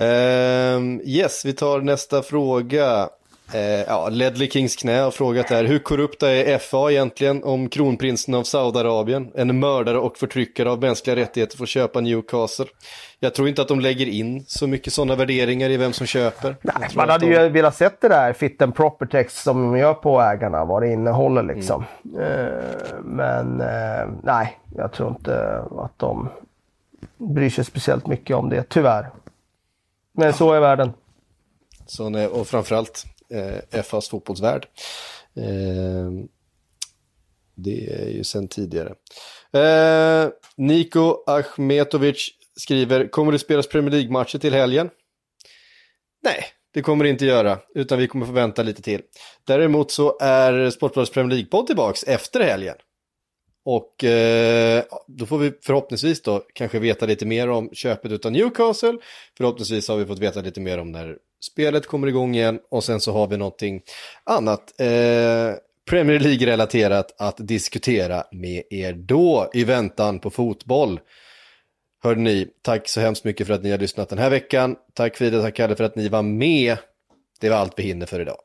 Ehm, 0.00 1.00
yes, 1.04 1.44
vi 1.44 1.52
tar 1.52 1.80
nästa 1.80 2.22
fråga. 2.22 3.08
Eh, 3.54 3.60
ja, 3.60 4.08
Ledley 4.08 4.48
Kings 4.50 4.76
knä 4.76 4.98
har 4.98 5.10
frågat 5.10 5.50
här, 5.50 5.64
hur 5.64 5.78
korrupta 5.78 6.30
är 6.30 6.58
FA 6.58 6.90
egentligen 6.90 7.44
om 7.44 7.68
kronprinsen 7.68 8.34
av 8.34 8.42
Saudiarabien, 8.42 9.30
en 9.34 9.60
mördare 9.60 9.98
och 9.98 10.16
förtryckare 10.16 10.70
av 10.70 10.80
mänskliga 10.80 11.16
rättigheter 11.16 11.56
får 11.56 11.66
köpa 11.66 12.00
Newcastle? 12.00 12.66
Jag 13.20 13.34
tror 13.34 13.48
inte 13.48 13.62
att 13.62 13.68
de 13.68 13.80
lägger 13.80 14.06
in 14.06 14.44
så 14.46 14.66
mycket 14.66 14.92
sådana 14.92 15.16
värderingar 15.16 15.70
i 15.70 15.76
vem 15.76 15.92
som 15.92 16.06
köper. 16.06 16.56
Nej, 16.62 16.88
man 16.94 17.08
hade 17.08 17.26
de... 17.26 17.32
ju 17.32 17.48
velat 17.48 17.76
sett 17.76 18.00
det 18.00 18.08
där 18.08 18.32
fit 18.32 18.62
and 18.62 18.74
proper 18.74 19.06
text 19.06 19.42
som 19.42 19.62
de 19.62 19.78
gör 19.78 19.94
på 19.94 20.20
ägarna, 20.20 20.64
vad 20.64 20.82
det 20.82 20.92
innehåller 20.92 21.42
liksom. 21.42 21.84
Mm. 22.14 22.22
Eh, 22.22 22.48
men 23.04 23.60
eh, 23.60 24.08
nej, 24.22 24.58
jag 24.76 24.92
tror 24.92 25.08
inte 25.08 25.62
att 25.78 25.98
de 25.98 26.28
bryr 27.16 27.50
sig 27.50 27.64
speciellt 27.64 28.06
mycket 28.06 28.36
om 28.36 28.48
det, 28.48 28.62
tyvärr. 28.68 29.10
Men 30.16 30.34
så 30.34 30.52
är 30.52 30.60
världen. 30.60 30.92
Så, 31.86 32.28
och 32.28 32.48
framförallt 32.48 33.04
eh, 33.30 33.82
FAs 33.82 34.08
fotbollsvärld. 34.08 34.66
Eh, 35.36 36.10
det 37.54 37.94
är 37.94 38.08
ju 38.08 38.24
sen 38.24 38.48
tidigare. 38.48 38.94
Eh, 39.52 40.30
Niko 40.56 41.16
Achmetovic 41.26 42.30
skriver, 42.56 43.08
kommer 43.08 43.32
det 43.32 43.38
spelas 43.38 43.68
Premier 43.68 43.90
League-matcher 43.90 44.38
till 44.38 44.54
helgen? 44.54 44.90
Nej, 46.22 46.44
det 46.74 46.82
kommer 46.82 47.04
det 47.04 47.10
inte 47.10 47.26
göra, 47.26 47.58
utan 47.74 47.98
vi 47.98 48.08
kommer 48.08 48.26
få 48.26 48.32
vänta 48.32 48.62
lite 48.62 48.82
till. 48.82 49.02
Däremot 49.46 49.90
så 49.90 50.18
är 50.20 50.70
Sportbladets 50.70 51.12
Premier 51.12 51.36
League-podd 51.36 51.66
tillbaks 51.66 52.02
efter 52.04 52.40
helgen. 52.40 52.76
Och 53.68 54.04
eh, 54.04 54.84
då 55.06 55.26
får 55.26 55.38
vi 55.38 55.52
förhoppningsvis 55.62 56.22
då 56.22 56.42
kanske 56.52 56.78
veta 56.78 57.06
lite 57.06 57.26
mer 57.26 57.50
om 57.50 57.70
köpet 57.72 58.24
av 58.24 58.32
Newcastle. 58.32 58.98
Förhoppningsvis 59.36 59.88
har 59.88 59.96
vi 59.96 60.06
fått 60.06 60.18
veta 60.18 60.40
lite 60.40 60.60
mer 60.60 60.78
om 60.78 60.92
när 60.92 61.16
spelet 61.40 61.86
kommer 61.86 62.06
igång 62.06 62.34
igen 62.34 62.60
och 62.70 62.84
sen 62.84 63.00
så 63.00 63.12
har 63.12 63.26
vi 63.26 63.36
någonting 63.36 63.82
annat 64.24 64.80
eh, 64.80 65.52
Premier 65.90 66.20
League-relaterat 66.20 67.14
att 67.18 67.36
diskutera 67.38 68.24
med 68.32 68.62
er 68.70 68.92
då 68.92 69.50
i 69.54 69.64
väntan 69.64 70.18
på 70.18 70.30
fotboll. 70.30 71.00
Hörde 72.02 72.20
ni, 72.20 72.48
tack 72.62 72.88
så 72.88 73.00
hemskt 73.00 73.24
mycket 73.24 73.46
för 73.46 73.54
att 73.54 73.62
ni 73.62 73.70
har 73.70 73.78
lyssnat 73.78 74.08
den 74.08 74.18
här 74.18 74.30
veckan. 74.30 74.76
Tack 74.94 75.16
Frida, 75.16 75.42
tack 75.42 75.54
Kalle 75.54 75.76
för 75.76 75.84
att 75.84 75.96
ni 75.96 76.08
var 76.08 76.22
med. 76.22 76.76
Det 77.40 77.48
var 77.48 77.56
allt 77.56 77.78
vi 77.78 77.82
hinner 77.82 78.06
för 78.06 78.20
idag. 78.20 78.38